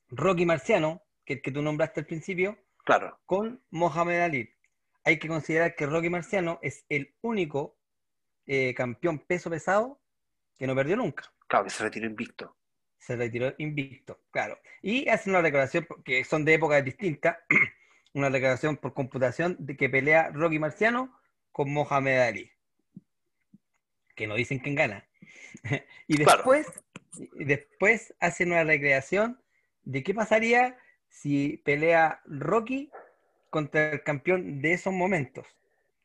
[0.09, 4.51] Rocky Marciano, que, que tú nombraste al principio, Claro, con Mohamed Ali.
[5.05, 7.79] Hay que considerar que Rocky Marciano es el único
[8.47, 10.01] eh, campeón peso pesado
[10.59, 11.33] que no perdió nunca.
[11.47, 12.57] claro, que se retiró invicto.
[13.05, 14.59] Se retiró invicto, claro.
[14.81, 17.37] Y hacen una declaración, que son de épocas distintas,
[18.15, 21.15] una declaración por computación de que pelea Rocky Marciano
[21.53, 22.51] con Mohamed Ali.
[24.17, 25.07] Que no dicen quién gana.
[26.09, 26.39] y Claro.
[26.39, 26.67] después,
[27.39, 29.39] y después hacen una recreación
[29.83, 30.79] de qué pasaría
[31.11, 32.91] si pelea Rocky
[33.51, 35.47] contra el campeón de esos momentos,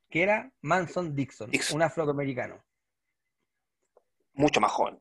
[0.09, 1.77] que era Manson Dixon, Dixon.
[1.77, 2.61] un afroamericano.
[4.34, 4.99] Mucho más joven.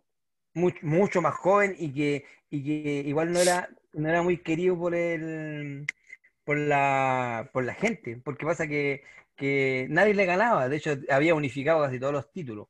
[0.54, 4.78] Mucho, mucho más joven y que, y que igual no era, no era muy querido
[4.78, 5.86] por el,
[6.44, 9.04] por la, por la gente, porque pasa que,
[9.36, 12.68] que nadie le ganaba, de hecho había unificado casi todos los títulos.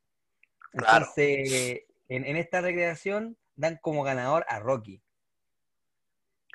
[0.72, 0.98] Claro.
[0.98, 5.02] Entonces, en, en esta recreación dan como ganador a Rocky.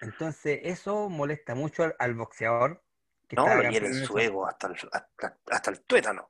[0.02, 2.84] Entonces, eso molesta mucho al, al boxeador.
[3.28, 6.30] que No, lo hieren campeón en su ego hasta el, hasta, hasta el tuétano.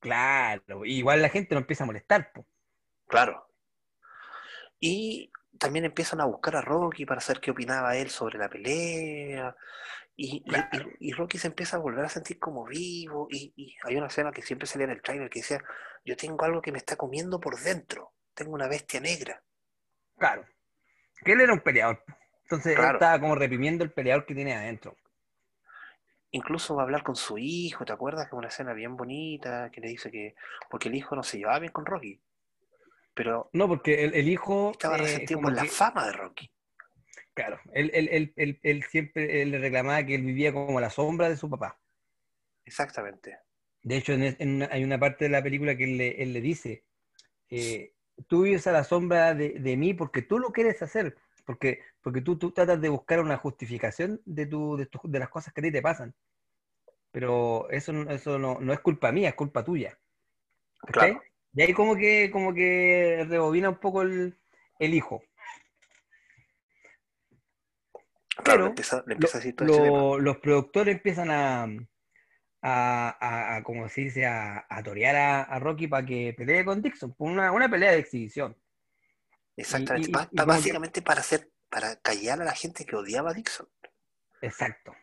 [0.00, 2.46] Claro, igual la gente no empieza a molestar, po.
[3.06, 3.46] Claro.
[4.84, 5.30] Y
[5.60, 9.54] también empiezan a buscar a Rocky para saber qué opinaba él sobre la pelea.
[10.16, 10.42] Y,
[11.12, 13.28] Rocky se empieza a volver a sentir como vivo.
[13.30, 15.62] Y, y hay una escena que siempre salía en el trailer que decía,
[16.04, 18.12] yo tengo algo que me está comiendo por dentro.
[18.34, 19.40] Tengo una bestia negra.
[20.18, 20.44] Claro.
[21.24, 22.02] Que él era un peleador.
[22.42, 24.96] Entonces, él estaba como reprimiendo el peleador que tiene adentro.
[26.32, 28.24] Incluso va a hablar con su hijo, ¿te acuerdas?
[28.24, 30.34] Que es una escena bien bonita, que le dice que,
[30.68, 32.20] porque el hijo no se llevaba bien con Rocky,
[33.14, 34.70] pero No, porque el, el hijo.
[34.72, 36.50] estaba eh, resentido por la fama de Rocky.
[37.34, 41.28] Claro, él, él- él- él- él siempre le reclamaba que él vivía como la sombra
[41.28, 41.80] de su papá.
[42.64, 43.38] Exactamente.
[43.82, 46.40] De hecho, en, es- en una- hay una parte de la película que él le,
[46.40, 46.84] dice,
[47.48, 47.94] eh,
[48.28, 51.16] tú vives a la sombra de, de mí porque tú lo quieres hacer,
[51.46, 55.28] porque, porque tú, tú tratas de buscar una justificación de, tu, de, tu- de las
[55.30, 56.14] cosas que a ti te pasan.
[57.10, 59.98] Pero eso, no- eso no, no es culpa mía, es culpa tuya.
[60.82, 61.22] Claro.
[61.54, 64.38] Y ahí como que, como que rebobina un poco el,
[64.78, 65.22] el hijo.
[68.36, 71.64] Claro, Pero le empieza, le Lo- empieza a decir todo lo- los productores empiezan a,
[72.62, 76.64] a, a- a, como se dice, a, a torear a, a Rocky para que pelee
[76.64, 78.56] con Dixon, por una, una pelea de exhibición.
[79.56, 80.08] Exactamente.
[80.10, 83.68] y- y que- básicamente para hacer, para callar a la gente que odiaba a Dixon.
[84.40, 84.94] Exacto.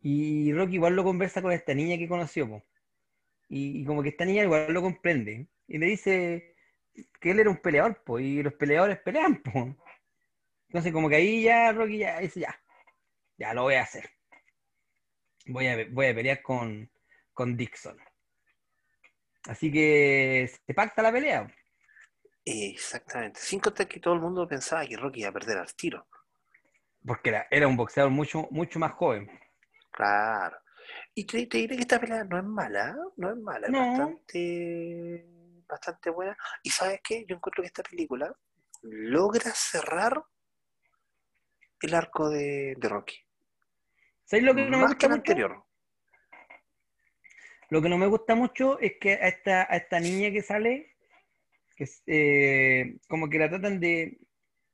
[0.00, 2.64] Y Rocky igual lo conversa con esta niña que conoció, po.
[3.52, 5.46] Y, y como que esta niña igual lo comprende.
[5.68, 6.56] Y le dice
[7.20, 9.76] que él era un peleador, po, y los peleadores pelean, po.
[10.68, 12.62] Entonces como que ahí ya Rocky ya dice, ya,
[13.36, 14.08] ya lo voy a hacer.
[15.44, 16.90] Voy a, voy a pelear con,
[17.34, 17.98] con Dixon.
[19.44, 21.54] Así que se pacta la pelea.
[22.46, 23.38] Exactamente.
[23.38, 26.06] Sin contar que todo el mundo pensaba que Rocky iba a perder al tiro.
[27.04, 29.30] Porque era, era un boxeador mucho, mucho más joven.
[29.90, 30.56] Claro.
[31.14, 33.78] Y te, te diré que esta pelea no es mala, no es mala, es No.
[33.80, 35.26] bastante,
[35.68, 36.36] bastante buena.
[36.62, 38.34] Y sabes qué, yo encuentro que esta película
[38.82, 40.24] logra cerrar
[41.80, 43.16] el arco de, de Rocky.
[44.24, 45.20] ¿Sabes lo que no me gusta que el mucho?
[45.20, 45.64] anterior.
[47.68, 50.94] Lo que no me gusta mucho es que a esta, a esta niña que sale,
[51.76, 54.18] que es, eh, como que la tratan de,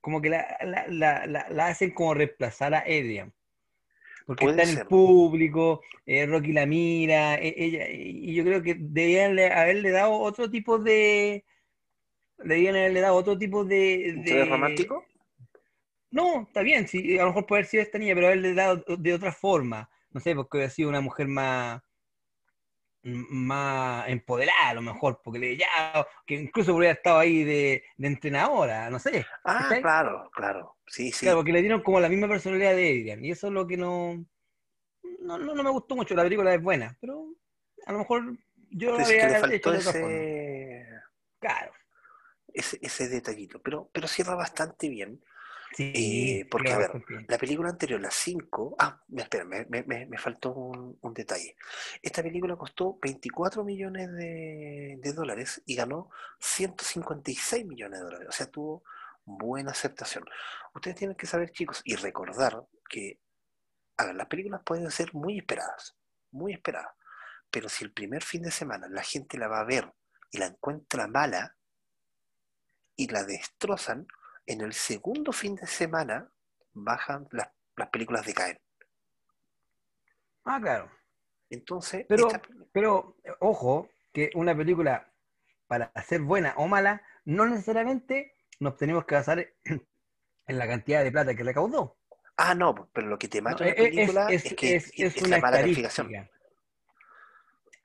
[0.00, 3.32] como que la, la, la, la- la hacen como reemplazar a Adrian.
[4.28, 8.76] Porque está en el público, eh, Rocky la mira, e- ella, y yo creo que
[8.78, 11.46] debían le- haberle dado otro tipo de,
[12.36, 15.06] debían haberle dado otro tipo de, ¿Interés de- romántico?
[16.10, 18.84] no, está bien, sí, a lo mejor puede haber sido esta niña, pero haberle dado
[18.98, 19.88] de otra forma.
[20.10, 21.80] No sé, porque hubiera sido una mujer más,
[23.30, 25.66] más empoderada, a lo mejor, porque le ya,
[26.26, 29.26] que incluso hubiera estado ahí de, de entrenadora, no sé.
[29.44, 30.76] Ah, claro, claro.
[30.86, 31.26] Sí, sí.
[31.26, 33.76] Claro, porque le dieron como la misma personalidad de Adrian, y eso es lo que
[33.76, 34.24] no,
[35.20, 36.14] no, no, no me gustó mucho.
[36.14, 37.34] La película es buena, pero
[37.86, 38.38] a lo mejor
[38.70, 40.88] yo lo Pero es que le había faltó hecho de ese,
[41.38, 41.72] Claro,
[42.52, 43.60] ese, ese detallito.
[43.60, 45.22] Pero, pero cierra bastante bien.
[45.76, 46.90] Sí, Eh, porque, a ver.
[47.28, 48.76] La película anterior, la 5.
[48.78, 51.56] Ah, me- espera, me, me- me- me faltó un, un detalle.
[52.02, 58.28] Esta película costó 24 millones de, de dólares y ganó 156 millones de dólares.
[58.28, 58.82] O sea, tuvo
[59.24, 60.24] buena aceptación.
[60.74, 63.20] Ustedes tienen que saber, chicos, y recordar que,
[63.98, 65.96] a ver, las películas pueden ser muy esperadas,
[66.30, 66.92] muy esperadas.
[67.50, 69.92] Pero si el primer fin de semana la gente la va a ver
[70.30, 71.56] y la encuentra mala
[72.96, 74.06] y la destrozan,
[74.48, 76.30] en el segundo fin de semana
[76.72, 78.58] bajan las, las películas decaen.
[80.44, 80.90] Ah, claro.
[81.50, 82.42] Entonces, Pero, esta-
[82.72, 85.12] pero, ojo, que una película,
[85.66, 91.12] para ser buena o mala, no necesariamente nos tenemos que basar en la cantidad de
[91.12, 91.96] plata que recaudó.
[92.40, 94.76] ah, no, pero lo que te No, mata una es, es- película es, es- que
[94.76, 96.08] es- es, es la una mala calificación.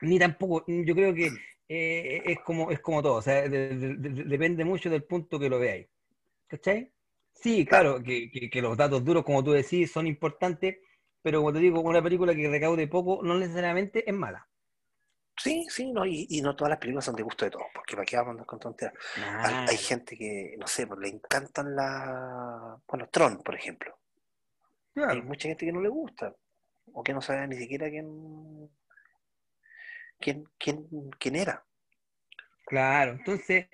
[0.00, 1.30] Ni tampoco, yo creo que
[1.68, 5.38] eh, es como, es como todo, o sea, de- de- de- depende mucho del punto
[5.38, 5.88] que lo veáis.
[6.48, 6.92] ¿Cachai?
[7.32, 10.78] Sí, claro, que, que- que los datos duros, como tú decís, son importantes,
[11.22, 14.48] pero como te digo, una película que recaude poco no necesariamente es mala.
[15.36, 17.96] Sí, sí, no, y, y no todas las películas son de gusto de todos, porque
[17.96, 18.94] para qué vamos a andar con tonteras.
[19.16, 22.78] Hay, hay gente que, no sé, pues le encantan la.
[22.86, 23.98] Bueno, Tron, por ejemplo.
[24.96, 25.22] Hay Claro.
[25.24, 26.34] mucha gente que no le gusta,
[26.92, 28.70] o que no sabe ni siquiera quién,
[30.20, 30.86] quién, quién,
[31.18, 31.64] quién era.
[32.66, 33.66] Claro, entonces,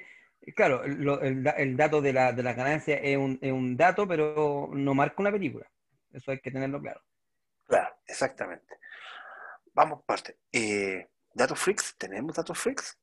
[0.55, 4.07] claro, lo- el, el dato de la, de la ganancia es un, es un dato,
[4.09, 5.67] pero no marca una película.
[6.13, 7.01] Eso hay que tenerlo claro.
[7.67, 8.79] Claro, exactamente.
[9.75, 10.37] Vamos parte.
[10.53, 11.97] Eh, ¿Datos freaks?
[11.97, 12.99] ¿Tenemos datos freaks?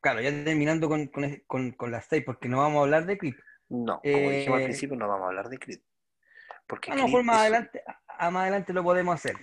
[0.00, 3.16] Claro, ya terminando con, con, con- con las seis, porque no vamos a hablar de
[3.18, 3.38] clip.
[3.68, 5.80] No, como dijimos al Eh, principio, no vamos a hablar de Creed.
[6.66, 7.82] Porque A lo mejor más es- adelante,
[8.18, 9.36] a- más adelante lo podemos hacer.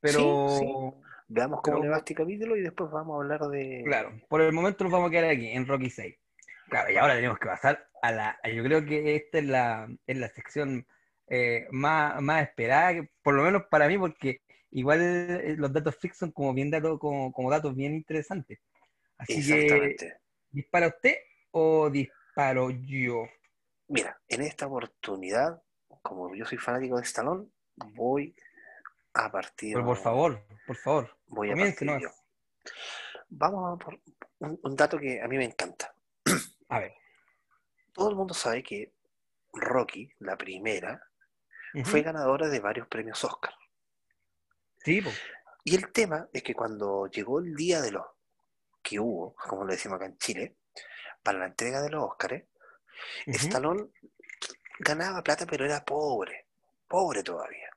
[0.00, 0.66] Pero, Sí,
[1.28, 3.82] veamos cómo pero- le va este capítulo y después vamos a hablar de...
[3.86, 6.16] claro, por el momento nos vamos a quedar aquí, en Rocky 6.
[6.72, 8.40] Claro, y ahora tenemos que pasar a la.
[8.50, 10.86] Yo creo que esta es la, es la sección
[11.26, 14.40] eh, más, más esperada, por lo menos para mí, porque
[14.70, 18.58] igual eh, los datos fixos son como bien datos, como, como datos bien interesantes.
[19.18, 19.96] Así que.
[20.50, 21.16] ¿dispara usted
[21.50, 23.28] o disparo yo?
[23.88, 25.62] Mira, en esta oportunidad,
[26.00, 27.48] como yo soy fanático de Stallone,
[27.94, 28.34] voy
[29.12, 29.74] a partir...
[29.74, 32.08] Pero por favor, por favor, voy a partir yo.
[33.28, 34.00] Vamos a por
[34.38, 35.94] un, un dato que a mí me encanta.
[36.72, 36.94] A ver.
[37.92, 38.94] Todo el mundo sabe que
[39.52, 41.02] Rocky, la primera,
[41.84, 43.54] fue ganadora de varios premios Oscar.
[44.78, 45.10] Sí, po.
[45.64, 48.06] Y el tema es que cuando llegó el día de los
[48.82, 50.56] que hubo, como lo decimos acá en Chile,
[51.22, 52.42] para la entrega de los Oscars,
[53.26, 53.36] Ujú.
[53.36, 53.90] Stallone
[54.78, 56.48] ganaba plata, pero era pobre,
[56.88, 57.68] pobre todavía.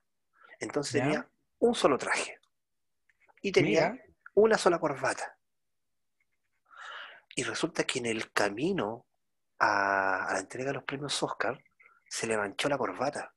[0.58, 1.28] Entonces tenía
[1.58, 2.38] un solo traje
[3.42, 4.04] y tenía Mira.
[4.34, 5.35] una sola corbata.
[7.36, 9.06] Y resulta que en el camino
[9.60, 11.62] a, a la entrega de los premios Oscar
[12.08, 13.32] se le manchó la corbata.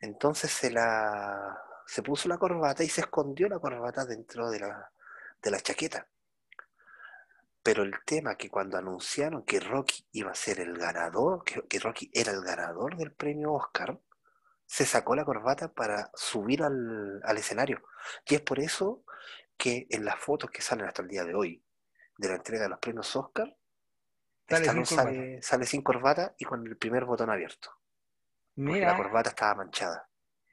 [0.00, 4.90] Entonces se la se puso la corbata y se escondió la corbata dentro de la,
[5.42, 6.08] de la chaqueta.
[7.62, 11.78] Pero el tema que cuando anunciaron que Rocky iba a ser el ganador, que, que
[11.78, 13.98] Rocky era el ganador del premio Oscar,
[14.66, 17.82] se sacó la corbata para subir al, al escenario.
[18.26, 19.04] Y es por eso
[19.56, 21.63] que en las fotos que salen hasta el día de hoy
[22.18, 23.56] de la entrega de los premios Oscar,
[24.48, 25.02] Sale sin corbata.
[25.04, 27.70] sale, sale sin corbata y con el primer botón abierto.
[28.54, 30.08] Porque la Mira, corbata estaba manchada.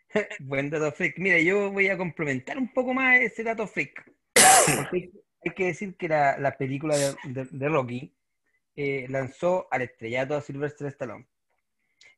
[0.40, 1.18] buen dato freak.
[1.18, 4.10] Mira, yo voy a complementar un poco más ese dato freak.
[4.92, 5.12] Hay,
[5.44, 8.16] hay que decir que la, la película de, de- de Rocky
[8.76, 11.28] eh, lanzó al estrellato a Sylvester Stallone.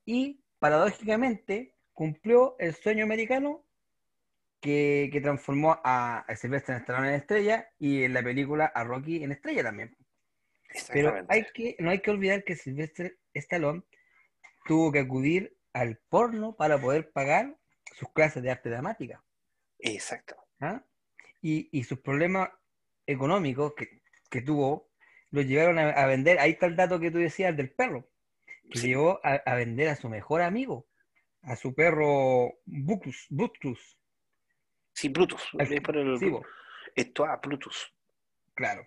[0.06, 3.66] Y paradójicamente cumplió el sueño americano
[4.64, 9.24] que, que transformó a, a Sylvester Stallone en estrella y en la película a Rocky
[9.24, 9.96] en estrella también.
[10.92, 11.34] Pero Exactamente.
[11.34, 13.84] hay que, no hay que olvidar que Sylvester Stallone
[14.66, 17.58] tuvo que acudir al porno para poder pagar
[17.94, 19.24] sus clases de arte dramática.
[19.80, 20.36] Exacto.
[20.62, 20.84] ¿ah?
[21.42, 22.50] Y, y sus problemas
[23.06, 24.90] económicos que, que tuvo
[25.32, 26.40] lo llevaron a, a vender.
[26.40, 28.10] Ahí está el dato que tú decías del perro,
[28.72, 28.88] que Sí.
[28.88, 30.88] llevó a, a vender a su mejor amigo,
[31.42, 33.28] a su perro Brutus.
[33.30, 34.00] Brutus.
[34.94, 36.32] Sí, ponen el- Sí,
[36.96, 37.94] Esto a Brutus.
[38.54, 38.86] claro.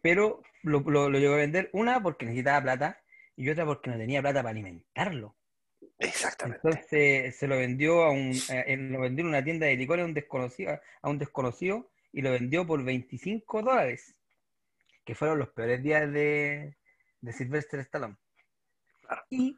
[0.00, 3.02] Pero lo, lo, lo llegó a vender, una porque necesitaba plata
[3.36, 5.36] y otra porque no tenía plata para alimentarlo.
[5.98, 6.60] Exactamente.
[6.64, 10.06] Entonces se lo vendió a un, eh, lo vendió en una tienda de licores a
[10.06, 14.16] un desconocido, a un desconocido y lo vendió por 25 dólares,
[15.04, 16.76] que fueron los peores días de,
[17.20, 18.16] de Sylvester Stallone.
[19.02, 19.22] Claro.
[19.30, 19.56] Y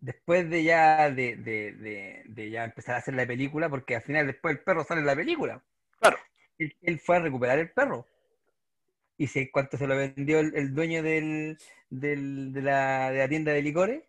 [0.00, 4.02] después de ya de, de- de- de ya empezar a hacer la película, porque al
[4.02, 5.62] final después el perro sale en la película.
[6.00, 6.18] Claro.
[6.58, 8.06] Él, él fue a recuperar el perro.
[9.16, 11.58] Y si cuánto se lo vendió el, el dueño del,
[11.90, 14.02] del- de, la, de la tienda de licores,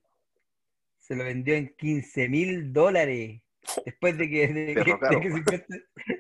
[0.98, 3.42] se lo vendió en 15 mil dólares.
[3.86, 5.64] Después de que, de, que,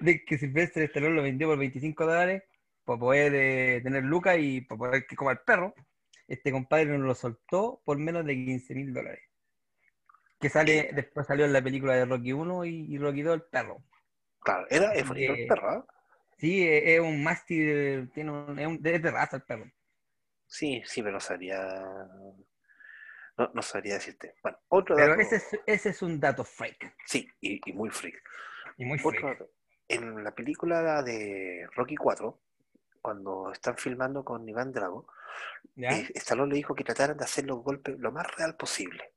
[0.01, 2.43] de que que lo vendió por 25 dólares
[2.83, 5.73] para poder eh, tener lucas y para poder que coma el perro,
[6.27, 9.21] este compadre nos lo soltó por menos de 15 mil dólares.
[10.39, 13.41] Que sale, después salió en la película de Rocky 1 y, y Rocky 2 el
[13.43, 13.83] perro.
[14.41, 15.85] Claro, era es bonito Eh, el perro, ¿ah?
[16.37, 19.69] Sí, es, un mástil, tiene un, es, un- es de raza el perro.
[20.47, 21.59] Sí, sí, pero no sabría.
[23.37, 24.35] No, no sabría decirte.
[24.43, 25.21] Bueno, otro Pero dato.
[25.21, 26.93] ese es, ese es un dato freak.
[27.05, 28.21] Sí, y, y muy freak.
[28.77, 29.39] Y muy Otro freak.
[29.39, 29.51] dato.
[29.87, 32.39] En la película de Rocky 4,
[33.01, 35.07] cuando están filmando con Iván Drago,
[35.75, 35.91] ¿Ya?
[35.91, 39.13] eh, Stallone le dijo que trataran de hacer los golpes lo más real posible.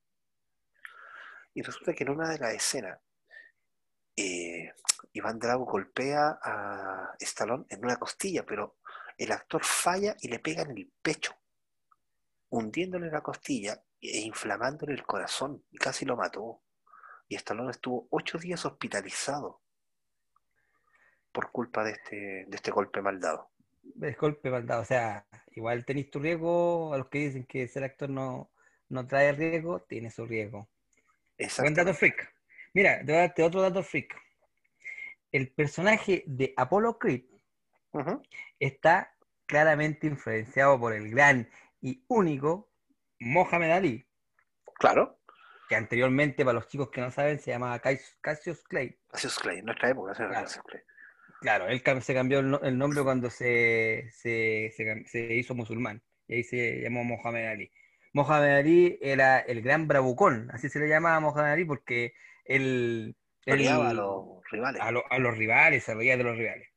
[1.55, 2.99] Y resulta que en una de las escenas,
[4.17, 4.73] eh,
[5.13, 8.77] Iván Drago golpea a Stallone en una costilla, pero
[9.19, 11.35] el actor falla y le pega en el pecho,
[12.51, 16.63] hundiéndole la costilla e inflamándole el corazón, y casi lo mató.
[17.29, 19.63] Y Stallone estuvo ocho días hospitalizado
[21.33, 22.17] por culpa de este,
[22.47, 23.51] de este golpe mal dado.
[24.01, 24.83] Es golpe mal dado.
[24.83, 26.93] O sea, igual tenéis tu riesgo.
[26.93, 28.51] A los que dicen que ser actor no,
[28.89, 30.69] no trae riesgo, tiene su riesgo.
[31.59, 32.33] Buen dato freak.
[32.75, 34.15] Mira, te voy a darte otro dato freak.
[35.33, 37.25] el personaje de Apollo Creed
[37.93, 38.23] Ujú.
[38.61, 39.15] está
[39.47, 41.49] claramente influenciado por el gran
[41.81, 42.71] y único
[43.21, 44.07] Mohamed Ali,
[44.79, 45.21] Claro,
[45.69, 48.99] que anteriormente, para los chicos que no saben, se llamaba Cas- Cassius Clay.
[49.09, 50.33] Cassius Clay, en nuestra época, Claro.
[50.33, 50.83] Cassius Clay.
[51.41, 56.03] Claro, él se cambió el, no- el nombre cuando se, se, se se hizo musulmán,
[56.27, 57.73] y ahí se llamó Mohamed Ali.
[58.13, 62.15] Mohamed Ali era el gran bravucón, así se le llamaba a Mohamed Ali porque
[62.45, 63.17] él,
[63.47, 63.67] él- a los
[64.51, 64.83] rivales.
[64.83, 66.69] a, lo- a los rivales, se reía de los rivales.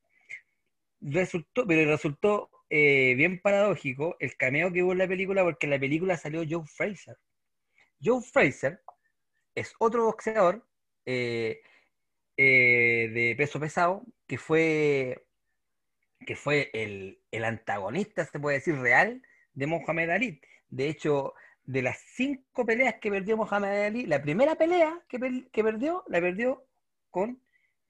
[1.02, 5.72] Resultó, pero resultó eh, bien paradójico el cameo que hubo en la película porque en
[5.72, 7.18] la película salió Joe Fraser.
[8.04, 8.82] Joe Fraser
[9.56, 10.66] es otro boxeador
[11.06, 11.62] eh,
[12.38, 15.26] eh, de peso pesado que fue,
[16.26, 19.22] que fue el, el antagonista, se puede decir, real
[19.54, 20.42] de Mohamed Ali.
[20.76, 21.34] De hecho,
[21.64, 26.04] de las cinco peleas que perdió Mohamed Ali, la primera pelea que, per- que perdió,
[26.08, 26.68] la perdió
[27.10, 27.42] con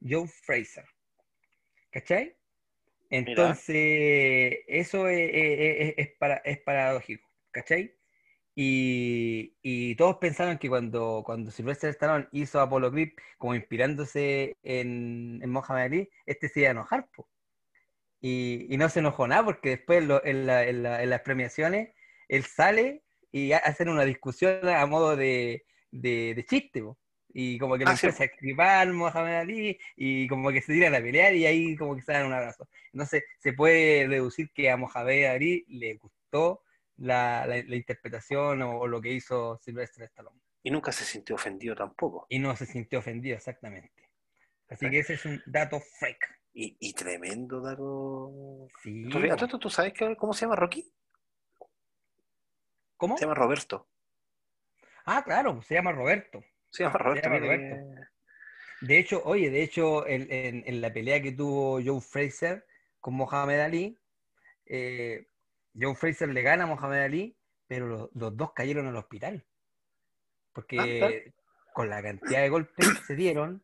[0.07, 0.85] Joe Fraser.
[1.89, 2.35] ¿Cachai?
[3.09, 7.95] Entonces, eso es, es- es- para- es paradójico, ¿cachai?
[8.55, 15.39] Y, y todos pensaron que cuando, cuando Sylvester Stallone hizo Apollo Creed como inspirándose en,
[15.41, 17.27] en Mohamed Ali, este se iba a enojar, po.
[18.21, 21.21] Y, y no se enojó nada porque después lo- en, la- en la- en las
[21.21, 21.94] premiaciones
[22.27, 26.97] él sale y ha- hacen una discusión a modo de, de, de chiste, po.
[27.37, 28.55] Y como que Ah, sí, empieza a escribir
[28.93, 32.27] Mohamed Ali y como que se tiran a pelear y ahí como que se dan
[32.27, 32.69] un abrazo.
[32.93, 36.63] Entonces se puede deducir que a Mohamed Ali le gustó
[36.97, 40.39] la, la- la interpretación o, o lo que hizo Sylvester Stallone.
[40.63, 42.25] Y nunca se sintió ofendido tampoco.
[42.29, 44.09] Y no se sintió ofendido, exactamente.
[44.69, 46.17] Así que ese es un dato freak.
[46.53, 48.67] Y, y tremendo dato.
[48.81, 49.09] Sí.
[49.09, 50.89] ¿Tú, esto, ¿tú sabes que- cómo se llama Rocky?
[52.97, 53.17] ¿Cómo?
[53.17, 53.87] Se llama Roberto.
[55.05, 56.43] Ah, claro, se llama Roberto.
[56.69, 57.29] Se llama Roberto.
[57.29, 57.39] llama
[58.81, 62.65] De hecho, oye, de hecho, en, en- en la pelea que tuvo Joe Fraser
[62.99, 63.99] con Mohamed Ali,
[64.65, 65.27] eh,
[65.79, 69.45] Joe Fraser le gana a Mohamed Ali, pero los, los dos cayeron al hospital.
[70.53, 71.31] Porque Ah,
[71.73, 73.63] con la cantidad de golpes que se dieron,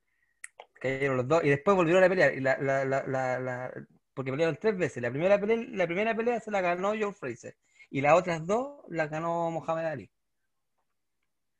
[0.80, 2.34] cayeron los dos y después volvieron a pelear.
[2.34, 3.74] Y la, la- la- la- la-
[4.14, 5.02] porque pelearon tres veces.
[5.02, 7.56] La primera pelea, la primera pelea se la ganó Joe Fraser
[7.92, 10.12] y las otras dos las ganó Mohamed Ali.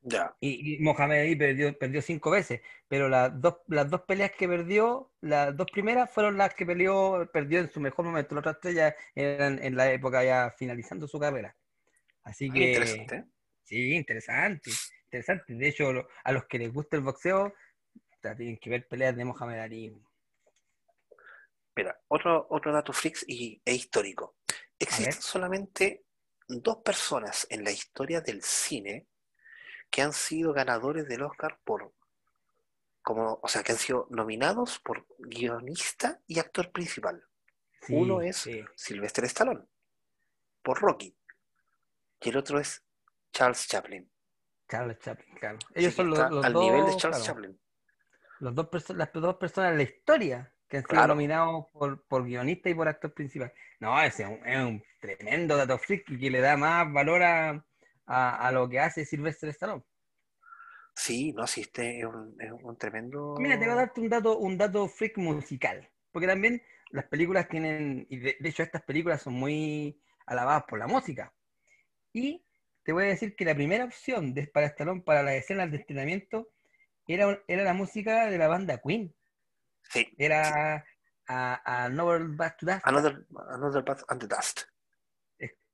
[0.04, 0.36] Ya.
[0.40, 4.48] Y, y Mohamed Ali perdió, perdió cinco veces, pero las dos, las dos peleas que
[4.48, 8.34] perdió, las dos primeras fueron las que peleó, perdió en su mejor momento.
[8.34, 11.56] Las otras tres ya eran en la época ya finalizando su carrera.
[12.24, 13.26] Así Ah, que Interesante.
[13.64, 14.72] sí, interesante,
[15.06, 15.54] interesante.
[15.54, 17.54] De hecho, lo- a los que les gusta el boxeo,
[18.22, 19.96] tienen que ver peleas de Mohamed Ali.
[21.76, 24.36] Mira, otro, otro dato freaks y, e histórico.
[24.78, 26.06] Existen solamente
[26.60, 29.08] dos personas en la historia del cine
[29.90, 31.94] que han sido ganadores del Oscar por,
[33.02, 37.24] como, o sea, que han sido nominados por guionista y actor principal.
[37.82, 38.64] Sí, Uno es sí.
[38.76, 39.66] Sylvester Stallone,
[40.62, 41.16] por Rocky,
[42.22, 42.84] y el otro es
[43.32, 44.10] Charles Chaplin.
[44.70, 45.60] Charles Chaplin, claro.
[45.74, 47.62] Ellos son los, los al dos, nivel de Charles claro, Chaplin.
[48.40, 51.08] los dos las dos personas en la historia que han sido Claro.
[51.08, 53.54] nominados por, por guionista y por actor principal.
[53.80, 57.24] No, ese es un, es un tremendo dato freak y que le da más valor
[57.24, 57.66] a,
[58.08, 59.84] a- a lo que hace Sylvester Stallone.
[60.96, 63.36] Sí, no, sí, este es un, es un tremendo.
[63.40, 66.62] Mira, te voy a darte un dato, un dato freak musical, porque también
[66.92, 71.34] las películas tienen, y de, de hecho estas películas son muy alabadas por la música.
[72.14, 72.46] Y
[72.84, 75.78] te voy a decir que la primera opción de, para Stallone para las escenas de
[75.80, 76.50] entrenamiento
[77.08, 79.14] era, era la música de la banda Queen.
[79.84, 80.86] Sí, Era
[81.28, 82.82] a, a Novel Back to Dust.
[82.86, 84.62] Another, Another Path and the Dust.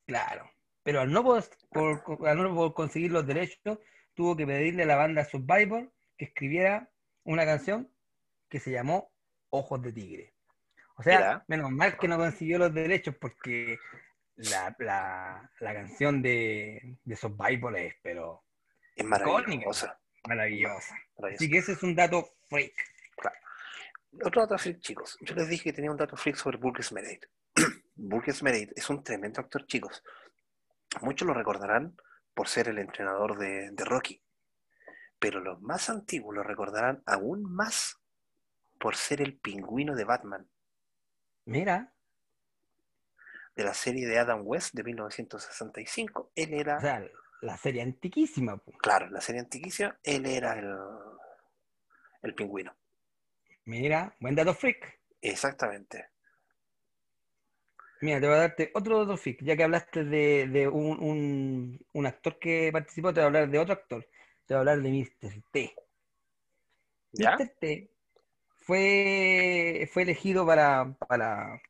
[0.06, 0.50] Claro.
[0.84, 3.78] Pero al no, poder- por, al no poder conseguir los derechos,
[4.14, 6.90] tuvo que pedirle a la banda Survivor que escribiera
[7.24, 7.92] una canción
[8.50, 9.12] que se llamó
[9.50, 10.34] Ojos de Tigre.
[10.96, 11.46] O sea, Mira.
[11.48, 13.78] menos mal que no consiguió los derechos porque
[14.38, 18.44] la, la- la canción de, de Survivor es, pero
[18.96, 20.00] Es maravillosa.
[20.26, 20.94] maravillosa.
[20.96, 21.48] Así maravillosa.
[21.52, 22.74] que ese es un dato freak.
[24.24, 25.18] Otro dato freak, chicos.
[25.22, 27.26] Yo les dije que tenía un dato freak sobre Burgess Meredith.
[27.96, 30.04] Burgess Meredith es un tremendo actor, chicos.
[31.02, 31.96] Muchos lo recordarán
[32.34, 34.22] por ser el entrenador de, de Rocky.
[35.20, 38.00] Pero los más antiguos lo recordarán aún más
[38.80, 40.48] por ser el pingüino de Batman,
[41.46, 41.94] Mira,
[43.56, 46.32] de la serie de Adam West de 1965.
[46.36, 47.04] Él era, o sea,
[47.42, 48.62] la serie antiquísima.
[48.80, 50.78] claro, la serie antiquísima, él era el,
[52.22, 52.76] el pingüino.
[53.68, 55.00] Mira, buen dato freak.
[55.22, 56.06] Exactamente.
[58.02, 61.86] Mira, te voy a darte otro dato freak, ya que hablaste de, de un, un-
[61.94, 64.08] un actor que participó, te voy a hablar de otro actor.
[64.46, 65.44] Te voy a hablar de Mr.
[65.52, 65.76] T.
[67.12, 67.36] ¿Ya?
[67.38, 67.50] Mr.
[67.60, 67.90] T
[68.56, 71.62] fue, fue elegido para, para,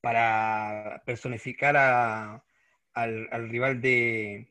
[0.00, 2.44] para personificar a,
[2.94, 4.46] al, al rival de,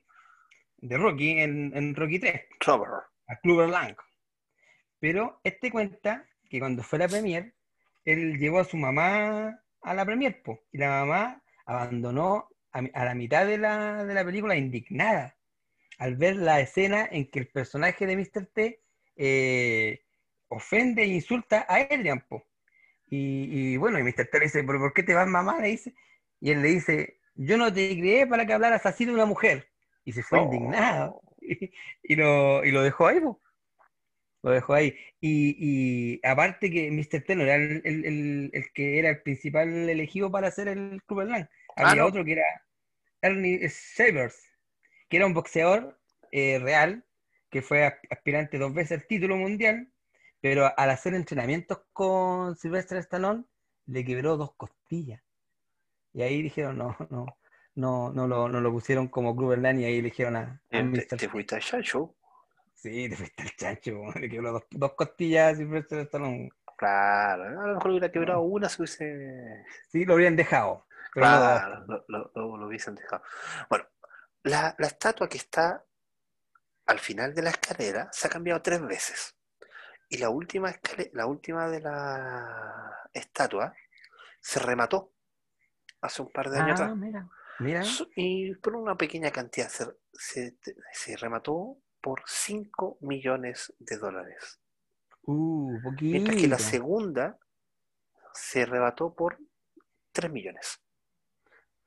[0.78, 3.06] de Rocky en, en Rocky 3, Robert.
[3.28, 3.96] a Clubber Lang.
[5.02, 7.56] Pero este cuenta que cuando fue la premier,
[8.06, 13.16] él llevó a su mamá a la premier, po, y la mamá abandonó a, la
[13.16, 15.36] mitad de la, de la película indignada
[15.98, 18.46] al ver la escena en que el personaje de Mr.
[18.54, 18.82] T
[19.18, 20.06] eh,
[20.50, 22.46] ofende e insulta a Adrian, po.
[23.10, 24.28] Y, y bueno, y Mr.
[24.28, 25.60] T le dice, ¿pero por qué te vas mamá?
[25.60, 25.96] Le dice.
[26.40, 29.68] Y él le dice, yo no te crié para que hablaras así de una mujer.
[30.06, 30.44] Y se fue Oh.
[30.44, 31.22] indignado.
[31.44, 31.72] Y,
[32.04, 33.42] y lo, y lo dejó ahí, po.
[34.44, 34.96] Lo dejó ahí.
[35.20, 37.24] Y, y aparte que Mr.
[37.24, 41.02] T no era el, el- el- el que era el principal elegido para hacer el
[41.06, 41.48] Club Lang.
[41.76, 42.08] Ah, Había no.
[42.08, 42.44] otro que era
[43.22, 44.38] Ernie Shavers,
[45.10, 46.00] que era un boxeador
[46.32, 47.06] eh, real,
[47.50, 49.90] que fue as- aspirante dos veces al título mundial,
[50.42, 53.46] pero al hacer entrenamientos con Sylvester Stallone,
[53.88, 55.22] le quebró dos costillas.
[56.14, 57.26] Y ahí dijeron, no, no,
[57.76, 60.84] no, no lo, no lo pusieron como Club Lang y ahí eligieron a, a Eh,
[60.84, 61.06] Mr.
[61.08, 61.30] Te, te T.
[61.30, 62.16] fuiste al chancho.
[62.82, 66.50] Sí, te fuiste al chancho, le quebró dos, dos costillas a Sylvester Stallone.
[66.78, 69.66] Claro, a lo mejor hubiera quebrado una si hubiese.
[69.92, 70.88] Sí, lo habrían dejado.
[70.88, 71.12] no.
[71.12, 73.22] Claro, lo, lo- lo- hubiesen dejado.
[73.70, 73.86] Bueno,
[74.44, 75.86] la, la estatua que está
[76.88, 79.36] al final de la escalera se ha cambiado tres veces.
[80.10, 83.76] Y la última, escale- la última de la estatua
[84.40, 85.14] se remató
[86.02, 86.98] hace un par de años Ah, atrás.
[86.98, 87.30] mira,
[87.60, 87.84] mira.
[88.16, 90.58] Y por una pequeña cantidad se, se,
[90.94, 94.60] se remató por 5 millones de dólares.
[95.24, 96.70] Uh, Mientras que la poquito.
[96.70, 97.40] segunda
[98.34, 99.38] se rebató por
[100.12, 100.82] 3 millones.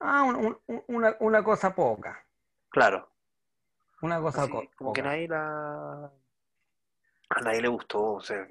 [0.00, 2.24] Ah, un- un- un- una, una cosa poca.
[2.70, 3.10] Claro,
[4.02, 5.10] Una cosa así, co- como que poca.
[5.10, 6.12] nadie la...
[7.30, 8.14] A nadie le gustó.
[8.14, 8.46] O sea,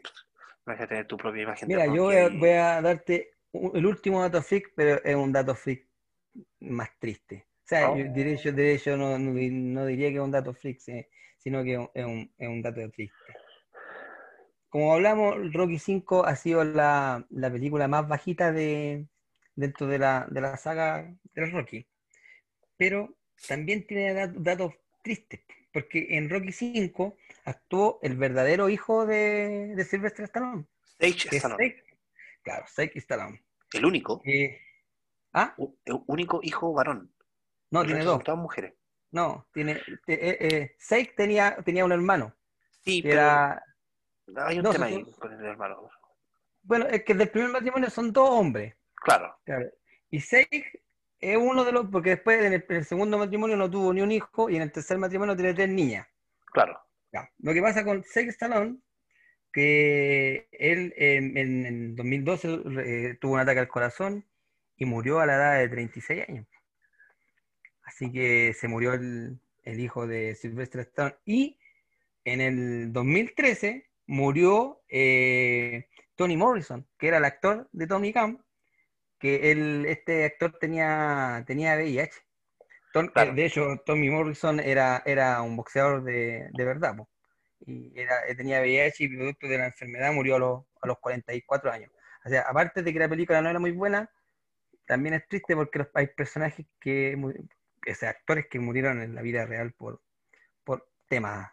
[0.65, 3.85] vas a tener tu propia imagen de Mira, yo voy a, voy a darte el
[3.85, 5.88] último dato freak, pero es un dato freak
[6.61, 7.48] más triste.
[7.64, 7.98] O sea, Oh.
[7.98, 10.80] yo, diré, yo, diré, yo no, no di- no diría que es un dato freak,
[11.38, 13.15] sino que es un, es un- dato triste.
[14.69, 19.07] Como hablamos, Rocky 5 ha sido la, la película más bajita de,
[19.56, 21.88] dentro de la, de la saga del Rocky.
[22.76, 23.15] Pero
[23.48, 24.73] también tiene dat- datos
[25.03, 25.41] tristes,
[25.72, 30.65] porque en Rocky 5 actuó el verdadero hijo de, de Sylvester Stallone,
[30.99, 31.84] Sage Stallone, Sage.
[32.41, 33.44] Claro, Sage Stallone.
[33.73, 34.57] el único, Eh,
[35.34, 37.14] ah, el único hijo varón.
[37.74, 38.24] No, tiene dos.
[38.24, 38.74] todas mujeres.
[39.12, 39.80] No, tiene.
[40.06, 42.34] te- eh, eh, Sage tenía, tenía un hermano,
[42.84, 43.64] Sí, pero era.
[44.38, 45.90] hay un no, tema ahí con el hermano.
[46.64, 48.76] Bueno, es que del primer matrimonio son dos hombres.
[48.95, 49.70] Claro, Claro.
[50.10, 50.82] Y Sage
[51.20, 51.88] es uno de los.
[51.90, 54.62] Porque después en el, en el segundo matrimonio no tuvo ni un hijo y en
[54.64, 56.08] el tercer matrimonio tiene tres niñas.
[56.52, 56.80] claro.
[57.12, 57.30] Ya.
[57.40, 58.80] Lo que pasa con Sage Stallone,
[59.52, 64.26] que él en, en- en 2012 eh, tuvo un ataque al corazón
[64.78, 66.48] y murió a la edad de 36 años.
[67.84, 71.15] Así que se murió el, el hijo de Sylvester Stallone.
[71.26, 71.57] Y
[72.26, 78.43] en el 2013 murió eh, Tony Morrison, que era el actor de Tommy Gunn,
[79.19, 82.11] que él, este actor tenía, tenía VIH.
[82.93, 83.31] Tom- Claro.
[83.31, 86.95] eh, de hecho, Tommy Morrison era, era un boxeador de, de verdad.
[86.95, 87.10] po.
[87.65, 90.99] Y era, eh, tenía VIH y producto de la enfermedad murió a los, a los
[90.99, 91.91] 44 años.
[92.26, 94.10] O sea, aparte de que la película no era muy buena,
[94.85, 97.15] también es triste porque los- hay personajes que,
[97.89, 100.01] o sea, actores que murieron en la vida real por,
[100.64, 101.51] por temas,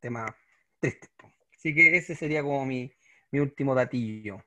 [0.00, 0.32] temas
[0.80, 1.10] tristes.
[1.56, 2.92] Así que ese sería como mi,
[3.32, 4.42] mi último datillo.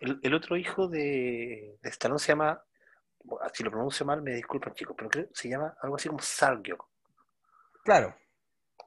[0.00, 2.62] El, el otro hijo de, de Stallone se llama,
[3.54, 6.78] si lo pronuncio mal, me disculpan chicos, pero creo se llama algo así como Sargio,
[7.84, 8.16] Claro,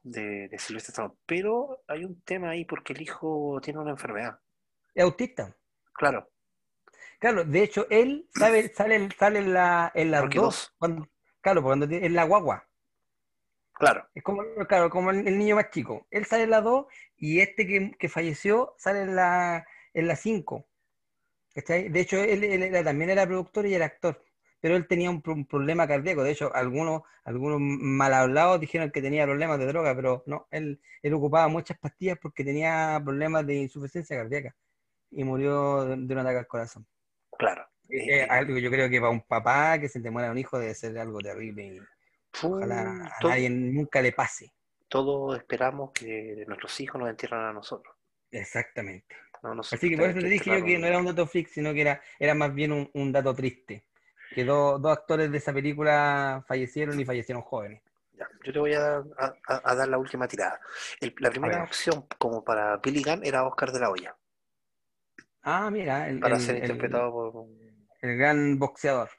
[0.02, 1.14] de, de Sylvester Stallone.
[1.26, 4.38] Pero hay un tema ahí porque el hijo tiene una enfermedad.
[4.94, 5.54] es autista.
[5.92, 6.28] Claro,
[7.18, 10.30] Claro, de hecho, él sabe, sale, sale en, la, en dos.
[10.34, 10.74] dos.
[10.78, 11.08] Cuando,
[11.46, 12.66] claro, cuando tiene- en la guagua.
[13.72, 16.06] claro, Es como, claro, como el, el niño más chico.
[16.10, 16.86] Él sale en la 2
[17.16, 20.66] y este que, que falleció sale en la, en la 5.
[21.54, 21.88] ¿Cachai?
[21.90, 24.22] De hecho, él, él era- también era productor y era actor.
[24.60, 26.22] Pero él tenía un problema cardíaco.
[26.24, 30.80] De hecho, algunos, algunos mal hablados dijeron que tenía problemas de droga, pero no, él,
[31.02, 34.56] él ocupaba muchas pastillas porque tenía problemas de insuficiencia cardíaca.
[35.10, 36.86] Y murió de, de un ataque al corazón.
[37.38, 37.65] claro.
[37.88, 40.38] Eh, Eh, algo que yo creo que para un papá que se te muera un
[40.38, 41.80] hijo debe ser algo terrible y
[42.40, 42.80] ojalá
[43.20, 44.52] a nadie nunca le pase.
[44.88, 47.94] todos esperamos que nuestros hijos nos entierren a nosotros.
[48.30, 49.14] Exactamente.
[49.42, 51.48] No nosotros Así que por eso te dije yo que no era un dato freak,
[51.48, 53.84] sino que era, era más bien un, un dato triste.
[54.34, 57.82] Que do- dos actores de esa película fallecieron y fallecieron jóvenes.
[58.14, 60.60] Ya, yo te voy a, a- a dar la última tirada.
[61.00, 64.16] El- la primera opción como para Billy Gunn era Oscar de la Hoya.
[65.42, 67.46] Ah, mira, el, para el- ser interpretado por.
[68.06, 69.10] El gran boxeador.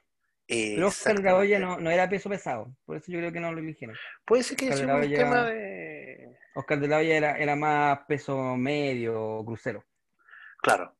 [0.46, 1.32] Pero Oscar de la Exactamente.
[1.32, 3.96] Hoya no, no era peso pesado, por eso yo creo que no lo eligieron.
[4.24, 6.36] Puede ser que la un tema de...
[6.54, 9.84] Oscar de la Hoya era, era más peso medio, crucero.
[10.62, 10.96] Claro,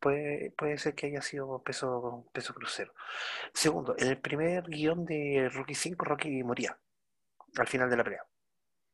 [0.00, 2.94] puede, puede ser que haya sido peso, peso crucero.
[3.52, 6.78] Segundo, en el primer guion de Rocky 5, Rocky moría
[7.56, 8.24] al final de la pelea.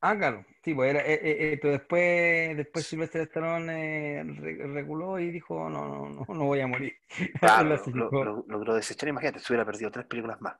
[0.05, 4.67] Ah, claro, sí, pues era, eh, eh, eh, pero después, después Sylvester Stallone eh, re-
[4.67, 6.93] reculó y dijo, no, no, no, no voy a morir.
[7.39, 9.07] Claro, Lo lo- logró desechar.
[9.09, 10.57] Imagínate, se hubiera perdido tres películas más.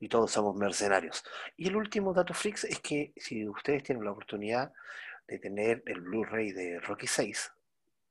[0.00, 1.22] Y todos somos mercenarios.
[1.56, 4.72] Y el último dato freaks es que si ustedes tienen la oportunidad
[5.28, 7.52] de tener el Blu-ray de Rocky 6,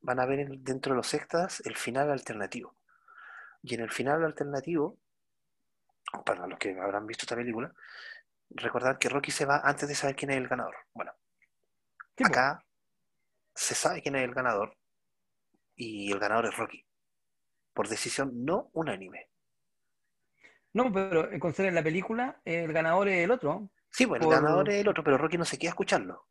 [0.01, 2.75] van a ver en- dentro de los extras el final alternativo.
[3.63, 4.97] Y en el final alternativo,
[6.25, 7.71] para los que habrán visto esta película,
[8.49, 10.75] recordar que Rocky se va antes de saber quién es el ganador.
[10.93, 11.11] Bueno,
[12.15, 12.29] pues.
[12.29, 12.65] acá
[13.53, 14.75] se sabe quién es el ganador
[15.75, 16.85] y el ganador es Rocky.
[17.73, 19.29] Por decisión no unánime.
[20.73, 23.69] No, pero eh, considera en la película, el ganador es el otro.
[23.89, 26.27] Sí, bueno, el ganador es el otro, pero Rocky no se queda a escucharlo.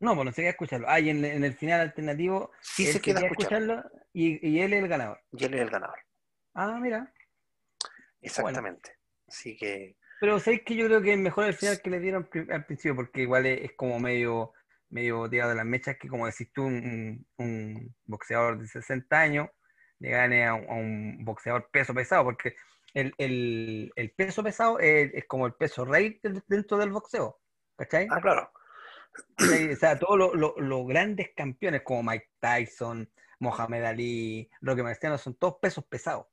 [0.00, 0.86] No, pues no se queda a escucharlo.
[0.88, 3.74] Ah, y en, en el final alternativo, Sí él se queda a escucharlo.
[3.74, 5.20] escucharlo y, y él es el ganador.
[5.32, 5.98] Y él es el ganador.
[6.54, 7.12] Ah, mira.
[8.20, 8.98] Exactamente.
[9.26, 12.28] Así que, Pero sabéis que yo creo que es mejor el final que le dieron
[12.50, 14.52] al principio, porque igual es, como medio,
[14.90, 19.48] medio tirado de las mechas, que como decís tú, un, un boxeador de 60 años
[20.00, 22.54] le gane a un, a un boxeador peso pesado, porque
[22.94, 27.40] el, el- el peso pesado es, es como el peso rey dentro del boxeo,
[27.76, 28.06] ¿cachai?
[28.10, 28.50] ah, claro.
[29.40, 35.18] O sea, todos los los- los grandes campeones como Mike Tyson, Mohamed Ali, Roque Marciano,
[35.18, 36.26] son todos pesos pesados.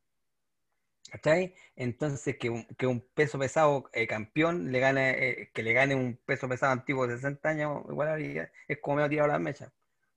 [1.11, 1.55] ¿Cachai?
[1.75, 5.95] Entonces, que un, que un peso pesado eh, campeón le gane, eh, que le gane
[5.95, 9.71] un peso pesado antiguo de 60 años, igual habría- es como medio tirado las mechas.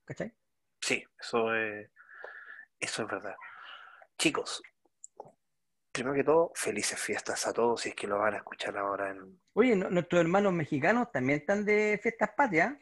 [0.05, 0.33] ¿Cachai?
[0.81, 1.91] Sí, eso es,
[2.81, 3.37] eso es verdad.
[4.19, 4.63] Chicos,
[5.93, 9.11] primero que todo, felices fiestas a todos si es que lo van a escuchar ahora
[9.11, 9.41] en...
[9.53, 12.75] Oye, no- nuestros hermanos mexicanos también están de fiestas patrias.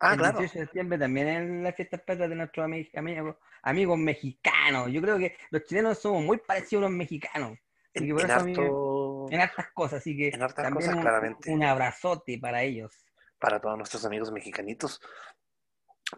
[0.00, 0.38] Ah, el claro.
[0.38, 4.90] 18 de septiembre también es la fiesta patrias de nuestros ami- amigos, amigos mexicanos.
[4.92, 7.52] Yo creo que los chilenos somos muy parecidos a los mexicanos.
[7.52, 7.60] Así
[7.94, 10.94] En, que por en eso harto- en hartas cosas, así que En hartas también cosas,
[10.96, 11.50] un, claramente.
[11.50, 12.92] un abrazote para ellos.
[13.38, 15.00] para todos nuestros amigos mexicanitos.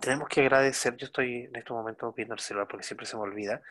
[0.00, 3.22] Tenemos que agradecer, yo estoy en estos momentos viendo el celular porque siempre se me
[3.22, 3.62] olvida,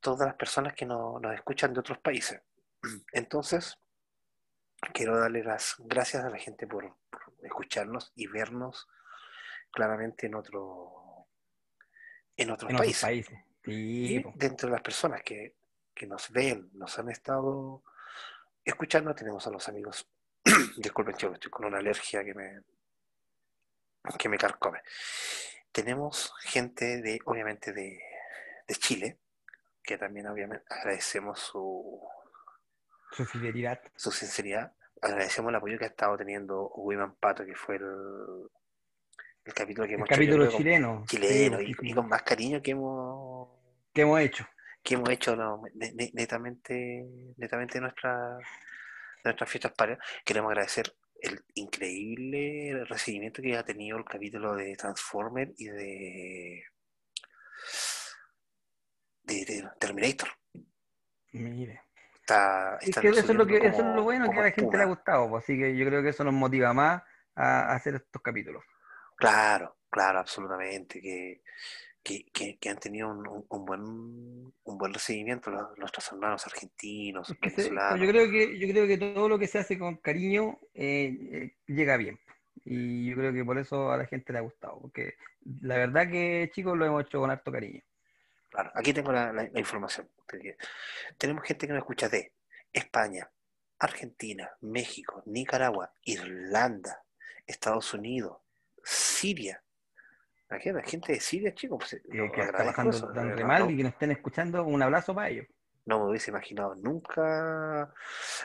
[0.00, 2.40] todas las personas que no- nos escuchan de otros países.
[3.12, 3.78] Entonces,
[4.92, 8.88] quiero darle las gracias a la gente por, por escucharnos y vernos
[9.74, 11.26] claramente en otro
[12.36, 13.26] en otros En otros países.
[13.64, 14.32] Sí, Y po.
[14.34, 15.56] dentro de las personas que,
[15.94, 17.82] que nos ven, nos han estado
[18.64, 20.08] escuchando, tenemos a los amigos.
[20.76, 22.62] Disculpen, chicos, estoy con una alergia que me,
[24.18, 24.80] que me carcome.
[25.72, 28.00] Tenemos gente de, obviamente, de,
[28.66, 29.18] de Chile,
[29.82, 32.00] que también obviamente agradecemos su,
[33.12, 33.80] su fidelidad.
[33.96, 34.72] su sinceridad.
[35.00, 38.48] Agradecemos el apoyo que ha estado teniendo Wiman Pato, que fue el,
[39.44, 41.04] el capítulo que El hemos hecho, capítulo con- chileno.
[41.06, 43.48] chileno sí, y, con más cariño que hemos
[43.92, 44.46] ¿Qué hemos hecho?
[44.82, 45.62] que hemos hecho no,
[46.12, 47.06] netamente,
[47.38, 48.36] netamente nuestra,
[49.24, 49.98] nuestras fiestas patrias.
[50.26, 56.64] Queremos agradecer el increíble recibimiento que ha tenido el capítulo de Transformer y de,
[59.22, 60.28] de, de Terminator.
[61.32, 61.80] Mire.
[62.20, 64.76] Está, Es que eso es lo que eso es lo bueno que a la gente
[64.76, 67.02] le ha gustado, pues, así que yo creo que eso nos motiva más
[67.34, 68.62] a, a hacer estos capítulos.
[69.16, 71.42] Claro, claro, absolutamente, que,
[72.02, 76.46] que, que- que han tenido un, un- un buen, un buen recibimiento los- nuestros hermanos
[76.46, 78.00] argentinos, Es que se- venezolanos.
[78.00, 81.56] yo creo que yo creo que todo lo que se hace con cariño eh, eh,
[81.66, 82.18] llega bien.
[82.66, 85.14] Y yo creo que por eso a la gente le ha gustado, porque
[85.62, 87.82] la verdad que chicos lo hemos hecho con harto cariño.
[88.50, 90.08] Claro, aquí tengo la, la- la información.
[91.18, 92.32] Tenemos gente que nos escucha de
[92.72, 93.28] España,
[93.78, 97.02] Argentina, México, Nicaragua, Irlanda,
[97.46, 98.38] Estados Unidos,
[98.84, 99.62] Siria.
[100.50, 101.78] Imagínate, gente de Siria, chicos.
[101.78, 103.82] pues, Que, lo que está agradezco bajando eso, de tan re mal no, y que
[103.82, 105.46] nos estén escuchando, un abrazo para ellos.
[105.86, 107.92] no me hubiese imaginado nunca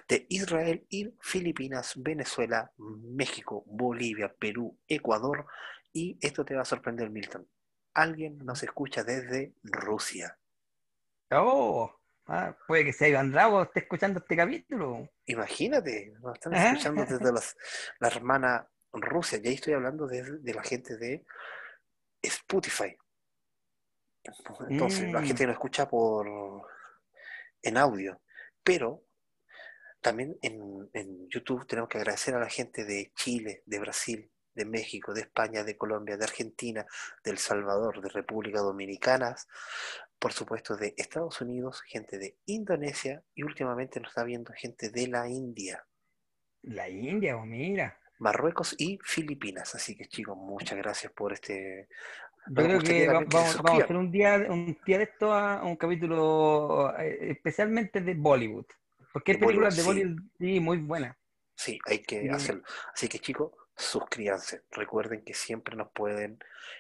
[0.08, 5.46] de Israel y Filipinas, Venezuela, México, Bolivia, Perú, Ecuador
[5.94, 7.48] y esto te va a sorprender, Milton.
[7.94, 10.38] Alguien nos escucha desde Rusia.
[11.32, 11.92] Oh,
[12.28, 15.10] ah, puede que sea Iván Drago esté escuchando este capítulo.
[15.26, 17.56] Imagínate, nos están escuchando desde las-
[18.00, 21.26] la hermana Rusia, y ahí estoy hablando de, de la gente de
[22.22, 22.96] Spotify.
[24.70, 25.26] Entonces, la Mm.
[25.26, 26.28] gente nos escucha por
[27.62, 28.22] en audio,
[28.64, 29.04] pero
[30.02, 34.66] también en, en YouTube tenemos que agradecer a la gente de Chile, de Brasil, de
[34.66, 36.86] México, de España, de Colombia, de Argentina,
[37.24, 39.36] de El Salvador, de República Dominicana,
[40.18, 45.08] por supuesto de Estados Unidos, gente de Indonesia y últimamente nos está viendo gente de
[45.08, 45.86] la India.
[46.64, 47.98] La India, oh, mira.
[48.20, 49.74] Marruecos y Filipinas.
[49.76, 51.90] Así que chicos, muchas gracias por este...
[52.48, 55.64] Yo creo gustaría que va- vamos, a hacer un día, un día de esto a
[55.64, 58.66] un capítulo eh, especialmente de Bollywood.
[59.12, 59.84] Porque hay películas de.
[59.84, 61.16] Bollywood sí, muy buenas.
[61.56, 62.64] Sí, hay que hacerlo.
[62.94, 64.64] Así que chicos, suscríbanse.
[64.72, 66.40] Recuerden que siempre nos pueden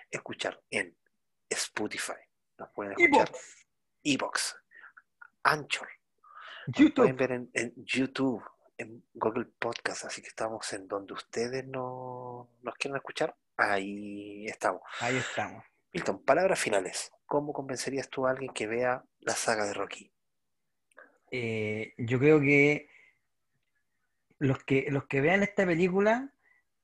[0.09, 0.95] escuchar en
[1.49, 2.13] Spotify.
[2.57, 3.65] Nos pueden escuchar Evox,
[4.03, 4.55] Evox,
[5.43, 5.89] Anchor.
[6.67, 6.95] Nos YouTube.
[6.95, 8.43] pueden ver en, en YouTube,
[8.79, 10.05] en Google Podcast.
[10.05, 13.35] Así que estamos en donde ustedes no, nos quieran escuchar.
[13.57, 14.81] Ahí estamos.
[15.01, 15.63] Ahí estamos.
[15.93, 17.11] Milton, palabras finales.
[17.25, 20.11] ¿Cómo convencerías tú a alguien que vea la saga de Rocky?
[21.31, 22.89] Eh, yo creo que
[24.39, 26.33] los que los que vean esta película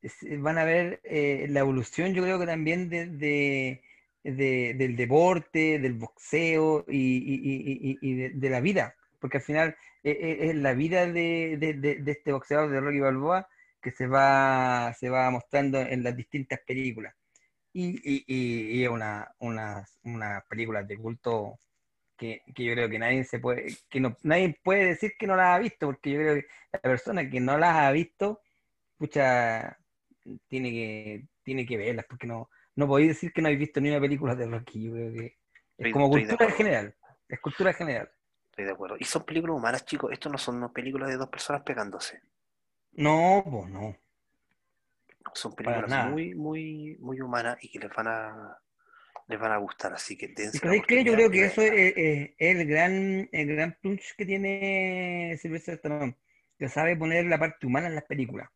[0.02, 3.82] es- van a ver eh, la evolución, yo creo que también de, de-
[4.22, 9.38] de- del deporte, del boxeo y, y- y- y- y de, de la vida, porque
[9.38, 13.00] al final eh, eh, es la vida de, de- de- de este boxeador de Rocky
[13.00, 13.48] Balboa
[13.80, 17.14] que se va, se va mostrando en las distintas películas.
[17.72, 21.58] Y, y, y- y es una, una, una película de culto
[22.16, 25.36] que, que yo creo que nadie se puede, que no, nadie puede decir que no
[25.36, 28.40] las ha visto, porque yo creo que la persona que no las ha visto,
[28.98, 29.78] pucha,
[30.48, 33.90] tiene que, tiene que verlas, porque no, no podéis decir que no habéis visto ni
[33.90, 35.36] una película de Rocky, yo creo que
[35.78, 36.56] es como cultura acuerdo.
[36.56, 36.96] general,
[37.28, 38.10] es cultura general.
[38.56, 38.96] Estoy de acuerdo.
[38.98, 40.10] Y son películas humanas, chicos.
[40.10, 42.22] Esto no son películas de dos personas pegándose.
[42.94, 43.94] No, pues no.
[45.34, 48.56] Son películas muy, muy, muy humanas y que les van a,
[49.28, 49.92] les van a gustar.
[49.92, 51.04] Así que dense ¿Y la sabéis qué?
[51.04, 55.74] Yo creo que eso es, es- es el gran, el gran punch que tiene Sylvester
[55.74, 56.16] Stallone,
[56.58, 58.48] que sabe poner la parte humana en las películas.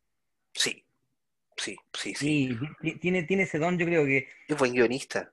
[0.55, 0.83] Sí,
[1.57, 2.15] sí, sí, sí.
[2.15, 5.31] Sí, ti- tiene, tiene ese don, yo creo que Es buen guionista.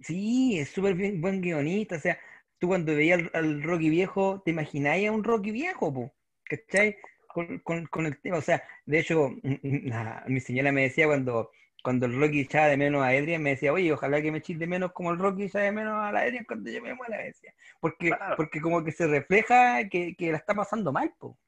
[0.00, 1.96] Sí, es súper buen guionista.
[1.96, 2.18] O sea,
[2.60, 6.14] tú cuando veías al, al Rocky viejo, te imagináis a un Rocky viejo, po,
[6.44, 6.98] ¿cachai?
[7.28, 8.38] Con, con, con el tema.
[8.38, 11.50] O sea, de hecho, la- mi señora me decía cuando,
[11.82, 14.58] cuando el Rocky echaba de menos a Adrian, me decía, oye, ojalá que me eches
[14.58, 17.18] de menos como el Rocky echa de menos a la Adrian cuando yo me muera,
[17.18, 17.54] me decía.
[17.80, 18.36] Porque, Claro.
[18.36, 21.38] porque como que se refleja que, que la está pasando mal, po,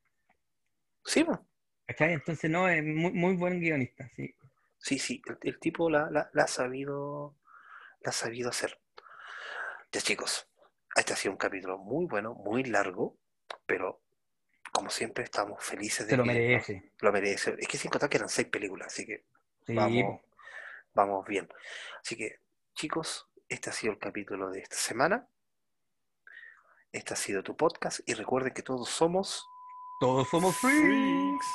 [1.05, 1.47] Sí, po.
[1.87, 2.13] ¿cachai?
[2.15, 4.35] Entonces, no, es muy, muy buen guionista, sí.
[4.79, 5.23] sí, sí.
[5.27, 7.37] El, el tipo la, la, la ha sabido,
[8.03, 8.79] la ha sabido hacer.
[9.93, 10.49] Ya, chicos,
[10.97, 13.17] este ha sido un capítulo muy bueno, muy largo,
[13.67, 14.01] pero
[14.73, 16.93] como siempre estamos felices de Se lo que merece.
[17.01, 17.57] lo merece.
[17.59, 19.25] Es que sin contar que eran seis películas, así que
[19.67, 20.21] Sí, vamos,
[20.95, 21.49] vamos bien.
[22.05, 22.41] Así que,
[22.75, 25.29] chicos, este ha sido el capítulo de esta semana.
[26.91, 29.47] Este ha sido tu podcast y recuerden que todos somos
[30.01, 31.47] Todos somos freaks.